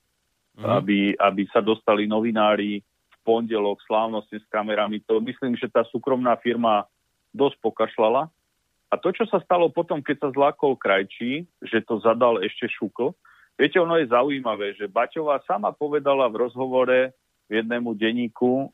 Mm. 0.58 0.66
Aby, 0.66 1.00
aby 1.14 1.46
sa 1.54 1.62
dostali 1.62 2.10
novinári 2.10 2.82
v 2.82 3.18
pondelok 3.22 3.78
slávnostne 3.86 4.42
s 4.42 4.48
kamerami. 4.50 5.06
To 5.06 5.22
myslím, 5.22 5.54
že 5.54 5.70
tá 5.70 5.86
súkromná 5.86 6.34
firma 6.42 6.90
dosť 7.30 7.62
pokašľala. 7.62 8.26
A 8.90 8.96
to, 8.98 9.14
čo 9.14 9.30
sa 9.30 9.38
stalo 9.46 9.70
potom, 9.70 10.02
keď 10.02 10.18
sa 10.26 10.30
zlákol 10.34 10.80
Krajčí, 10.80 11.46
že 11.62 11.84
to 11.86 12.02
zadal 12.02 12.42
ešte 12.42 12.66
Šukl, 12.72 13.14
viete, 13.60 13.78
ono 13.78 14.00
je 14.00 14.10
zaujímavé, 14.10 14.74
že 14.80 14.90
Baťová 14.90 15.44
sama 15.44 15.76
povedala 15.76 16.26
v 16.32 16.48
rozhovore 16.48 17.12
v 17.48 17.52
jednému 17.52 17.96
denníku 17.96 18.64
e, 18.64 18.68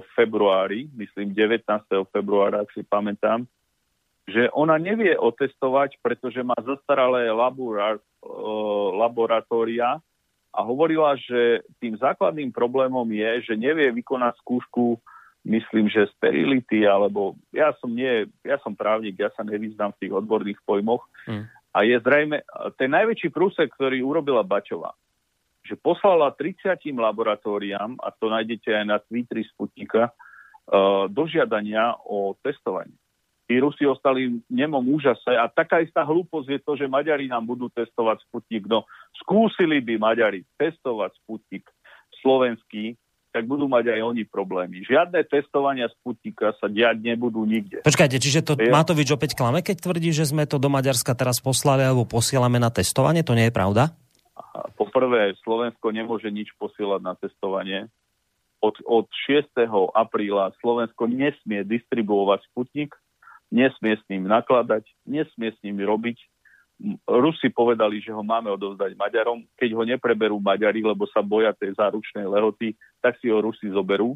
v 0.00 0.08
februári, 0.16 0.88
myslím 0.96 1.36
19. 1.36 1.64
februára, 2.12 2.64
ak 2.64 2.72
si 2.72 2.80
pamätám, 2.84 3.44
že 4.28 4.52
ona 4.52 4.76
nevie 4.76 5.16
otestovať, 5.16 5.96
pretože 6.04 6.44
má 6.44 6.52
zastaralé 6.60 7.32
laboratória 8.92 9.96
a 10.52 10.60
hovorila, 10.60 11.16
že 11.16 11.64
tým 11.80 11.96
základným 11.96 12.52
problémom 12.52 13.08
je, 13.08 13.48
že 13.48 13.56
nevie 13.56 13.88
vykonať 13.88 14.36
skúšku, 14.44 15.00
myslím, 15.48 15.88
že 15.88 16.12
sterility, 16.12 16.84
alebo 16.84 17.40
ja 17.56 17.72
som 17.80 17.88
nie, 17.88 18.28
ja 18.44 18.60
som 18.60 18.76
právnik, 18.76 19.16
ja 19.16 19.32
sa 19.32 19.40
nevyznám 19.48 19.96
v 19.96 20.00
tých 20.04 20.12
odborných 20.12 20.60
pojmoch. 20.68 21.08
Hmm. 21.24 21.48
A 21.72 21.88
je 21.88 21.96
zrejme, 21.96 22.44
ten 22.76 22.92
najväčší 22.92 23.32
prúsek, 23.32 23.72
ktorý 23.80 24.04
urobila 24.04 24.44
Bačová, 24.44 24.92
že 25.64 25.72
poslala 25.72 26.36
30 26.36 26.76
laboratóriám, 26.92 27.96
a 27.96 28.12
to 28.12 28.28
nájdete 28.28 28.76
aj 28.76 28.84
na 28.84 28.98
Twitteri 29.00 29.46
Sputnika, 29.46 30.10
uh, 30.10 31.06
dožiadania 31.08 31.96
o 32.02 32.36
testovanie 32.44 32.97
tí 33.48 33.56
Rusi 33.56 33.88
ostali 33.88 34.28
v 34.28 34.38
nemom 34.52 34.84
úžase 34.92 35.32
a 35.32 35.48
taká 35.48 35.80
istá 35.80 36.04
hlúposť 36.04 36.48
je 36.52 36.60
to, 36.60 36.72
že 36.76 36.84
Maďari 36.84 37.32
nám 37.32 37.48
budú 37.48 37.72
testovať 37.72 38.20
Sputnik. 38.28 38.68
No, 38.68 38.84
skúsili 39.24 39.80
by 39.80 39.96
Maďari 39.96 40.44
testovať 40.60 41.16
Sputnik 41.24 41.64
slovenský, 42.20 43.00
tak 43.32 43.48
budú 43.48 43.68
mať 43.68 43.96
aj 43.96 44.00
oni 44.04 44.24
problémy. 44.28 44.84
Žiadne 44.84 45.24
testovania 45.28 45.88
Sputnika 45.88 46.52
sa 46.60 46.68
diať 46.68 47.00
nebudú 47.00 47.44
nikde. 47.48 47.84
Počkajte, 47.84 48.16
čiže 48.20 48.40
to 48.44 48.52
je... 48.56 48.68
Matovič 48.68 49.08
opäť 49.16 49.32
klame, 49.32 49.64
keď 49.64 49.80
tvrdí, 49.80 50.12
že 50.12 50.28
sme 50.28 50.44
to 50.44 50.60
do 50.60 50.68
Maďarska 50.68 51.16
teraz 51.16 51.40
poslali 51.40 51.88
alebo 51.88 52.08
posielame 52.08 52.60
na 52.60 52.68
testovanie? 52.68 53.24
To 53.24 53.36
nie 53.36 53.48
je 53.48 53.54
pravda? 53.54 53.96
Poprvé, 54.76 55.36
Slovensko 55.44 55.92
nemôže 55.92 56.28
nič 56.32 56.52
posielať 56.56 57.00
na 57.04 57.14
testovanie. 57.16 57.88
Od, 58.58 58.74
od 58.82 59.06
6. 59.30 59.54
apríla 59.94 60.50
Slovensko 60.58 61.06
nesmie 61.06 61.62
distribuovať 61.62 62.42
Sputnik, 62.50 62.90
nesmie 63.48 63.96
s 63.96 64.04
ním 64.08 64.28
nakladať, 64.28 64.84
nesmie 65.08 65.50
s 65.52 65.58
ním 65.64 65.80
robiť. 65.80 66.18
Rusi 67.10 67.50
povedali, 67.50 67.98
že 67.98 68.14
ho 68.14 68.22
máme 68.22 68.54
odovzdať 68.54 68.94
Maďarom. 68.94 69.42
Keď 69.58 69.70
ho 69.74 69.82
nepreberú 69.82 70.38
Maďari, 70.38 70.78
lebo 70.78 71.10
sa 71.10 71.26
boja 71.26 71.50
tej 71.50 71.74
záručnej 71.74 72.22
lehoty, 72.22 72.78
tak 73.02 73.18
si 73.18 73.26
ho 73.26 73.42
Rusi 73.42 73.66
zoberú. 73.66 74.14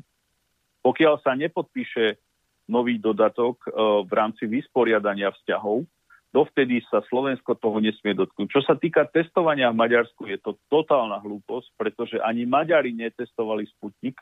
Pokiaľ 0.87 1.19
sa 1.27 1.35
nepodpíše 1.35 2.23
nový 2.71 3.03
dodatok 3.03 3.67
e, 3.67 3.69
v 4.07 4.13
rámci 4.15 4.47
vysporiadania 4.47 5.35
vzťahov, 5.35 5.83
dovtedy 6.31 6.81
sa 6.87 7.03
Slovensko 7.11 7.59
toho 7.59 7.83
nesmie 7.83 8.15
dotknúť. 8.15 8.49
Čo 8.49 8.63
sa 8.63 8.75
týka 8.79 9.11
testovania 9.11 9.75
v 9.75 9.83
Maďarsku, 9.83 10.31
je 10.31 10.39
to 10.39 10.55
totálna 10.71 11.19
hlúposť, 11.19 11.69
pretože 11.75 12.17
ani 12.23 12.47
Maďari 12.47 12.95
netestovali 12.95 13.67
Sputnik, 13.75 14.17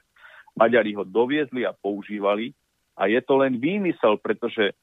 Maďari 0.56 0.96
ho 0.96 1.06
doviezli 1.06 1.62
a 1.62 1.76
používali 1.76 2.50
a 2.98 3.06
je 3.06 3.20
to 3.22 3.38
len 3.38 3.56
výmysel, 3.56 4.18
pretože 4.18 4.74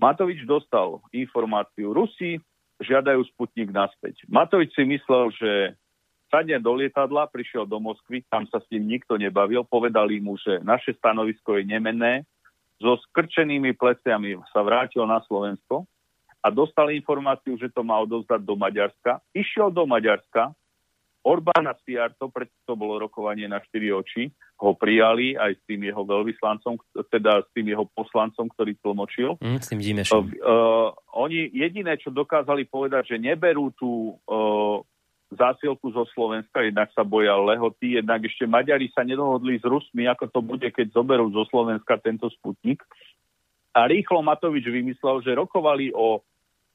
Matovič 0.00 0.44
dostal 0.48 1.00
informáciu 1.12 1.92
Rusi, 1.92 2.40
žiadajú 2.82 3.22
Sputnik 3.32 3.70
naspäť. 3.70 4.24
Matovič 4.26 4.74
si 4.74 4.82
myslel, 4.84 5.30
že 5.36 5.50
sadne 6.32 6.56
do 6.58 6.72
lietadla, 6.72 7.28
prišiel 7.28 7.68
do 7.68 7.76
Moskvy, 7.76 8.24
tam 8.32 8.48
sa 8.48 8.58
s 8.58 8.66
ním 8.72 8.98
nikto 8.98 9.20
nebavil, 9.20 9.62
povedali 9.68 10.18
mu, 10.18 10.40
že 10.40 10.64
naše 10.64 10.96
stanovisko 10.96 11.60
je 11.60 11.68
nemenné, 11.68 12.24
so 12.82 12.98
skrčenými 13.10 13.78
pleciami 13.78 14.34
sa 14.50 14.64
vrátil 14.66 15.06
na 15.06 15.22
Slovensko 15.28 15.86
a 16.42 16.50
dostal 16.50 16.90
informáciu, 16.90 17.54
že 17.54 17.70
to 17.70 17.86
má 17.86 18.02
odovzdať 18.02 18.42
do 18.42 18.58
Maďarska. 18.58 19.22
Išiel 19.30 19.70
do 19.70 19.86
Maďarska, 19.86 20.50
Orbána 21.22 21.78
Stiarto, 21.78 22.34
preto 22.34 22.50
to 22.66 22.74
bolo 22.74 22.98
rokovanie 22.98 23.46
na 23.46 23.62
štyri 23.62 23.94
oči, 23.94 24.34
ho 24.58 24.74
prijali 24.74 25.38
aj 25.38 25.54
s 25.54 25.62
tým 25.70 25.86
jeho 25.86 26.02
veľvyslancom, 26.02 26.74
teda 27.14 27.46
s 27.46 27.48
tým 27.54 27.70
jeho 27.70 27.86
poslancom, 27.94 28.50
ktorý 28.50 28.74
tlmočil. 28.82 29.38
Mm, 29.38 29.58
s 29.62 29.70
tým 29.70 29.80
Uh, 30.18 30.26
uh, 30.42 30.88
oni 31.14 31.46
jediné, 31.54 31.94
čo 31.98 32.10
dokázali 32.10 32.66
povedať, 32.66 33.14
že 33.14 33.22
neberú 33.22 33.70
tú 33.78 34.18
uh, 34.26 34.82
zásielku 35.30 35.94
zo 35.94 36.04
Slovenska, 36.10 36.66
jednak 36.66 36.90
sa 36.92 37.06
boja 37.06 37.38
lehoty, 37.38 38.02
jednak 38.02 38.26
ešte 38.26 38.44
Maďari 38.44 38.90
sa 38.90 39.06
nedohodli 39.06 39.62
s 39.62 39.64
Rusmi, 39.64 40.10
ako 40.10 40.26
to 40.28 40.40
bude, 40.42 40.68
keď 40.74 40.90
zoberú 40.90 41.30
zo 41.30 41.46
Slovenska 41.48 42.02
tento 42.02 42.28
sputnik. 42.34 42.82
A 43.72 43.88
rýchlo 43.88 44.20
Matovič 44.20 44.68
vymyslel, 44.68 45.24
že 45.24 45.38
rokovali 45.38 45.94
o 45.96 46.20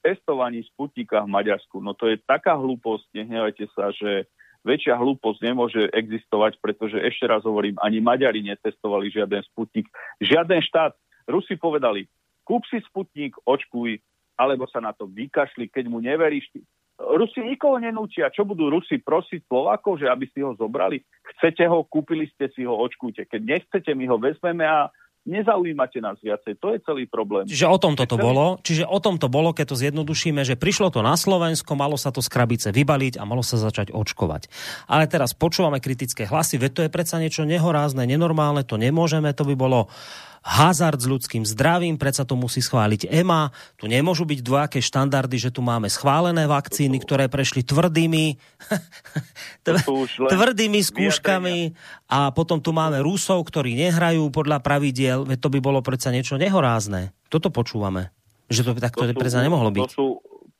testovaní 0.02 0.66
sputnika 0.66 1.22
v 1.26 1.30
Maďarsku. 1.30 1.78
No 1.78 1.94
to 1.94 2.10
je 2.10 2.18
taká 2.18 2.58
hlúposť, 2.58 3.06
nehnevajte 3.14 3.66
sa, 3.74 3.94
že 3.94 4.26
väčšia 4.66 4.98
hlúposť 4.98 5.38
nemôže 5.42 5.82
existovať, 5.94 6.58
pretože 6.58 6.98
ešte 6.98 7.26
raz 7.28 7.42
hovorím, 7.46 7.78
ani 7.78 8.02
Maďari 8.02 8.42
netestovali 8.42 9.10
žiaden 9.12 9.42
sputnik. 9.50 9.86
Žiaden 10.22 10.62
štát. 10.64 10.92
Rusi 11.28 11.60
povedali, 11.60 12.08
kúp 12.48 12.64
si 12.66 12.80
sputnik, 12.88 13.36
očkuj, 13.44 14.00
alebo 14.38 14.64
sa 14.70 14.80
na 14.80 14.96
to 14.96 15.04
vykašli, 15.10 15.68
keď 15.68 15.84
mu 15.90 16.00
neveríš. 16.00 16.48
Rusi 16.98 17.44
nikoho 17.44 17.78
nenúčia. 17.78 18.32
Čo 18.32 18.42
budú 18.42 18.70
Rusi 18.72 18.98
prosiť 18.98 19.46
Slovákov, 19.46 20.02
že 20.02 20.10
aby 20.10 20.26
si 20.34 20.42
ho 20.42 20.56
zobrali? 20.58 20.98
Chcete 21.36 21.62
ho, 21.70 21.86
kúpili 21.86 22.26
ste 22.34 22.50
si 22.50 22.66
ho, 22.66 22.74
očkujte. 22.74 23.28
Keď 23.30 23.40
nechcete, 23.44 23.90
my 23.94 24.04
ho 24.10 24.18
vezmeme 24.18 24.66
a 24.66 24.90
nezaujímate 25.26 25.98
nás 25.98 26.16
viacej. 26.22 26.56
To 26.62 26.74
je 26.74 26.78
celý 26.84 27.04
problém. 27.10 27.48
Čiže 27.48 27.66
o 27.66 27.78
tom 27.80 27.98
to 27.98 28.06
celý... 28.06 28.22
bolo, 28.22 28.46
čiže 28.62 28.84
o 28.86 28.98
tom 29.02 29.18
to 29.18 29.26
bolo, 29.26 29.50
keď 29.50 29.74
to 29.74 29.76
zjednodušíme, 29.80 30.44
že 30.46 30.54
prišlo 30.54 30.94
to 30.94 31.02
na 31.02 31.18
Slovensko, 31.18 31.74
malo 31.74 31.98
sa 31.98 32.14
to 32.14 32.22
z 32.22 32.28
krabice 32.30 32.68
vybaliť 32.70 33.18
a 33.18 33.26
malo 33.28 33.42
sa 33.42 33.58
začať 33.58 33.90
očkovať. 33.90 34.48
Ale 34.86 35.10
teraz 35.10 35.34
počúvame 35.34 35.82
kritické 35.82 36.24
hlasy, 36.28 36.60
veď 36.60 36.70
to 36.70 36.80
je 36.86 36.90
predsa 36.92 37.18
niečo 37.18 37.42
nehorázne, 37.48 38.06
nenormálne, 38.06 38.62
to 38.62 38.78
nemôžeme, 38.78 39.32
to 39.34 39.44
by 39.48 39.54
bolo 39.58 39.90
hazard 40.42 40.98
s 41.02 41.06
ľudským 41.06 41.42
zdravím, 41.42 41.98
predsa 41.98 42.22
to 42.22 42.38
musí 42.38 42.62
schváliť 42.62 43.10
EMA, 43.10 43.50
tu 43.76 43.90
nemôžu 43.90 44.24
byť 44.24 44.40
dvojaké 44.42 44.78
štandardy, 44.78 45.36
že 45.38 45.50
tu 45.50 45.60
máme 45.64 45.90
schválené 45.90 46.46
vakcíny, 46.46 47.02
ktoré 47.02 47.26
prešli 47.26 47.66
tvrdými, 47.66 48.38
tvrdými 50.34 50.80
skúškami 50.80 51.58
a 52.08 52.30
potom 52.32 52.62
tu 52.62 52.70
máme 52.70 53.02
Rusov, 53.02 53.42
ktorí 53.46 53.74
nehrajú 53.76 54.30
podľa 54.30 54.62
pravidiel, 54.62 55.26
veď 55.26 55.38
to 55.42 55.48
by 55.52 55.58
bolo 55.60 55.80
predsa 55.82 56.14
niečo 56.14 56.38
nehorázne. 56.38 57.12
Toto 57.28 57.52
počúvame, 57.52 58.14
že 58.48 58.64
to 58.64 58.72
takto 58.78 59.04
to 59.04 59.12
sú, 59.12 59.18
predsa 59.18 59.44
nemohlo 59.44 59.68
byť. 59.68 59.84
To 59.84 59.92
sú, 59.92 60.08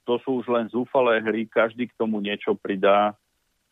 to 0.05 0.14
sú 0.20 0.31
už 0.45 0.47
len 0.53 0.66
zúfalé 0.68 1.24
hry, 1.24 1.49
každý 1.49 1.89
k 1.89 1.97
tomu 1.97 2.20
niečo 2.20 2.53
pridá. 2.53 3.16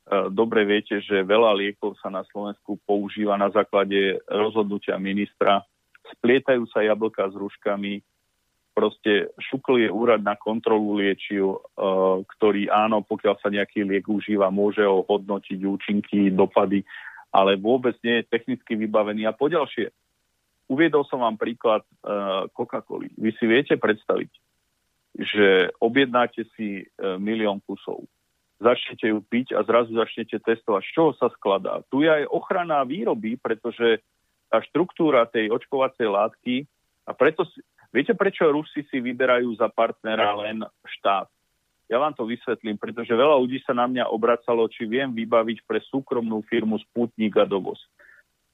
E, 0.08 0.32
dobre 0.32 0.64
viete, 0.64 1.04
že 1.04 1.20
veľa 1.20 1.52
liekov 1.52 2.00
sa 2.00 2.08
na 2.08 2.24
Slovensku 2.32 2.80
používa 2.88 3.36
na 3.36 3.52
základe 3.52 4.16
rozhodnutia 4.24 4.96
ministra 4.96 5.60
splietajú 6.14 6.68
sa 6.70 6.86
jablka 6.86 7.26
s 7.26 7.34
ruškami, 7.34 8.04
proste 8.76 9.32
šukl 9.40 9.88
úrad 9.88 10.20
na 10.20 10.36
kontrolu 10.36 11.00
liečiv, 11.00 11.48
uh, 11.48 12.20
ktorý 12.36 12.68
áno, 12.68 13.00
pokiaľ 13.00 13.40
sa 13.40 13.48
nejaký 13.48 13.88
liek 13.88 14.04
užíva, 14.04 14.52
môže 14.52 14.84
ho 14.84 15.00
hodnotiť 15.08 15.58
účinky, 15.64 16.28
dopady, 16.28 16.84
ale 17.32 17.56
vôbec 17.56 17.96
nie 18.04 18.20
je 18.20 18.28
technicky 18.28 18.76
vybavený. 18.76 19.24
A 19.24 19.32
poďalšie, 19.32 19.88
uviedol 20.68 21.08
som 21.08 21.24
vám 21.24 21.40
príklad 21.40 21.88
uh, 22.04 22.52
Coca-Coly. 22.52 23.16
Vy 23.16 23.32
si 23.40 23.48
viete 23.48 23.80
predstaviť, 23.80 24.30
že 25.24 25.72
objednáte 25.80 26.44
si 26.52 26.84
uh, 26.84 27.16
milión 27.16 27.64
kusov, 27.64 28.04
začnete 28.60 29.08
ju 29.08 29.24
piť 29.24 29.56
a 29.56 29.64
zrazu 29.64 29.96
začnete 29.96 30.36
testovať, 30.36 30.84
z 30.84 30.90
čoho 30.92 31.10
sa 31.16 31.32
skladá. 31.32 31.80
Tu 31.88 32.04
je 32.04 32.12
aj 32.12 32.28
ochrana 32.28 32.84
výroby, 32.84 33.40
pretože 33.40 34.04
tá 34.50 34.62
štruktúra 34.62 35.26
tej 35.26 35.50
očkovacej 35.50 36.06
látky 36.06 36.54
a 37.06 37.14
preto, 37.14 37.46
viete 37.94 38.14
prečo 38.14 38.50
Rusi 38.50 38.82
si 38.86 38.98
vyberajú 38.98 39.54
za 39.58 39.70
partnera 39.70 40.34
len 40.38 40.62
štát? 40.82 41.30
Ja 41.86 42.02
vám 42.02 42.18
to 42.18 42.26
vysvetlím, 42.26 42.74
pretože 42.82 43.14
veľa 43.14 43.38
ľudí 43.38 43.62
sa 43.62 43.70
na 43.70 43.86
mňa 43.86 44.10
obracalo, 44.10 44.66
či 44.66 44.90
viem 44.90 45.14
vybaviť 45.14 45.62
pre 45.62 45.78
súkromnú 45.86 46.42
firmu 46.50 46.82
Sputnik 46.82 47.38
a 47.38 47.46
dovoz. 47.46 47.78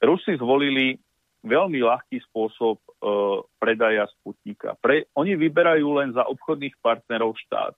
Rusi 0.05 0.37
zvolili 0.37 1.01
veľmi 1.41 1.81
ľahký 1.81 2.21
spôsob 2.29 2.77
e, 2.77 2.91
predaja 3.57 4.05
Sputnika. 4.21 4.77
Pre, 4.79 5.09
oni 5.17 5.33
vyberajú 5.35 5.89
len 5.97 6.13
za 6.13 6.29
obchodných 6.29 6.77
partnerov 6.85 7.33
štát. 7.49 7.73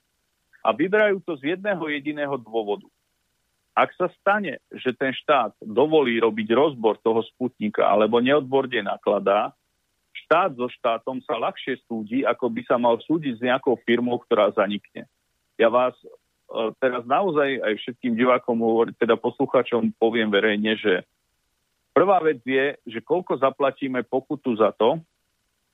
A 0.65 0.73
vyberajú 0.73 1.23
to 1.23 1.39
z 1.39 1.55
jedného 1.55 1.87
jediného 1.87 2.35
dôvodu. 2.41 2.89
Ak 3.75 3.91
sa 3.99 4.07
stane, 4.23 4.63
že 4.71 4.95
ten 4.95 5.11
štát 5.11 5.59
dovolí 5.59 6.23
robiť 6.23 6.49
rozbor 6.55 6.95
toho 7.03 7.27
sputnika 7.27 7.91
alebo 7.91 8.23
neodborne 8.23 8.87
nakladá, 8.87 9.51
štát 10.25 10.55
so 10.55 10.71
štátom 10.71 11.19
sa 11.27 11.35
ľahšie 11.35 11.83
súdi, 11.91 12.23
ako 12.23 12.55
by 12.55 12.63
sa 12.71 12.79
mal 12.79 13.03
súdiť 13.03 13.35
s 13.35 13.43
nejakou 13.43 13.75
firmou, 13.83 14.23
ktorá 14.23 14.55
zanikne. 14.55 15.11
Ja 15.59 15.75
vás 15.75 15.91
e, 15.99 16.07
teraz 16.79 17.03
naozaj 17.03 17.67
aj 17.67 17.75
všetkým 17.83 18.15
divákom, 18.15 18.63
teda 18.95 19.19
poslucháčom 19.19 19.91
poviem 19.99 20.31
verejne, 20.31 20.79
že 20.79 21.03
prvá 21.91 22.23
vec 22.23 22.47
je, 22.47 22.79
že 22.87 23.03
koľko 23.03 23.43
zaplatíme 23.43 24.07
pokutu 24.07 24.55
za 24.55 24.71
to, 24.71 25.03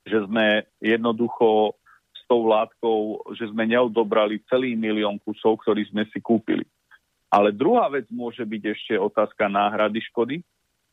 že 0.08 0.24
sme 0.24 0.64
jednoducho 0.80 1.76
s 2.16 2.24
tou 2.24 2.48
látkou, 2.48 3.28
že 3.36 3.44
sme 3.52 3.68
neodobrali 3.68 4.40
celý 4.48 4.72
milión 4.72 5.20
kusov, 5.20 5.60
ktorý 5.60 5.84
sme 5.84 6.08
si 6.08 6.16
kúpili. 6.16 6.64
Ale 7.30 7.54
druhá 7.54 7.86
vec 7.86 8.10
môže 8.10 8.42
byť 8.42 8.62
ešte 8.74 8.94
otázka 8.98 9.46
náhrady 9.46 10.02
škody, 10.10 10.36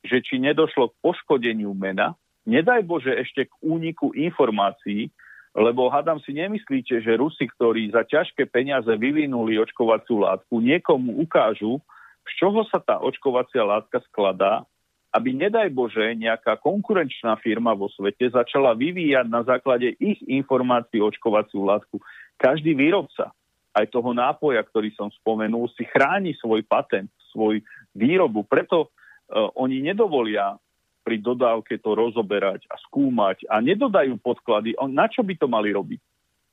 že 0.06 0.22
či 0.22 0.38
nedošlo 0.38 0.94
k 0.94 1.00
poškodeniu 1.02 1.74
mena, 1.74 2.14
nedaj 2.46 2.86
Bože 2.86 3.10
ešte 3.10 3.50
k 3.50 3.54
úniku 3.66 4.14
informácií, 4.14 5.10
lebo 5.58 5.90
hadam 5.90 6.22
si 6.22 6.38
nemyslíte, 6.38 7.02
že 7.02 7.18
Rusi, 7.18 7.50
ktorí 7.50 7.90
za 7.90 8.06
ťažké 8.06 8.46
peniaze 8.54 8.94
vyvinuli 8.94 9.58
očkovaciu 9.58 10.22
látku, 10.22 10.62
niekomu 10.62 11.18
ukážu, 11.26 11.82
z 12.30 12.32
čoho 12.38 12.62
sa 12.70 12.78
tá 12.78 13.02
očkovacia 13.02 13.66
látka 13.66 13.98
skladá, 14.06 14.62
aby 15.10 15.34
nedaj 15.34 15.74
Bože 15.74 16.14
nejaká 16.14 16.62
konkurenčná 16.62 17.42
firma 17.42 17.74
vo 17.74 17.90
svete 17.90 18.30
začala 18.30 18.78
vyvíjať 18.78 19.26
na 19.26 19.42
základe 19.42 19.98
ich 19.98 20.22
informácií 20.30 21.02
očkovaciu 21.02 21.66
látku. 21.66 21.98
Každý 22.38 22.78
výrobca 22.78 23.34
aj 23.78 23.94
toho 23.94 24.10
nápoja, 24.18 24.66
ktorý 24.66 24.90
som 24.98 25.14
spomenul, 25.14 25.70
si 25.78 25.86
chráni 25.86 26.34
svoj 26.42 26.66
patent, 26.66 27.14
svoj 27.30 27.62
výrobu. 27.94 28.42
Preto 28.50 28.90
uh, 28.90 29.54
oni 29.54 29.86
nedovolia 29.86 30.58
pri 31.06 31.22
dodávke 31.22 31.80
to 31.80 31.96
rozoberať 31.96 32.68
a 32.68 32.76
skúmať 32.90 33.48
a 33.48 33.62
nedodajú 33.64 34.18
podklady. 34.20 34.76
On, 34.82 34.92
na 34.92 35.08
čo 35.08 35.24
by 35.24 35.40
to 35.40 35.48
mali 35.48 35.72
robiť? 35.72 36.02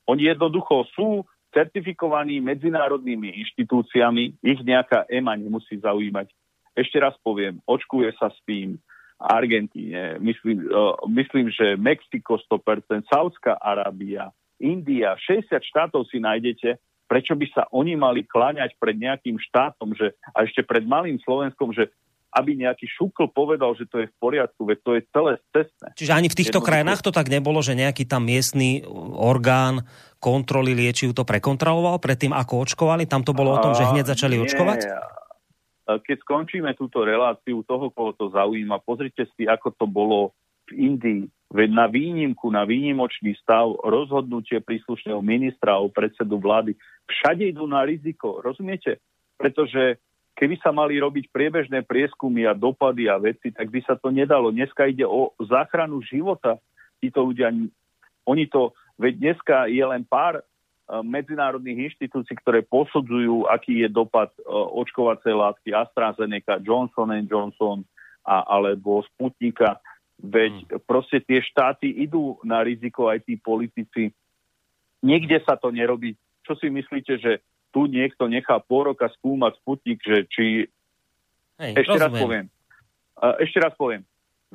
Oni 0.07 0.29
jednoducho 0.29 0.85
sú 0.93 1.25
certifikovaní 1.51 2.39
medzinárodnými 2.39 3.35
inštitúciami, 3.41 4.37
ich 4.39 4.59
nejaká 4.63 5.09
EMA 5.09 5.35
nemusí 5.35 5.75
zaujímať. 5.81 6.29
Ešte 6.77 6.99
raz 7.01 7.15
poviem, 7.19 7.59
očkuje 7.65 8.11
sa 8.15 8.29
s 8.31 8.37
tým 8.47 8.79
Argentíne, 9.15 10.19
myslím, 10.19 10.67
uh, 10.67 10.99
myslím 11.07 11.47
že 11.47 11.79
Mexiko 11.79 12.35
100%, 12.35 13.07
Saudská 13.07 13.55
Arábia, 13.59 14.31
India, 14.59 15.15
60 15.19 15.51
štátov 15.63 16.07
si 16.07 16.19
nájdete, 16.19 16.79
Prečo 17.05 17.37
by 17.37 17.45
sa 17.53 17.63
oni 17.69 17.93
mali 17.93 18.25
kláňať 18.25 18.75
pred 18.81 18.97
nejakým 18.97 19.37
štátom, 19.37 19.93
že, 19.93 20.17
a 20.33 20.41
ešte 20.41 20.65
pred 20.65 20.81
malým 20.85 21.21
Slovenskom, 21.21 21.69
že 21.69 21.93
aby 22.35 22.51
nejaký 22.59 22.83
šukl 22.91 23.31
povedal, 23.31 23.71
že 23.79 23.87
to 23.87 24.03
je 24.03 24.11
v 24.11 24.15
poriadku, 24.19 24.67
veď 24.67 24.77
to 24.83 24.91
je 24.99 25.01
celé 25.15 25.31
cestné. 25.55 25.87
Čiže 25.95 26.11
ani 26.11 26.27
v 26.27 26.35
týchto 26.35 26.59
Jednoducho... 26.59 26.67
krajinách 26.67 26.99
to 26.99 27.15
tak 27.15 27.31
nebolo, 27.31 27.63
že 27.63 27.79
nejaký 27.79 28.03
tam 28.03 28.27
miestny 28.27 28.83
orgán 29.15 29.87
kontroly 30.19 30.75
liečiv 30.75 31.15
to 31.15 31.23
prekontroloval 31.23 31.95
predtým, 32.03 32.35
ako 32.35 32.67
očkovali? 32.67 33.07
Tam 33.07 33.23
to 33.23 33.31
bolo 33.31 33.55
o 33.55 33.63
tom, 33.63 33.71
že 33.71 33.87
hneď 33.87 34.11
začali 34.11 34.35
nie. 34.35 34.43
očkovať? 34.43 34.79
Keď 35.85 36.17
skončíme 36.27 36.75
túto 36.75 37.05
reláciu, 37.07 37.63
toho, 37.63 37.93
koho 37.93 38.11
to 38.17 38.27
zaujíma, 38.33 38.83
pozrite 38.83 39.29
si, 39.37 39.47
ako 39.47 39.71
to 39.71 39.85
bolo 39.87 40.35
v 40.67 40.71
Indii, 40.73 41.23
Veď 41.55 41.69
na 41.71 41.87
výnimku, 41.87 42.51
na 42.51 42.65
výnimočný 42.65 43.37
stav 43.39 43.79
rozhodnutie 43.85 44.59
príslušného 44.59 45.21
ministra 45.21 45.79
o 45.79 45.87
predsedu 45.87 46.35
vlády 46.35 46.75
všade 47.07 47.53
idú 47.53 47.69
na 47.69 47.85
riziko, 47.85 48.43
rozumiete? 48.43 48.99
Pretože 49.39 50.01
keby 50.35 50.59
sa 50.59 50.75
mali 50.75 50.97
robiť 50.99 51.31
priebežné 51.31 51.87
prieskumy 51.87 52.49
a 52.49 52.57
dopady 52.57 53.07
a 53.07 53.21
veci, 53.21 53.53
tak 53.53 53.71
by 53.71 53.79
sa 53.87 53.95
to 53.95 54.11
nedalo. 54.11 54.49
Dneska 54.51 54.89
ide 54.89 55.07
o 55.07 55.31
záchranu 55.37 56.03
života. 56.03 56.59
Títo 56.99 57.23
ľudia, 57.23 57.53
oni 58.27 58.45
to, 58.51 58.75
veď 58.99 59.13
dneska 59.15 59.71
je 59.71 59.85
len 59.85 60.03
pár 60.03 60.41
e, 60.41 60.43
medzinárodných 61.07 61.93
inštitúcií, 61.93 62.35
ktoré 62.41 62.67
posudzujú, 62.67 63.47
aký 63.47 63.85
je 63.85 63.89
dopad 63.93 64.33
e, 64.35 64.49
očkovacej 64.51 65.31
látky 65.31 65.71
AstraZeneca, 65.71 66.59
Johnson 66.59 67.15
Johnson 67.29 67.87
a, 68.27 68.43
alebo 68.43 69.05
Sputnika 69.13 69.79
Veď 70.21 70.53
hmm. 70.63 70.67
proste 70.87 71.19
tie 71.19 71.43
štáty 71.43 71.91
idú 71.91 72.39
na 72.41 72.63
riziko 72.63 73.11
aj 73.11 73.27
tí 73.27 73.35
politici. 73.35 74.15
Niekde 75.03 75.43
sa 75.43 75.59
to 75.59 75.69
nerobí. 75.69 76.15
Čo 76.47 76.55
si 76.55 76.71
myslíte, 76.71 77.19
že 77.19 77.43
tu 77.75 77.91
niekto 77.91 78.31
nechá 78.31 78.57
pol 78.63 78.95
roka 78.95 79.11
skúmať 79.19 79.59
sputnik, 79.59 79.99
že 79.99 80.23
či... 80.31 80.45
Hej, 81.59 81.83
ešte 81.83 81.99
rozumiem. 81.99 82.07
raz 82.07 82.13
poviem. 82.15 82.45
Ešte 83.43 83.57
raz 83.59 83.73
poviem. 83.75 84.03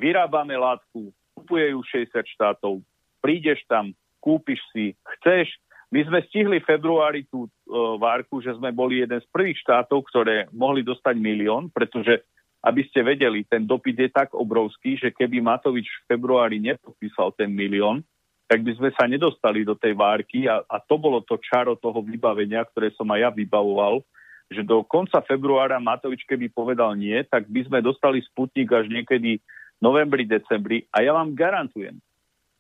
Vyrábame 0.01 0.57
látku, 0.57 1.13
kupuje 1.37 1.77
ju 1.77 1.81
60 1.85 2.25
štátov, 2.37 2.81
prídeš 3.21 3.61
tam, 3.69 3.93
kúpiš 4.25 4.61
si, 4.73 4.97
chceš, 5.21 5.53
My 5.91 6.07
sme 6.07 6.23
stihli 6.31 6.63
v 6.63 6.69
februári 6.71 7.27
tú 7.27 7.51
uh, 7.51 7.99
várku, 7.99 8.39
že 8.39 8.55
sme 8.55 8.71
boli 8.71 9.03
jeden 9.03 9.19
z 9.19 9.27
prvých 9.27 9.59
štátov, 9.67 10.07
ktoré 10.07 10.47
mohli 10.55 10.87
dostať 10.87 11.19
milión, 11.19 11.67
pretože 11.67 12.23
aby 12.61 12.85
ste 12.89 13.01
vedeli, 13.01 13.45
ten 13.49 13.65
dopyt 13.65 13.97
je 13.97 14.11
tak 14.13 14.37
obrovský, 14.37 15.01
že 15.01 15.09
keby 15.09 15.41
Matovič 15.41 15.89
v 15.89 16.07
februári 16.13 16.61
nepodpísal 16.61 17.33
ten 17.33 17.49
milión, 17.49 18.05
tak 18.51 18.67
by 18.67 18.73
sme 18.77 18.91
sa 18.93 19.07
nedostali 19.07 19.65
do 19.65 19.79
tej 19.79 19.95
várky 19.97 20.51
a, 20.51 20.61
a 20.67 20.77
to 20.83 20.99
bolo 21.01 21.23
to 21.23 21.39
čaro 21.41 21.79
toho 21.79 22.03
vybavenia, 22.03 22.67
ktoré 22.69 22.91
som 22.99 23.07
aj 23.15 23.21
ja 23.23 23.31
vybavoval, 23.31 24.03
že 24.51 24.67
do 24.67 24.83
konca 24.83 25.23
februára 25.23 25.79
Matovič 25.79 26.27
keby 26.27 26.51
povedal 26.51 26.99
nie, 26.99 27.17
tak 27.31 27.47
by 27.47 27.63
sme 27.65 27.79
dostali 27.79 28.19
Sputnik 28.27 28.69
až 28.75 28.91
niekedy 28.91 29.39
novembri, 29.79 30.27
decembri. 30.27 30.85
A 30.91 31.07
ja 31.07 31.15
vám 31.15 31.33
garantujem, 31.33 31.97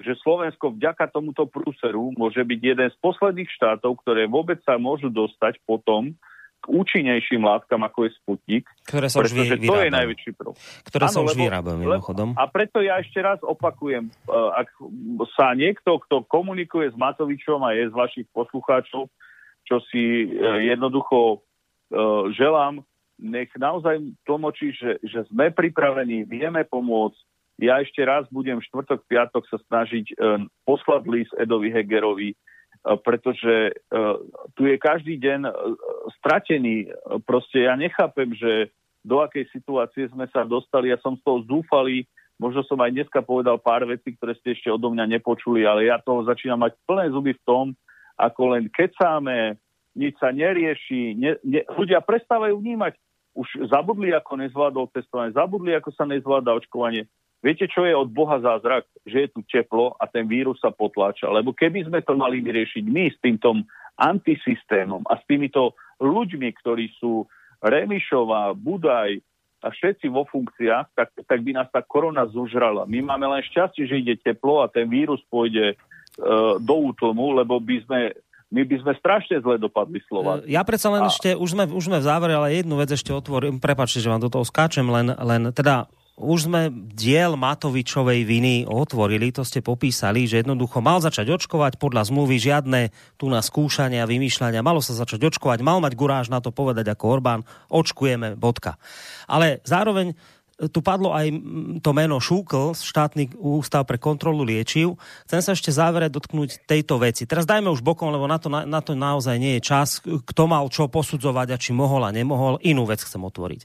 že 0.00 0.16
Slovensko 0.22 0.72
vďaka 0.72 1.10
tomuto 1.12 1.44
prúseru 1.44 2.14
môže 2.16 2.40
byť 2.40 2.60
jeden 2.62 2.88
z 2.88 2.96
posledných 3.02 3.50
štátov, 3.52 4.00
ktoré 4.00 4.24
vôbec 4.30 4.62
sa 4.64 4.80
môžu 4.80 5.12
dostať 5.12 5.60
potom 5.68 6.14
k 6.60 6.66
účinnejším 6.68 7.40
látkam, 7.40 7.80
ako 7.80 8.04
je 8.04 8.10
Sputnik. 8.20 8.64
Ktoré 8.84 9.08
sa 9.08 9.24
už 9.24 9.32
vy, 9.32 9.56
to 9.64 9.80
je 9.80 9.90
najväčší 9.90 10.30
problém. 10.36 10.60
Ktoré 10.84 11.04
ano, 11.08 11.14
sa 11.16 11.20
už 11.24 11.32
vyrábajú, 11.32 11.76
mimochodom. 11.80 12.28
A 12.36 12.44
preto 12.52 12.84
ja 12.84 13.00
ešte 13.00 13.16
raz 13.24 13.40
opakujem, 13.40 14.12
e, 14.12 14.12
ak 14.32 14.68
sa 15.32 15.56
niekto, 15.56 15.96
kto 16.04 16.28
komunikuje 16.28 16.92
s 16.92 16.96
Matovičom 17.00 17.64
a 17.64 17.72
je 17.72 17.88
z 17.88 17.94
vašich 17.96 18.28
poslucháčov, 18.36 19.08
čo 19.64 19.76
si 19.88 20.28
e, 20.28 20.68
jednoducho 20.68 21.18
e, 21.32 21.38
želám, 22.36 22.84
nech 23.16 23.48
naozaj 23.56 24.00
tlmočí, 24.28 24.76
že, 24.76 25.00
že 25.00 25.24
sme 25.32 25.52
pripravení, 25.52 26.28
vieme 26.28 26.64
pomôcť, 26.68 27.20
ja 27.60 27.80
ešte 27.80 28.00
raz 28.04 28.24
budem 28.32 28.56
štvrtok, 28.64 29.04
piatok 29.04 29.44
sa 29.44 29.60
snažiť 29.68 30.16
poslať 30.64 31.02
list 31.04 31.28
Edovi 31.36 31.68
Hegerovi, 31.68 32.32
pretože 32.80 33.76
uh, 33.92 34.16
tu 34.56 34.64
je 34.64 34.76
každý 34.80 35.20
deň 35.20 35.40
uh, 35.46 35.52
stratený. 36.20 36.88
Proste 37.28 37.68
ja 37.68 37.76
nechápem, 37.76 38.32
že 38.32 38.72
do 39.04 39.20
akej 39.20 39.48
situácie 39.52 40.08
sme 40.12 40.28
sa 40.28 40.44
dostali. 40.44 40.92
Ja 40.92 40.98
som 41.00 41.16
z 41.16 41.22
toho 41.24 41.44
zúfalý. 41.48 42.04
Možno 42.40 42.64
som 42.64 42.80
aj 42.80 42.96
dneska 42.96 43.20
povedal 43.20 43.60
pár 43.60 43.84
vecí, 43.84 44.16
ktoré 44.16 44.32
ste 44.40 44.56
ešte 44.56 44.72
odo 44.72 44.88
mňa 44.88 45.20
nepočuli, 45.20 45.68
ale 45.68 45.92
ja 45.92 46.00
toho 46.00 46.24
začínam 46.24 46.64
mať 46.64 46.72
plné 46.88 47.12
zuby 47.12 47.36
v 47.36 47.44
tom, 47.44 47.66
ako 48.16 48.56
len 48.56 48.72
kecáme, 48.72 49.60
nič 49.92 50.16
sa 50.16 50.32
nerieši, 50.32 51.20
ne, 51.20 51.36
ne, 51.44 51.60
ľudia 51.76 52.00
prestávajú 52.00 52.56
vnímať. 52.56 52.96
Už 53.36 53.70
zabudli, 53.70 54.10
ako 54.10 54.40
nezvládol 54.40 54.88
testovanie, 54.90 55.36
zabudli, 55.36 55.76
ako 55.76 55.92
sa 55.94 56.08
nezvláda 56.08 56.56
očkovanie. 56.56 57.04
Viete, 57.40 57.64
čo 57.72 57.88
je 57.88 57.96
od 57.96 58.12
Boha 58.12 58.36
zázrak? 58.36 58.84
Že 59.08 59.18
je 59.24 59.28
tu 59.32 59.40
teplo 59.48 59.96
a 59.96 60.04
ten 60.04 60.28
vírus 60.28 60.60
sa 60.60 60.68
potláča. 60.68 61.24
Lebo 61.32 61.56
keby 61.56 61.88
sme 61.88 62.04
to 62.04 62.12
mali 62.12 62.44
vyriešiť 62.44 62.84
my 62.84 63.04
s 63.08 63.16
týmto 63.24 63.64
antisystémom 63.96 65.08
a 65.08 65.16
s 65.16 65.24
týmito 65.24 65.76
ľuďmi, 66.04 66.48
ktorí 66.60 66.92
sú 67.00 67.24
Remišová, 67.64 68.56
Budaj 68.56 69.20
a 69.60 69.68
všetci 69.68 70.08
vo 70.08 70.24
funkciách, 70.24 70.96
tak, 70.96 71.12
tak 71.28 71.38
by 71.44 71.52
nás 71.52 71.68
tá 71.68 71.84
korona 71.84 72.24
zužrala. 72.28 72.88
My 72.88 73.04
máme 73.04 73.28
len 73.28 73.44
šťastie, 73.44 73.84
že 73.84 74.00
ide 74.00 74.16
teplo 74.16 74.64
a 74.64 74.72
ten 74.72 74.88
vírus 74.88 75.20
pôjde 75.28 75.72
e, 75.72 75.76
do 76.60 76.74
útlmu, 76.92 77.36
lebo 77.36 77.60
by 77.60 77.76
sme 77.84 78.00
my 78.50 78.66
by 78.66 78.76
sme 78.82 78.92
strašne 78.98 79.38
zle 79.46 79.62
dopadli 79.62 80.02
slova. 80.10 80.42
Ja 80.42 80.66
predsa 80.66 80.90
len 80.90 81.06
a... 81.06 81.10
ešte, 81.12 81.38
už 81.38 81.54
sme, 81.54 81.64
už 81.70 81.86
sme 81.86 82.02
v 82.02 82.08
závere, 82.08 82.34
ale 82.34 82.58
jednu 82.58 82.82
vec 82.82 82.90
ešte 82.90 83.14
otvorím, 83.14 83.62
prepačte, 83.62 84.02
že 84.02 84.10
vám 84.10 84.18
do 84.18 84.26
toho 84.26 84.42
skáčem, 84.42 84.90
len, 84.90 85.14
len 85.14 85.54
teda 85.54 85.86
už 86.20 86.50
sme 86.50 86.68
diel 86.92 87.38
Matovičovej 87.38 88.28
viny 88.28 88.54
otvorili, 88.68 89.32
to 89.32 89.46
ste 89.46 89.64
popísali, 89.64 90.28
že 90.28 90.44
jednoducho 90.44 90.84
mal 90.84 91.00
začať 91.00 91.32
očkovať 91.32 91.80
podľa 91.80 92.08
zmluvy, 92.12 92.36
žiadne 92.36 92.80
tu 93.16 93.32
na 93.32 93.40
skúšania, 93.40 94.04
vymýšľania, 94.04 94.60
malo 94.60 94.84
sa 94.84 94.92
začať 94.92 95.32
očkovať, 95.32 95.64
mal 95.64 95.80
mať 95.80 95.96
guráž 95.96 96.28
na 96.28 96.44
to 96.44 96.52
povedať 96.52 96.92
ako 96.92 97.04
Orbán, 97.08 97.40
očkujeme, 97.72 98.36
bodka. 98.36 98.76
Ale 99.30 99.64
zároveň 99.64 100.12
tu 100.68 100.84
padlo 100.84 101.16
aj 101.16 101.32
to 101.80 101.90
meno 101.96 102.20
Šúkl, 102.20 102.76
štátny 102.76 103.32
ústav 103.40 103.88
pre 103.88 103.96
kontrolu 103.96 104.44
liečiv. 104.44 105.00
Chcem 105.24 105.40
sa 105.40 105.56
ešte 105.56 105.72
závere 105.72 106.12
dotknúť 106.12 106.68
tejto 106.68 107.00
veci. 107.00 107.24
Teraz 107.24 107.48
dajme 107.48 107.72
už 107.72 107.80
bokom, 107.80 108.12
lebo 108.12 108.28
na 108.28 108.36
to, 108.36 108.52
na, 108.52 108.68
na 108.68 108.84
to 108.84 108.92
naozaj 108.92 109.40
nie 109.40 109.56
je 109.56 109.64
čas, 109.64 110.04
kto 110.04 110.42
mal 110.44 110.68
čo 110.68 110.92
posudzovať 110.92 111.56
a 111.56 111.60
či 111.60 111.72
mohol 111.72 112.04
a 112.04 112.12
nemohol. 112.12 112.60
Inú 112.60 112.84
vec 112.84 113.00
chcem 113.00 113.24
otvoriť. 113.24 113.64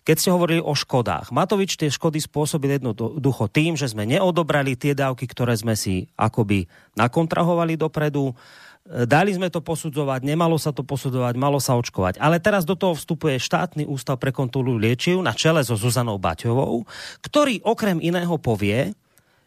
Keď 0.00 0.16
ste 0.16 0.32
hovorili 0.32 0.64
o 0.64 0.72
škodách, 0.72 1.28
Matovič 1.28 1.76
tie 1.76 1.92
škody 1.92 2.24
spôsobil 2.24 2.80
jednoducho 2.80 3.52
tým, 3.52 3.76
že 3.76 3.92
sme 3.92 4.08
neodobrali 4.08 4.72
tie 4.74 4.96
dávky, 4.96 5.28
ktoré 5.28 5.52
sme 5.54 5.76
si 5.76 6.08
akoby 6.16 6.64
nakontrahovali 6.96 7.76
dopredu, 7.76 8.32
dali 8.88 9.30
sme 9.36 9.52
to 9.52 9.60
posudzovať, 9.60 10.24
nemalo 10.24 10.56
sa 10.56 10.72
to 10.72 10.80
posudzovať, 10.80 11.34
malo 11.36 11.60
sa 11.60 11.76
očkovať. 11.76 12.16
Ale 12.16 12.40
teraz 12.40 12.64
do 12.64 12.72
toho 12.72 12.96
vstupuje 12.96 13.36
štátny 13.36 13.84
ústav 13.84 14.16
pre 14.16 14.32
kontrolu 14.32 14.80
liečiv 14.80 15.20
na 15.20 15.36
čele 15.36 15.60
so 15.60 15.76
Zuzanou 15.76 16.16
Baťovou, 16.16 16.88
ktorý 17.20 17.60
okrem 17.60 18.00
iného 18.00 18.40
povie, 18.40 18.96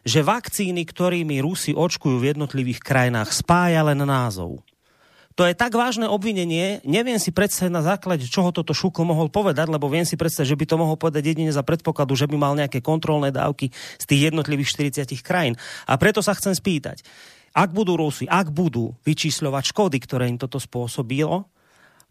že 0.04 0.20
vakcíny, 0.20 0.84
ktorými 0.84 1.40
Rusi 1.40 1.72
očkujú 1.72 2.20
v 2.20 2.36
jednotlivých 2.36 2.80
krajinách, 2.84 3.32
spája 3.32 3.80
len 3.82 4.04
názov. 4.04 4.60
To 5.34 5.42
je 5.42 5.58
tak 5.58 5.74
vážne 5.74 6.06
obvinenie, 6.06 6.78
neviem 6.86 7.18
si 7.18 7.34
predstaviť 7.34 7.72
na 7.74 7.82
základe, 7.82 8.22
čoho 8.30 8.54
toto 8.54 8.70
Šukl 8.70 9.02
mohol 9.02 9.26
povedať, 9.26 9.66
lebo 9.66 9.90
viem 9.90 10.06
si 10.06 10.14
predstaviť, 10.14 10.46
že 10.46 10.58
by 10.62 10.66
to 10.70 10.76
mohol 10.78 10.94
povedať 10.94 11.34
jedine 11.34 11.50
za 11.50 11.66
predpokladu, 11.66 12.14
že 12.14 12.30
by 12.30 12.38
mal 12.38 12.54
nejaké 12.54 12.78
kontrolné 12.78 13.34
dávky 13.34 13.74
z 13.74 14.04
tých 14.06 14.30
jednotlivých 14.30 14.94
40 15.02 15.26
krajín. 15.26 15.58
A 15.90 15.98
preto 15.98 16.22
sa 16.22 16.38
chcem 16.38 16.54
spýtať, 16.54 17.02
ak 17.50 17.74
budú 17.74 17.98
Rusi, 17.98 18.30
ak 18.30 18.54
budú 18.54 18.94
vyčísľovať 19.02 19.74
škody, 19.74 19.98
ktoré 20.06 20.30
im 20.30 20.38
toto 20.38 20.62
spôsobilo, 20.62 21.50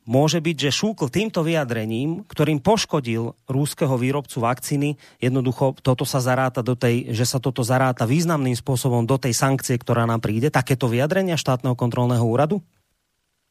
môže 0.03 0.43
byť, 0.43 0.57
že 0.67 0.75
Šúkl 0.75 1.07
týmto 1.07 1.47
vyjadrením, 1.47 2.27
ktorým 2.27 2.59
poškodil 2.59 3.39
rúského 3.47 3.95
výrobcu 3.95 4.43
vakcíny, 4.43 4.99
jednoducho 5.23 5.79
toto 5.79 6.03
sa 6.03 6.19
zaráta 6.19 6.59
do 6.59 6.75
tej, 6.75 7.15
že 7.15 7.23
sa 7.23 7.39
toto 7.39 7.63
zaráta 7.63 8.03
významným 8.03 8.59
spôsobom 8.59 9.07
do 9.07 9.15
tej 9.15 9.31
sankcie, 9.31 9.79
ktorá 9.79 10.03
nám 10.03 10.19
príde, 10.19 10.51
takéto 10.51 10.91
vyjadrenia 10.91 11.39
štátneho 11.39 11.79
kontrolného 11.79 12.27
úradu? 12.27 12.59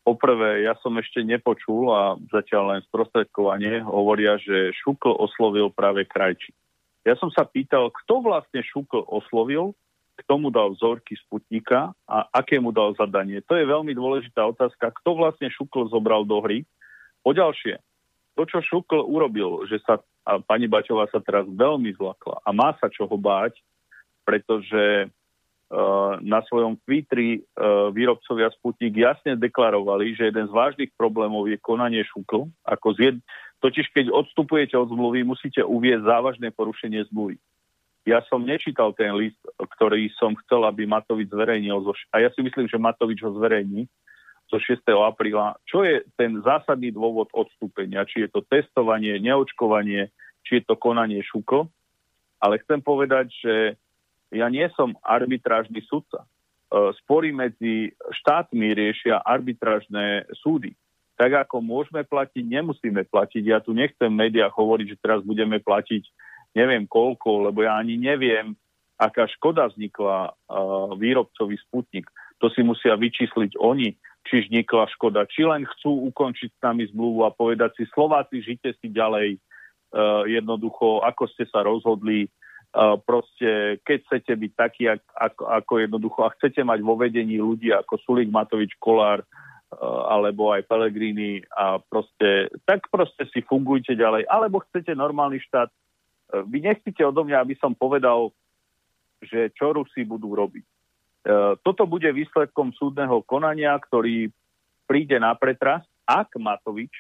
Poprvé, 0.03 0.66
ja 0.66 0.74
som 0.82 0.98
ešte 0.98 1.22
nepočul 1.22 1.86
a 1.94 2.18
zatiaľ 2.34 2.74
len 2.74 2.80
sprostredkovanie 2.90 3.86
hovoria, 3.86 4.34
že 4.42 4.74
Šukl 4.82 5.14
oslovil 5.14 5.70
práve 5.70 6.03
Krajči. 6.11 6.50
Ja 7.07 7.14
som 7.18 7.30
sa 7.30 7.46
pýtal, 7.46 7.90
kto 8.03 8.18
vlastne 8.18 8.66
Šukl 8.66 9.07
oslovil, 9.07 9.78
kto 10.18 10.32
mu 10.42 10.50
dal 10.50 10.74
vzorky 10.74 11.14
Sputnika 11.22 11.94
a 12.07 12.26
aké 12.34 12.59
mu 12.59 12.74
dal 12.74 12.98
zadanie. 12.98 13.46
To 13.46 13.55
je 13.55 13.62
veľmi 13.62 13.94
dôležitá 13.94 14.42
otázka, 14.42 14.90
kto 15.03 15.14
vlastne 15.14 15.46
Šukl 15.55 15.86
zobral 15.86 16.26
do 16.26 16.42
hry. 16.42 16.66
Poďalšie, 17.22 17.78
to, 18.34 18.42
čo 18.42 18.59
Šukl 18.59 19.07
urobil, 19.07 19.70
že 19.70 19.78
sa, 19.86 20.03
a 20.26 20.42
pani 20.42 20.66
Baťová 20.66 21.07
sa 21.14 21.22
teraz 21.22 21.46
veľmi 21.46 21.94
zlakla 21.94 22.42
a 22.42 22.50
má 22.50 22.74
sa 22.82 22.90
čoho 22.90 23.14
báť, 23.14 23.59
pretože 24.26 25.11
na 26.20 26.44
svojom 26.44 26.76
Twitteri 26.84 27.40
eh, 27.40 27.42
výrobcovia 27.96 28.52
Sputnik 28.52 28.92
jasne 28.92 29.40
deklarovali, 29.40 30.12
že 30.12 30.28
jeden 30.28 30.44
z 30.44 30.52
vážnych 30.52 30.92
problémov 31.00 31.48
je 31.48 31.56
konanie 31.56 32.04
šukl. 32.04 32.48
Ako 32.68 32.92
zjed... 32.96 33.16
Totiž 33.62 33.94
keď 33.94 34.10
odstupujete 34.10 34.74
od 34.74 34.90
zmluvy, 34.90 35.22
musíte 35.22 35.62
uvieť 35.62 36.02
závažné 36.02 36.50
porušenie 36.50 37.06
zmluvy. 37.14 37.38
Ja 38.02 38.18
som 38.26 38.42
nečítal 38.42 38.90
ten 38.98 39.14
list, 39.14 39.38
ktorý 39.54 40.10
som 40.18 40.34
chcel, 40.42 40.66
aby 40.66 40.82
Matovič 40.82 41.30
zverejnil. 41.30 41.78
A 42.10 42.26
ja 42.26 42.28
si 42.34 42.42
myslím, 42.42 42.66
že 42.66 42.82
Matovič 42.82 43.22
ho 43.22 43.30
zverejní 43.38 43.86
zo 44.50 44.58
6. 44.58 44.82
apríla. 44.82 45.54
Čo 45.62 45.86
je 45.86 46.02
ten 46.18 46.42
zásadný 46.42 46.90
dôvod 46.90 47.30
odstúpenia? 47.30 48.02
Či 48.02 48.26
je 48.26 48.28
to 48.34 48.42
testovanie, 48.42 49.22
neočkovanie, 49.22 50.10
či 50.42 50.58
je 50.58 50.62
to 50.66 50.74
konanie 50.74 51.22
šukl? 51.22 51.70
Ale 52.42 52.58
chcem 52.66 52.82
povedať, 52.82 53.30
že 53.30 53.78
ja 54.32 54.48
nie 54.48 54.64
som 54.72 54.96
arbitrážny 55.04 55.84
sudca. 55.84 56.24
E, 56.24 56.26
spory 57.04 57.30
medzi 57.36 57.92
štátmi 58.24 58.72
riešia 58.72 59.20
arbitrážne 59.20 60.24
súdy. 60.40 60.72
Tak 61.20 61.46
ako 61.46 61.60
môžeme 61.60 62.02
platiť, 62.02 62.42
nemusíme 62.42 63.04
platiť. 63.06 63.42
Ja 63.44 63.60
tu 63.60 63.76
nechcem 63.76 64.08
v 64.08 64.20
médiách 64.26 64.56
hovoriť, 64.56 64.96
že 64.96 65.02
teraz 65.04 65.20
budeme 65.22 65.60
platiť 65.60 66.08
neviem 66.56 66.84
koľko, 66.88 67.48
lebo 67.48 67.64
ja 67.64 67.76
ani 67.76 67.96
neviem, 67.96 68.56
aká 69.00 69.28
škoda 69.28 69.72
vznikla 69.72 70.30
uh, 70.30 70.94
výrobcovi 70.96 71.56
Sputnik. 71.68 72.06
To 72.44 72.52
si 72.52 72.60
musia 72.60 72.94
vyčísliť 72.94 73.56
oni, 73.56 73.96
či 74.28 74.46
vznikla 74.46 74.86
škoda, 74.94 75.26
či 75.26 75.42
len 75.42 75.66
chcú 75.66 76.06
ukončiť 76.12 76.50
s 76.54 76.60
nami 76.62 76.86
zmluvu 76.92 77.26
a 77.26 77.34
povedať 77.34 77.74
si, 77.78 77.84
Slováci, 77.90 78.44
žite 78.44 78.76
si 78.78 78.92
ďalej 78.92 79.38
uh, 79.38 80.28
jednoducho, 80.28 81.02
ako 81.02 81.26
ste 81.32 81.48
sa 81.50 81.64
rozhodli, 81.64 82.28
proste, 83.04 83.78
keď 83.84 83.98
chcete 84.08 84.32
byť 84.32 84.52
taký, 84.56 84.82
ako, 84.96 85.44
ako 85.44 85.72
jednoducho, 85.84 86.20
a 86.24 86.32
chcete 86.36 86.64
mať 86.64 86.80
vo 86.80 86.96
vedení 86.96 87.36
ľudí 87.36 87.68
ako 87.68 88.00
Sulik 88.00 88.32
Matovič, 88.32 88.72
Kolár, 88.80 89.20
alebo 90.08 90.52
aj 90.52 90.68
Pelegrini 90.68 91.40
a 91.56 91.80
proste, 91.80 92.52
tak 92.68 92.92
proste 92.92 93.24
si 93.32 93.40
fungujte 93.40 93.96
ďalej. 93.96 94.28
Alebo 94.28 94.60
chcete 94.68 94.92
normálny 94.92 95.40
štát. 95.48 95.72
E, 95.72 95.76
vy 96.44 96.60
nechcete 96.60 97.00
odo 97.00 97.24
mňa, 97.24 97.40
aby 97.40 97.56
som 97.56 97.72
povedal, 97.72 98.36
že 99.24 99.48
čo 99.56 99.72
Rusi 99.72 100.04
budú 100.04 100.34
robiť. 100.34 100.66
toto 101.62 101.86
bude 101.86 102.10
výsledkom 102.10 102.74
súdneho 102.74 103.22
konania, 103.22 103.78
ktorý 103.78 104.26
príde 104.90 105.14
na 105.22 105.30
pretras, 105.38 105.86
ak 106.02 106.34
Matovič 106.34 106.90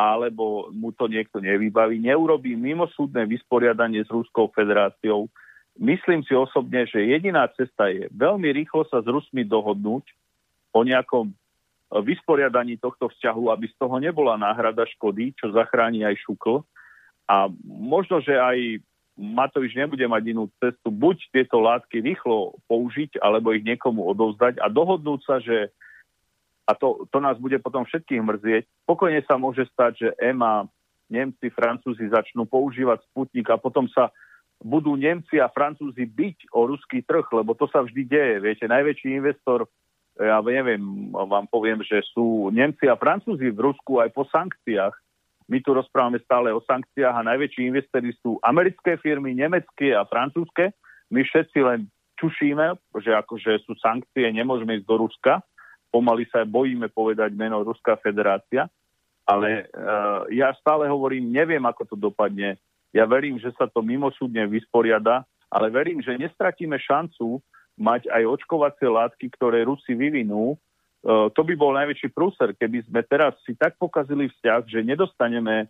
alebo 0.00 0.72
mu 0.72 0.96
to 0.96 1.12
niekto 1.12 1.44
nevybaví, 1.44 2.00
neurobí 2.00 2.56
mimosúdne 2.56 3.28
vysporiadanie 3.28 4.00
s 4.00 4.08
Ruskou 4.08 4.48
federáciou. 4.48 5.28
Myslím 5.76 6.24
si 6.24 6.32
osobne, 6.32 6.88
že 6.88 7.04
jediná 7.04 7.44
cesta 7.52 7.92
je 7.92 8.08
veľmi 8.16 8.48
rýchlo 8.48 8.88
sa 8.88 9.04
s 9.04 9.08
Rusmi 9.08 9.44
dohodnúť 9.44 10.08
o 10.72 10.80
nejakom 10.80 11.36
vysporiadaní 11.90 12.80
tohto 12.80 13.12
vzťahu, 13.12 13.52
aby 13.52 13.66
z 13.68 13.76
toho 13.76 14.00
nebola 14.00 14.40
náhrada 14.40 14.88
škody, 14.96 15.36
čo 15.36 15.52
zachráni 15.52 16.06
aj 16.06 16.16
Šukl. 16.22 16.64
A 17.28 17.50
možno, 17.66 18.22
že 18.22 18.38
aj 18.38 18.80
Matovič 19.20 19.76
nebude 19.76 20.06
mať 20.08 20.32
inú 20.32 20.48
cestu, 20.62 20.88
buď 20.88 21.28
tieto 21.34 21.60
látky 21.60 22.00
rýchlo 22.00 22.56
použiť, 22.70 23.20
alebo 23.20 23.52
ich 23.52 23.66
niekomu 23.66 24.06
odovzdať 24.16 24.62
a 24.62 24.66
dohodnúť 24.72 25.20
sa, 25.26 25.36
že 25.42 25.74
a 26.70 26.78
to, 26.78 27.10
to 27.10 27.18
nás 27.18 27.34
bude 27.42 27.58
potom 27.58 27.82
všetkých 27.82 28.22
mrzieť. 28.22 28.62
Pokojne 28.86 29.18
sa 29.26 29.34
môže 29.34 29.66
stať, 29.74 29.92
že 30.06 30.08
EMA, 30.22 30.70
Nemci, 31.10 31.50
Francúzi 31.50 32.06
začnú 32.06 32.46
používať 32.46 33.02
Sputnik 33.10 33.50
a 33.50 33.58
potom 33.58 33.90
sa 33.90 34.14
budú 34.62 34.94
Nemci 34.94 35.42
a 35.42 35.50
Francúzi 35.50 36.06
byť 36.06 36.54
o 36.54 36.70
ruský 36.70 37.02
trh, 37.02 37.26
lebo 37.34 37.58
to 37.58 37.66
sa 37.66 37.82
vždy 37.82 38.06
deje. 38.06 38.36
Viete, 38.38 38.70
najväčší 38.70 39.18
investor 39.18 39.66
ja 40.20 40.42
neviem, 40.44 41.08
vám 41.16 41.48
poviem, 41.48 41.80
že 41.80 42.04
sú 42.12 42.52
Nemci 42.52 42.84
a 42.84 43.00
Francúzi 43.00 43.48
v 43.48 43.72
Rusku 43.72 44.04
aj 44.04 44.12
po 44.12 44.28
sankciách. 44.28 44.92
My 45.50 45.58
tu 45.64 45.74
rozprávame 45.74 46.20
stále 46.22 46.52
o 46.54 46.62
sankciách 46.62 47.14
a 47.24 47.26
najväčší 47.26 47.72
investori 47.72 48.14
sú 48.22 48.38
americké 48.44 49.00
firmy, 49.00 49.34
nemecké 49.34 49.96
a 49.98 50.06
francúzske. 50.06 50.70
My 51.10 51.26
všetci 51.26 51.58
len 51.58 51.90
čušíme, 52.22 52.78
že 53.02 53.10
akože 53.18 53.66
sú 53.66 53.74
sankcie, 53.82 54.30
nemôžeme 54.30 54.78
ísť 54.78 54.86
do 54.86 54.96
Ruska. 55.02 55.42
Pomaly 55.90 56.24
sa 56.30 56.46
bojíme 56.46 56.88
povedať 56.90 57.34
meno 57.34 57.66
Ruská 57.66 57.98
federácia. 57.98 58.70
Ale 59.26 59.70
uh, 59.70 60.26
ja 60.32 60.50
stále 60.58 60.90
hovorím, 60.90 61.30
neviem, 61.30 61.62
ako 61.62 61.94
to 61.94 61.96
dopadne. 61.98 62.58
Ja 62.90 63.06
verím, 63.06 63.38
že 63.38 63.54
sa 63.54 63.70
to 63.70 63.78
mimosúdne 63.78 64.50
vysporiada, 64.50 65.22
ale 65.50 65.70
verím, 65.70 66.02
že 66.02 66.18
nestratíme 66.18 66.78
šancu 66.78 67.38
mať 67.78 68.10
aj 68.10 68.22
očkovacie 68.26 68.86
látky, 68.90 69.26
ktoré 69.34 69.62
Rusi 69.62 69.94
vyvinú. 69.94 70.54
E, 70.54 70.56
to 71.30 71.40
by 71.46 71.54
bol 71.54 71.72
najväčší 71.74 72.10
prúser, 72.10 72.52
keby 72.58 72.82
sme 72.86 73.00
teraz 73.06 73.38
si 73.46 73.54
tak 73.54 73.78
pokazili 73.78 74.28
vzťah, 74.28 74.60
že 74.66 74.82
nedostaneme 74.82 75.64
e, 75.64 75.66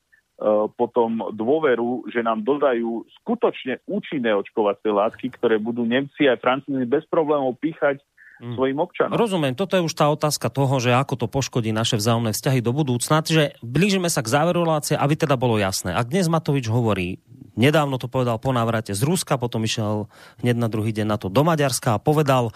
potom 0.74 1.30
dôveru, 1.32 2.08
že 2.08 2.24
nám 2.24 2.42
dodajú 2.42 3.04
skutočne 3.22 3.84
účinné 3.84 4.32
očkovacie 4.36 4.90
látky, 4.90 5.32
ktoré 5.36 5.60
budú 5.60 5.84
Nemci 5.84 6.26
aj 6.26 6.40
Francúzi 6.40 6.88
bez 6.88 7.04
problémov 7.06 7.60
píchať 7.60 8.00
mm. 8.40 8.56
svojim 8.56 8.78
občanom. 8.80 9.14
Rozumiem, 9.14 9.54
toto 9.54 9.76
je 9.76 9.84
už 9.84 9.94
tá 9.94 10.08
otázka 10.08 10.48
toho, 10.48 10.80
že 10.80 10.96
ako 10.96 11.14
to 11.20 11.26
poškodí 11.28 11.70
naše 11.70 12.00
vzájomné 12.00 12.32
vzťahy 12.32 12.64
do 12.64 12.72
budúcna. 12.72 13.20
Čiže 13.20 13.60
blížime 13.60 14.08
sa 14.08 14.24
k 14.24 14.32
záveru 14.32 14.64
relácie, 14.64 14.96
aby 14.96 15.14
teda 15.14 15.36
bolo 15.36 15.60
jasné. 15.60 15.92
Ak 15.92 16.08
dnes 16.08 16.26
Matovič 16.26 16.66
hovorí, 16.72 17.20
Nedávno 17.60 18.00
to 18.00 18.08
povedal 18.08 18.40
po 18.40 18.54
návrate 18.56 18.96
z 18.96 19.02
Ruska, 19.04 19.36
potom 19.36 19.66
išiel 19.66 20.08
hneď 20.40 20.56
na 20.56 20.72
druhý 20.72 20.96
deň 20.96 21.06
na 21.06 21.18
to 21.20 21.28
do 21.28 21.44
Maďarska 21.44 21.98
a 21.98 22.02
povedal, 22.02 22.54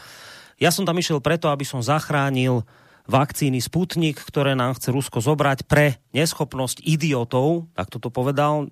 ja 0.56 0.70
som 0.72 0.86
tam 0.88 0.96
išiel 0.96 1.18
preto, 1.18 1.50
aby 1.52 1.66
som 1.66 1.84
zachránil 1.84 2.64
vakcíny 3.04 3.60
Sputnik, 3.60 4.16
ktoré 4.16 4.56
nám 4.56 4.78
chce 4.80 4.88
Rusko 4.88 5.20
zobrať 5.20 5.68
pre 5.68 6.00
neschopnosť 6.16 6.80
idiotov, 6.80 7.68
tak 7.76 7.92
toto 7.92 8.08
povedal 8.08 8.70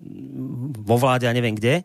vo 0.72 0.96
vláde 0.96 1.28
a 1.28 1.36
neviem 1.36 1.52
kde, 1.52 1.84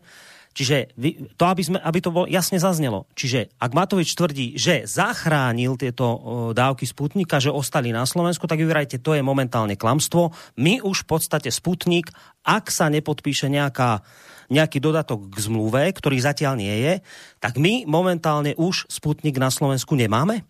Čiže 0.56 0.96
to, 1.38 1.44
aby, 1.46 1.62
sme, 1.62 1.78
aby 1.78 1.98
to 2.02 2.10
bolo 2.10 2.26
jasne 2.26 2.58
zaznelo. 2.58 3.06
Čiže 3.14 3.54
ak 3.62 3.72
Matovič 3.76 4.12
tvrdí, 4.18 4.58
že 4.58 4.88
zachránil 4.90 5.78
tieto 5.78 6.06
dávky 6.50 6.82
Sputnika, 6.82 7.38
že 7.38 7.54
ostali 7.54 7.94
na 7.94 8.02
Slovensku, 8.02 8.50
tak 8.50 8.58
vyvrajte, 8.58 8.98
to 8.98 9.14
je 9.14 9.22
momentálne 9.22 9.78
klamstvo. 9.78 10.34
My 10.58 10.82
už 10.82 11.06
v 11.06 11.08
podstate 11.14 11.54
Sputnik, 11.54 12.10
ak 12.42 12.74
sa 12.74 12.90
nepodpíše 12.90 13.46
nejaká, 13.46 14.02
nejaký 14.50 14.82
dodatok 14.82 15.30
k 15.30 15.36
zmluve, 15.38 15.82
ktorý 15.94 16.18
zatiaľ 16.18 16.58
nie 16.58 16.74
je, 16.82 16.94
tak 17.38 17.60
my 17.60 17.86
momentálne 17.86 18.58
už 18.58 18.90
Sputnik 18.90 19.38
na 19.38 19.54
Slovensku 19.54 19.94
nemáme? 19.94 20.42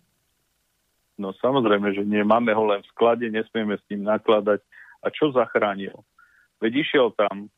No 1.19 1.35
samozrejme, 1.35 1.91
že 1.91 2.07
nie. 2.07 2.23
Máme 2.23 2.55
ho 2.55 2.63
len 2.63 2.79
v 2.79 2.91
sklade, 2.95 3.27
nesmieme 3.27 3.75
s 3.75 3.83
ním 3.91 4.07
nakladať. 4.07 4.63
A 5.03 5.11
čo 5.11 5.35
zachránil? 5.35 5.99
Veď 6.63 6.79
išiel 6.79 7.11
tam, 7.15 7.51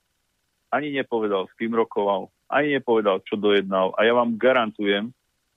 ani 0.71 0.95
nepovedal, 0.95 1.51
s 1.51 1.53
kým 1.59 1.75
rokoval, 1.75 2.31
ani 2.47 2.79
nepovedal, 2.79 3.19
čo 3.27 3.35
dojednal. 3.35 3.91
A 3.99 4.07
ja 4.07 4.15
vám 4.15 4.39
garantujem, 4.39 5.11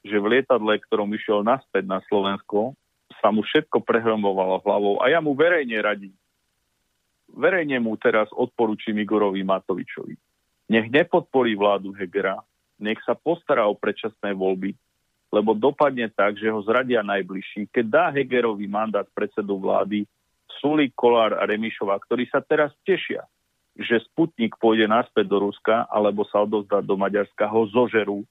že 0.05 0.21
v 0.21 0.39
lietadle, 0.39 0.77
ktorom 0.85 1.09
išiel 1.15 1.47
naspäť 1.47 1.89
na 1.89 2.03
Slovensko, 2.11 2.77
sa 3.23 3.33
mu 3.33 3.41
všetko 3.41 3.81
prehromovalo 3.81 4.61
hlavou. 4.61 4.95
A 5.01 5.09
ja 5.09 5.23
mu 5.23 5.33
verejne 5.33 5.81
radím. 5.81 6.13
Verejne 7.33 7.81
mu 7.81 7.97
teraz 7.97 8.29
odporúčim 8.35 8.95
Igorovi 9.01 9.41
Matovičovi. 9.41 10.15
Nech 10.69 10.93
nepodporí 10.93 11.57
vládu 11.57 11.97
Hegera, 11.97 12.37
nech 12.77 13.01
sa 13.07 13.17
postará 13.17 13.65
o 13.65 13.75
predčasné 13.79 14.37
voľby, 14.37 14.77
lebo 15.33 15.57
dopadne 15.57 16.13
tak, 16.13 16.37
že 16.37 16.53
ho 16.53 16.61
zradia 16.63 17.01
najbližší. 17.01 17.73
Keď 17.73 17.85
dá 17.89 18.05
Hegerovi 18.13 18.69
mandát 18.69 19.09
predsedu 19.13 19.57
vlády, 19.57 20.05
Sulík, 20.61 20.95
Kolár 20.95 21.37
a 21.37 21.45
Remišová, 21.49 21.99
ktorí 22.05 22.29
sa 22.31 22.41
teraz 22.45 22.71
tešia, 22.87 23.27
že 23.75 24.03
Sputnik 24.07 24.55
pôjde 24.63 24.87
naspäť 24.87 25.27
do 25.27 25.51
Ruska 25.51 25.91
alebo 25.91 26.23
sa 26.31 26.47
odozdá 26.47 26.79
do 26.79 26.95
Maďarska, 26.95 27.51
ho 27.51 27.67
zožerú 27.71 28.23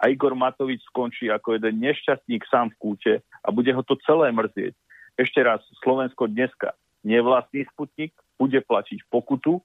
a 0.00 0.08
Igor 0.08 0.32
Matovič 0.32 0.80
skončí 0.88 1.28
ako 1.28 1.60
jeden 1.60 1.80
nešťastník 1.80 2.44
sám 2.48 2.72
v 2.72 2.78
kúte 2.80 3.12
a 3.44 3.48
bude 3.52 3.72
ho 3.72 3.82
to 3.84 3.96
celé 4.04 4.32
mrzieť. 4.32 4.72
Ešte 5.20 5.40
raz, 5.44 5.60
Slovensko 5.84 6.28
dneska 6.28 6.72
nevlastní 7.04 7.64
Sputnik, 7.72 8.12
bude 8.40 8.60
platiť 8.64 9.04
pokutu 9.12 9.60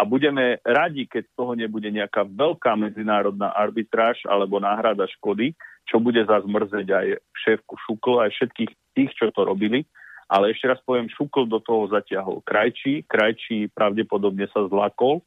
a 0.00 0.04
budeme 0.04 0.60
radi, 0.64 1.08
keď 1.08 1.24
z 1.28 1.32
toho 1.36 1.52
nebude 1.56 1.88
nejaká 1.88 2.24
veľká 2.24 2.76
medzinárodná 2.76 3.52
arbitráž 3.52 4.24
alebo 4.28 4.60
náhrada 4.60 5.08
škody, 5.20 5.56
čo 5.88 6.00
bude 6.00 6.20
zase 6.24 6.48
mrzeť 6.48 6.88
aj 6.88 7.06
šéfku 7.44 7.76
Šukl, 7.84 8.24
aj 8.24 8.32
všetkých 8.32 8.72
tých, 8.96 9.10
čo 9.16 9.32
to 9.32 9.44
robili, 9.44 9.84
ale 10.26 10.50
ešte 10.50 10.66
raz 10.66 10.78
poviem, 10.82 11.06
Šukl 11.10 11.46
do 11.46 11.62
toho 11.62 11.86
zatiahol 11.90 12.42
Krajčí, 12.42 13.06
Krajčí 13.06 13.70
pravdepodobne 13.70 14.50
sa 14.50 14.66
zlakol 14.66 15.22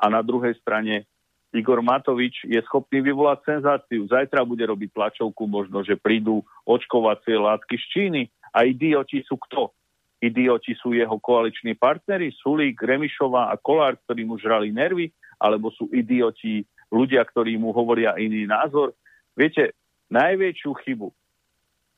a 0.00 0.08
na 0.08 0.24
druhej 0.24 0.56
strane 0.60 1.04
Igor 1.50 1.82
Matovič 1.82 2.46
je 2.46 2.60
schopný 2.62 3.02
vyvolať 3.02 3.42
senzáciu. 3.42 4.06
Zajtra 4.06 4.46
bude 4.46 4.62
robiť 4.62 4.94
tlačovku, 4.94 5.50
možno, 5.50 5.82
že 5.82 5.98
prídu 5.98 6.46
očkovacie 6.62 7.34
látky 7.34 7.74
z 7.74 7.86
Číny. 7.90 8.22
A 8.54 8.66
idioti 8.66 9.22
sú 9.26 9.34
kto? 9.34 9.74
Idioti 10.22 10.78
sú 10.78 10.94
jeho 10.94 11.18
koaliční 11.18 11.74
partnery, 11.74 12.30
Sulík, 12.38 12.78
Remišová 12.78 13.50
a 13.50 13.58
Kolár, 13.58 13.98
ktorí 14.06 14.22
mu 14.22 14.38
žrali 14.38 14.70
nervy, 14.70 15.10
alebo 15.42 15.74
sú 15.74 15.90
idioti 15.90 16.62
ľudia, 16.92 17.24
ktorí 17.26 17.58
mu 17.58 17.74
hovoria 17.74 18.14
iný 18.14 18.46
názor. 18.46 18.94
Viete, 19.34 19.74
najväčšiu 20.12 20.70
chybu, 20.86 21.08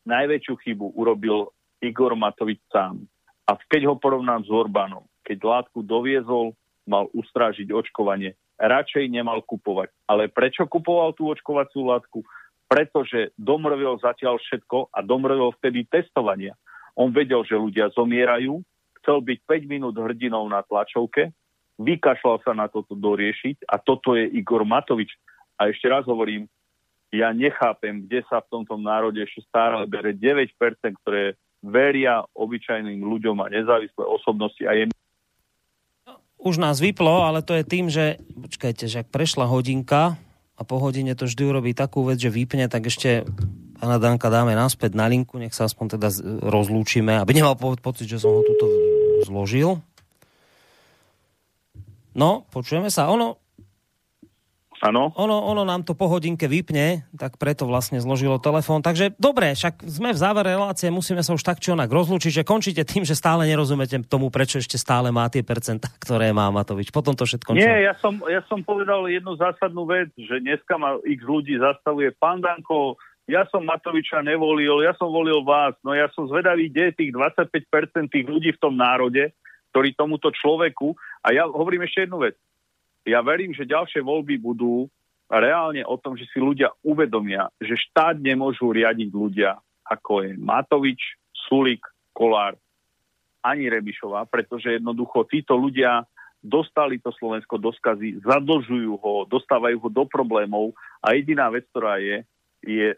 najväčšiu 0.09 0.55
chybu 0.65 0.97
urobil 0.97 1.53
Igor 1.83 2.15
Matovič 2.15 2.63
sám. 2.71 3.03
A 3.51 3.59
keď 3.59 3.91
ho 3.91 3.95
porovnám 3.99 4.47
s 4.47 4.51
Orbánom, 4.55 5.03
keď 5.27 5.39
látku 5.43 5.83
doviezol, 5.83 6.55
mal 6.87 7.11
ustrážiť 7.11 7.75
očkovanie. 7.75 8.39
Radšej 8.63 9.11
nemal 9.11 9.43
kupovať. 9.43 9.91
Ale 10.07 10.31
prečo 10.31 10.67
kupoval 10.71 11.15
tú 11.19 11.27
očkovaciu 11.31 11.91
látku? 11.91 12.23
Pretože 12.71 13.35
domrvil 13.35 13.99
zatiaľ 13.99 14.39
všetko 14.39 14.95
a 14.95 14.99
domrvil 15.03 15.51
vtedy 15.59 15.85
testovania. 15.91 16.55
On 16.95 17.11
vedel, 17.11 17.43
že 17.43 17.59
ľudia 17.59 17.91
zomierajú, 17.93 18.63
chcel 19.03 19.19
byť 19.19 19.39
5 19.45 19.67
minút 19.67 19.95
hrdinou 19.99 20.47
na 20.47 20.63
tlačovke, 20.63 21.35
vykašľal 21.83 22.39
sa 22.47 22.53
na 22.55 22.71
toto 22.71 22.95
doriešiť 22.95 23.67
a 23.67 23.81
toto 23.83 24.15
je 24.15 24.31
Igor 24.31 24.63
Matovič. 24.63 25.11
A 25.59 25.69
ešte 25.69 25.91
raz 25.91 26.07
hovorím, 26.07 26.47
ja 27.13 27.29
nechápem, 27.35 28.09
kde 28.09 28.25
sa 28.25 28.41
v 28.41 28.49
tomto 28.49 28.81
národe 28.81 29.21
ešte 29.21 29.45
stále 29.45 29.85
bere 29.85 30.17
9%, 30.17 30.49
ktoré 31.05 31.37
veria 31.63 32.27
obyčajným 32.35 33.01
ľuďom 33.01 33.39
a 33.39 33.47
nezávislé 33.49 34.05
osobnosti 34.05 34.63
a 34.67 34.75
je 34.75 34.91
už 36.43 36.59
nás 36.59 36.83
vyplo, 36.83 37.23
ale 37.23 37.39
to 37.39 37.55
je 37.55 37.63
tým, 37.63 37.87
že 37.87 38.19
počkajte, 38.19 38.91
že 38.91 39.07
ak 39.07 39.15
prešla 39.15 39.47
hodinka 39.47 40.19
a 40.59 40.63
po 40.67 40.83
hodine 40.83 41.15
to 41.15 41.31
vždy 41.31 41.43
urobí 41.47 41.71
takú 41.71 42.03
vec, 42.03 42.19
že 42.19 42.35
vypne, 42.35 42.67
tak 42.67 42.91
ešte 42.91 43.23
pána 43.79 44.03
Danka 44.03 44.27
dáme 44.27 44.55
naspäť 44.59 44.99
na 44.99 45.07
linku, 45.07 45.39
nech 45.39 45.55
sa 45.55 45.71
aspoň 45.71 45.99
teda 45.99 46.11
rozlúčime, 46.43 47.15
aby 47.19 47.39
nemal 47.39 47.55
pocit, 47.59 48.11
že 48.11 48.19
som 48.19 48.35
ho 48.35 48.43
tuto 48.43 48.67
zložil. 49.23 49.79
No, 52.13 52.45
počujeme 52.51 52.91
sa. 52.93 53.09
Ono, 53.09 53.42
Áno. 54.83 55.15
Ono, 55.15 55.37
ono 55.47 55.63
nám 55.63 55.87
to 55.87 55.95
po 55.95 56.11
hodinke 56.11 56.51
vypne, 56.51 57.07
tak 57.15 57.39
preto 57.39 57.71
vlastne 57.71 58.03
zložilo 58.03 58.43
telefón. 58.43 58.83
Takže 58.83 59.15
dobre, 59.15 59.55
však 59.55 59.87
sme 59.87 60.11
v 60.11 60.19
závere 60.19 60.59
relácie, 60.59 60.91
musíme 60.91 61.23
sa 61.23 61.39
už 61.39 61.47
tak 61.47 61.63
či 61.63 61.71
onak 61.71 61.87
rozlúčiť, 61.87 62.43
že 62.43 62.43
končíte 62.43 62.83
tým, 62.83 63.07
že 63.07 63.15
stále 63.15 63.47
nerozumiete 63.47 64.03
tomu, 64.11 64.27
prečo 64.35 64.59
ešte 64.59 64.75
stále 64.75 65.15
má 65.15 65.31
tie 65.31 65.47
percentá, 65.47 65.87
ktoré 66.03 66.35
má 66.35 66.51
Matovič. 66.51 66.91
Potom 66.91 67.15
to 67.15 67.23
všetko... 67.23 67.55
Nie, 67.55 67.87
ja 67.87 67.95
som, 68.03 68.19
ja 68.27 68.43
som 68.51 68.59
povedal 68.67 69.07
jednu 69.07 69.39
zásadnú 69.39 69.87
vec, 69.87 70.11
že 70.19 70.43
dneska 70.43 70.75
ma 70.75 70.99
x 71.07 71.23
ľudí 71.23 71.63
zastavuje. 71.63 72.11
Pán 72.19 72.43
Danko, 72.43 72.99
ja 73.31 73.47
som 73.55 73.63
Matoviča 73.63 74.19
nevolil, 74.27 74.83
ja 74.83 74.99
som 74.99 75.15
volil 75.15 75.47
vás, 75.47 75.79
no 75.87 75.95
ja 75.95 76.11
som 76.11 76.27
zvedavý, 76.27 76.67
kde 76.75 76.91
je 76.91 77.07
tých 77.07 77.13
25% 77.15 78.11
tých 78.11 78.27
ľudí 78.27 78.51
v 78.51 78.59
tom 78.59 78.75
národe, 78.75 79.31
ktorí 79.71 79.95
tomuto 79.95 80.35
človeku, 80.35 80.99
a 81.23 81.31
ja 81.31 81.47
hovorím 81.47 81.87
ešte 81.87 82.11
jednu 82.11 82.19
vec, 82.19 82.35
ja 83.03 83.21
verím, 83.23 83.51
že 83.55 83.69
ďalšie 83.69 84.03
voľby 84.03 84.39
budú 84.39 84.87
reálne 85.27 85.83
o 85.89 85.97
tom, 85.97 86.15
že 86.15 86.29
si 86.29 86.39
ľudia 86.39 86.71
uvedomia, 86.85 87.49
že 87.59 87.75
štát 87.75 88.21
nemôžu 88.21 88.71
riadiť 88.71 89.11
ľudia, 89.11 89.57
ako 89.89 90.29
je 90.29 90.31
Matovič, 90.37 91.01
Sulik, 91.49 91.83
Kolár, 92.13 92.55
ani 93.43 93.67
Rebišová, 93.67 94.29
pretože 94.29 94.79
jednoducho 94.79 95.27
títo 95.27 95.59
ľudia 95.59 96.07
dostali 96.43 96.99
to 96.99 97.11
Slovensko 97.15 97.59
do 97.59 97.71
skazy, 97.75 98.19
zadlžujú 98.23 98.99
ho, 98.99 99.15
dostávajú 99.27 99.79
ho 99.83 99.89
do 99.91 100.05
problémov 100.07 100.75
a 101.03 101.15
jediná 101.15 101.51
vec, 101.51 101.67
ktorá 101.71 102.03
je, 102.03 102.23
je, 102.63 102.95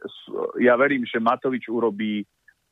ja 0.61 0.77
verím, 0.77 1.05
že 1.09 1.21
Matovič 1.21 1.69
urobí 1.69 2.25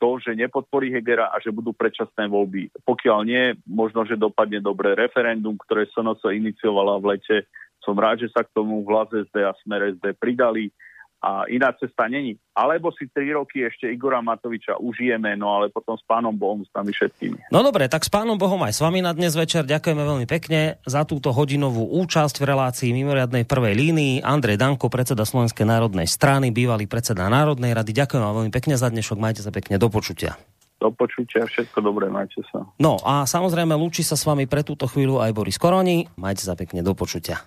to, 0.03 0.19
že 0.19 0.35
nepodporí 0.35 0.91
Hegera 0.91 1.31
a 1.31 1.39
že 1.39 1.55
budú 1.55 1.71
predčasné 1.71 2.27
voľby. 2.27 2.75
Pokiaľ 2.83 3.19
nie, 3.23 3.55
možno, 3.71 4.03
že 4.03 4.19
dopadne 4.19 4.59
dobré 4.59 4.99
referendum, 4.99 5.55
ktoré 5.55 5.87
SNC 5.95 6.27
iniciovala 6.35 6.99
v 6.99 7.15
lete. 7.15 7.47
Som 7.87 7.95
rád, 8.03 8.27
že 8.27 8.35
sa 8.35 8.43
k 8.43 8.51
tomu 8.51 8.83
v 8.83 8.91
SD 9.31 9.47
a 9.47 9.55
Smer 9.63 9.95
SD 9.95 10.19
pridali 10.19 10.75
a 11.23 11.47
iná 11.47 11.71
cesta 11.79 12.11
není. 12.11 12.35
Alebo 12.51 12.91
si 12.91 13.07
tri 13.07 13.31
roky 13.31 13.63
ešte 13.63 13.87
Igora 13.87 14.19
Matoviča 14.19 14.77
užijeme, 14.83 15.39
no 15.39 15.55
ale 15.55 15.71
potom 15.71 15.95
s 15.95 16.03
pánom 16.03 16.35
Bohom, 16.35 16.67
s 16.67 16.71
nami 16.75 16.91
všetkými. 16.91 17.55
No 17.55 17.63
dobre, 17.63 17.87
tak 17.87 18.03
s 18.03 18.11
pánom 18.11 18.35
Bohom 18.35 18.59
aj 18.67 18.75
s 18.75 18.83
vami 18.83 19.01
na 19.01 19.15
dnes 19.15 19.39
večer. 19.39 19.63
Ďakujeme 19.63 20.03
veľmi 20.03 20.27
pekne 20.27 20.83
za 20.83 21.07
túto 21.07 21.31
hodinovú 21.31 21.87
účasť 22.03 22.43
v 22.43 22.49
relácii 22.51 22.91
mimoriadnej 22.91 23.47
prvej 23.47 23.79
línii. 23.79 24.15
Andrej 24.27 24.59
Danko, 24.59 24.91
predseda 24.91 25.23
Slovenskej 25.23 25.65
národnej 25.65 26.11
strany, 26.11 26.51
bývalý 26.51 26.91
predseda 26.91 27.31
Národnej 27.31 27.73
rady. 27.73 27.95
Ďakujem 27.95 28.21
vám 28.21 28.35
veľmi 28.43 28.53
pekne 28.53 28.75
za 28.75 28.91
dnešok. 28.91 29.17
Majte 29.17 29.47
sa 29.47 29.55
pekne. 29.55 29.79
Do 29.79 29.89
počutia. 29.89 30.35
Do 30.83 30.91
počutia, 30.91 31.47
všetko 31.47 31.79
dobré, 31.79 32.11
majte 32.11 32.43
sa. 32.51 32.67
No 32.83 32.99
a 33.07 33.23
samozrejme 33.23 33.71
lúči 33.79 34.03
sa 34.03 34.19
s 34.19 34.27
vami 34.27 34.51
pre 34.51 34.67
túto 34.67 34.91
chvíľu 34.91 35.23
aj 35.23 35.31
Boris 35.31 35.55
Koroni. 35.55 36.11
Majte 36.19 36.43
sa 36.43 36.59
pekne, 36.59 36.83
do 36.83 36.91
počutia. 36.99 37.47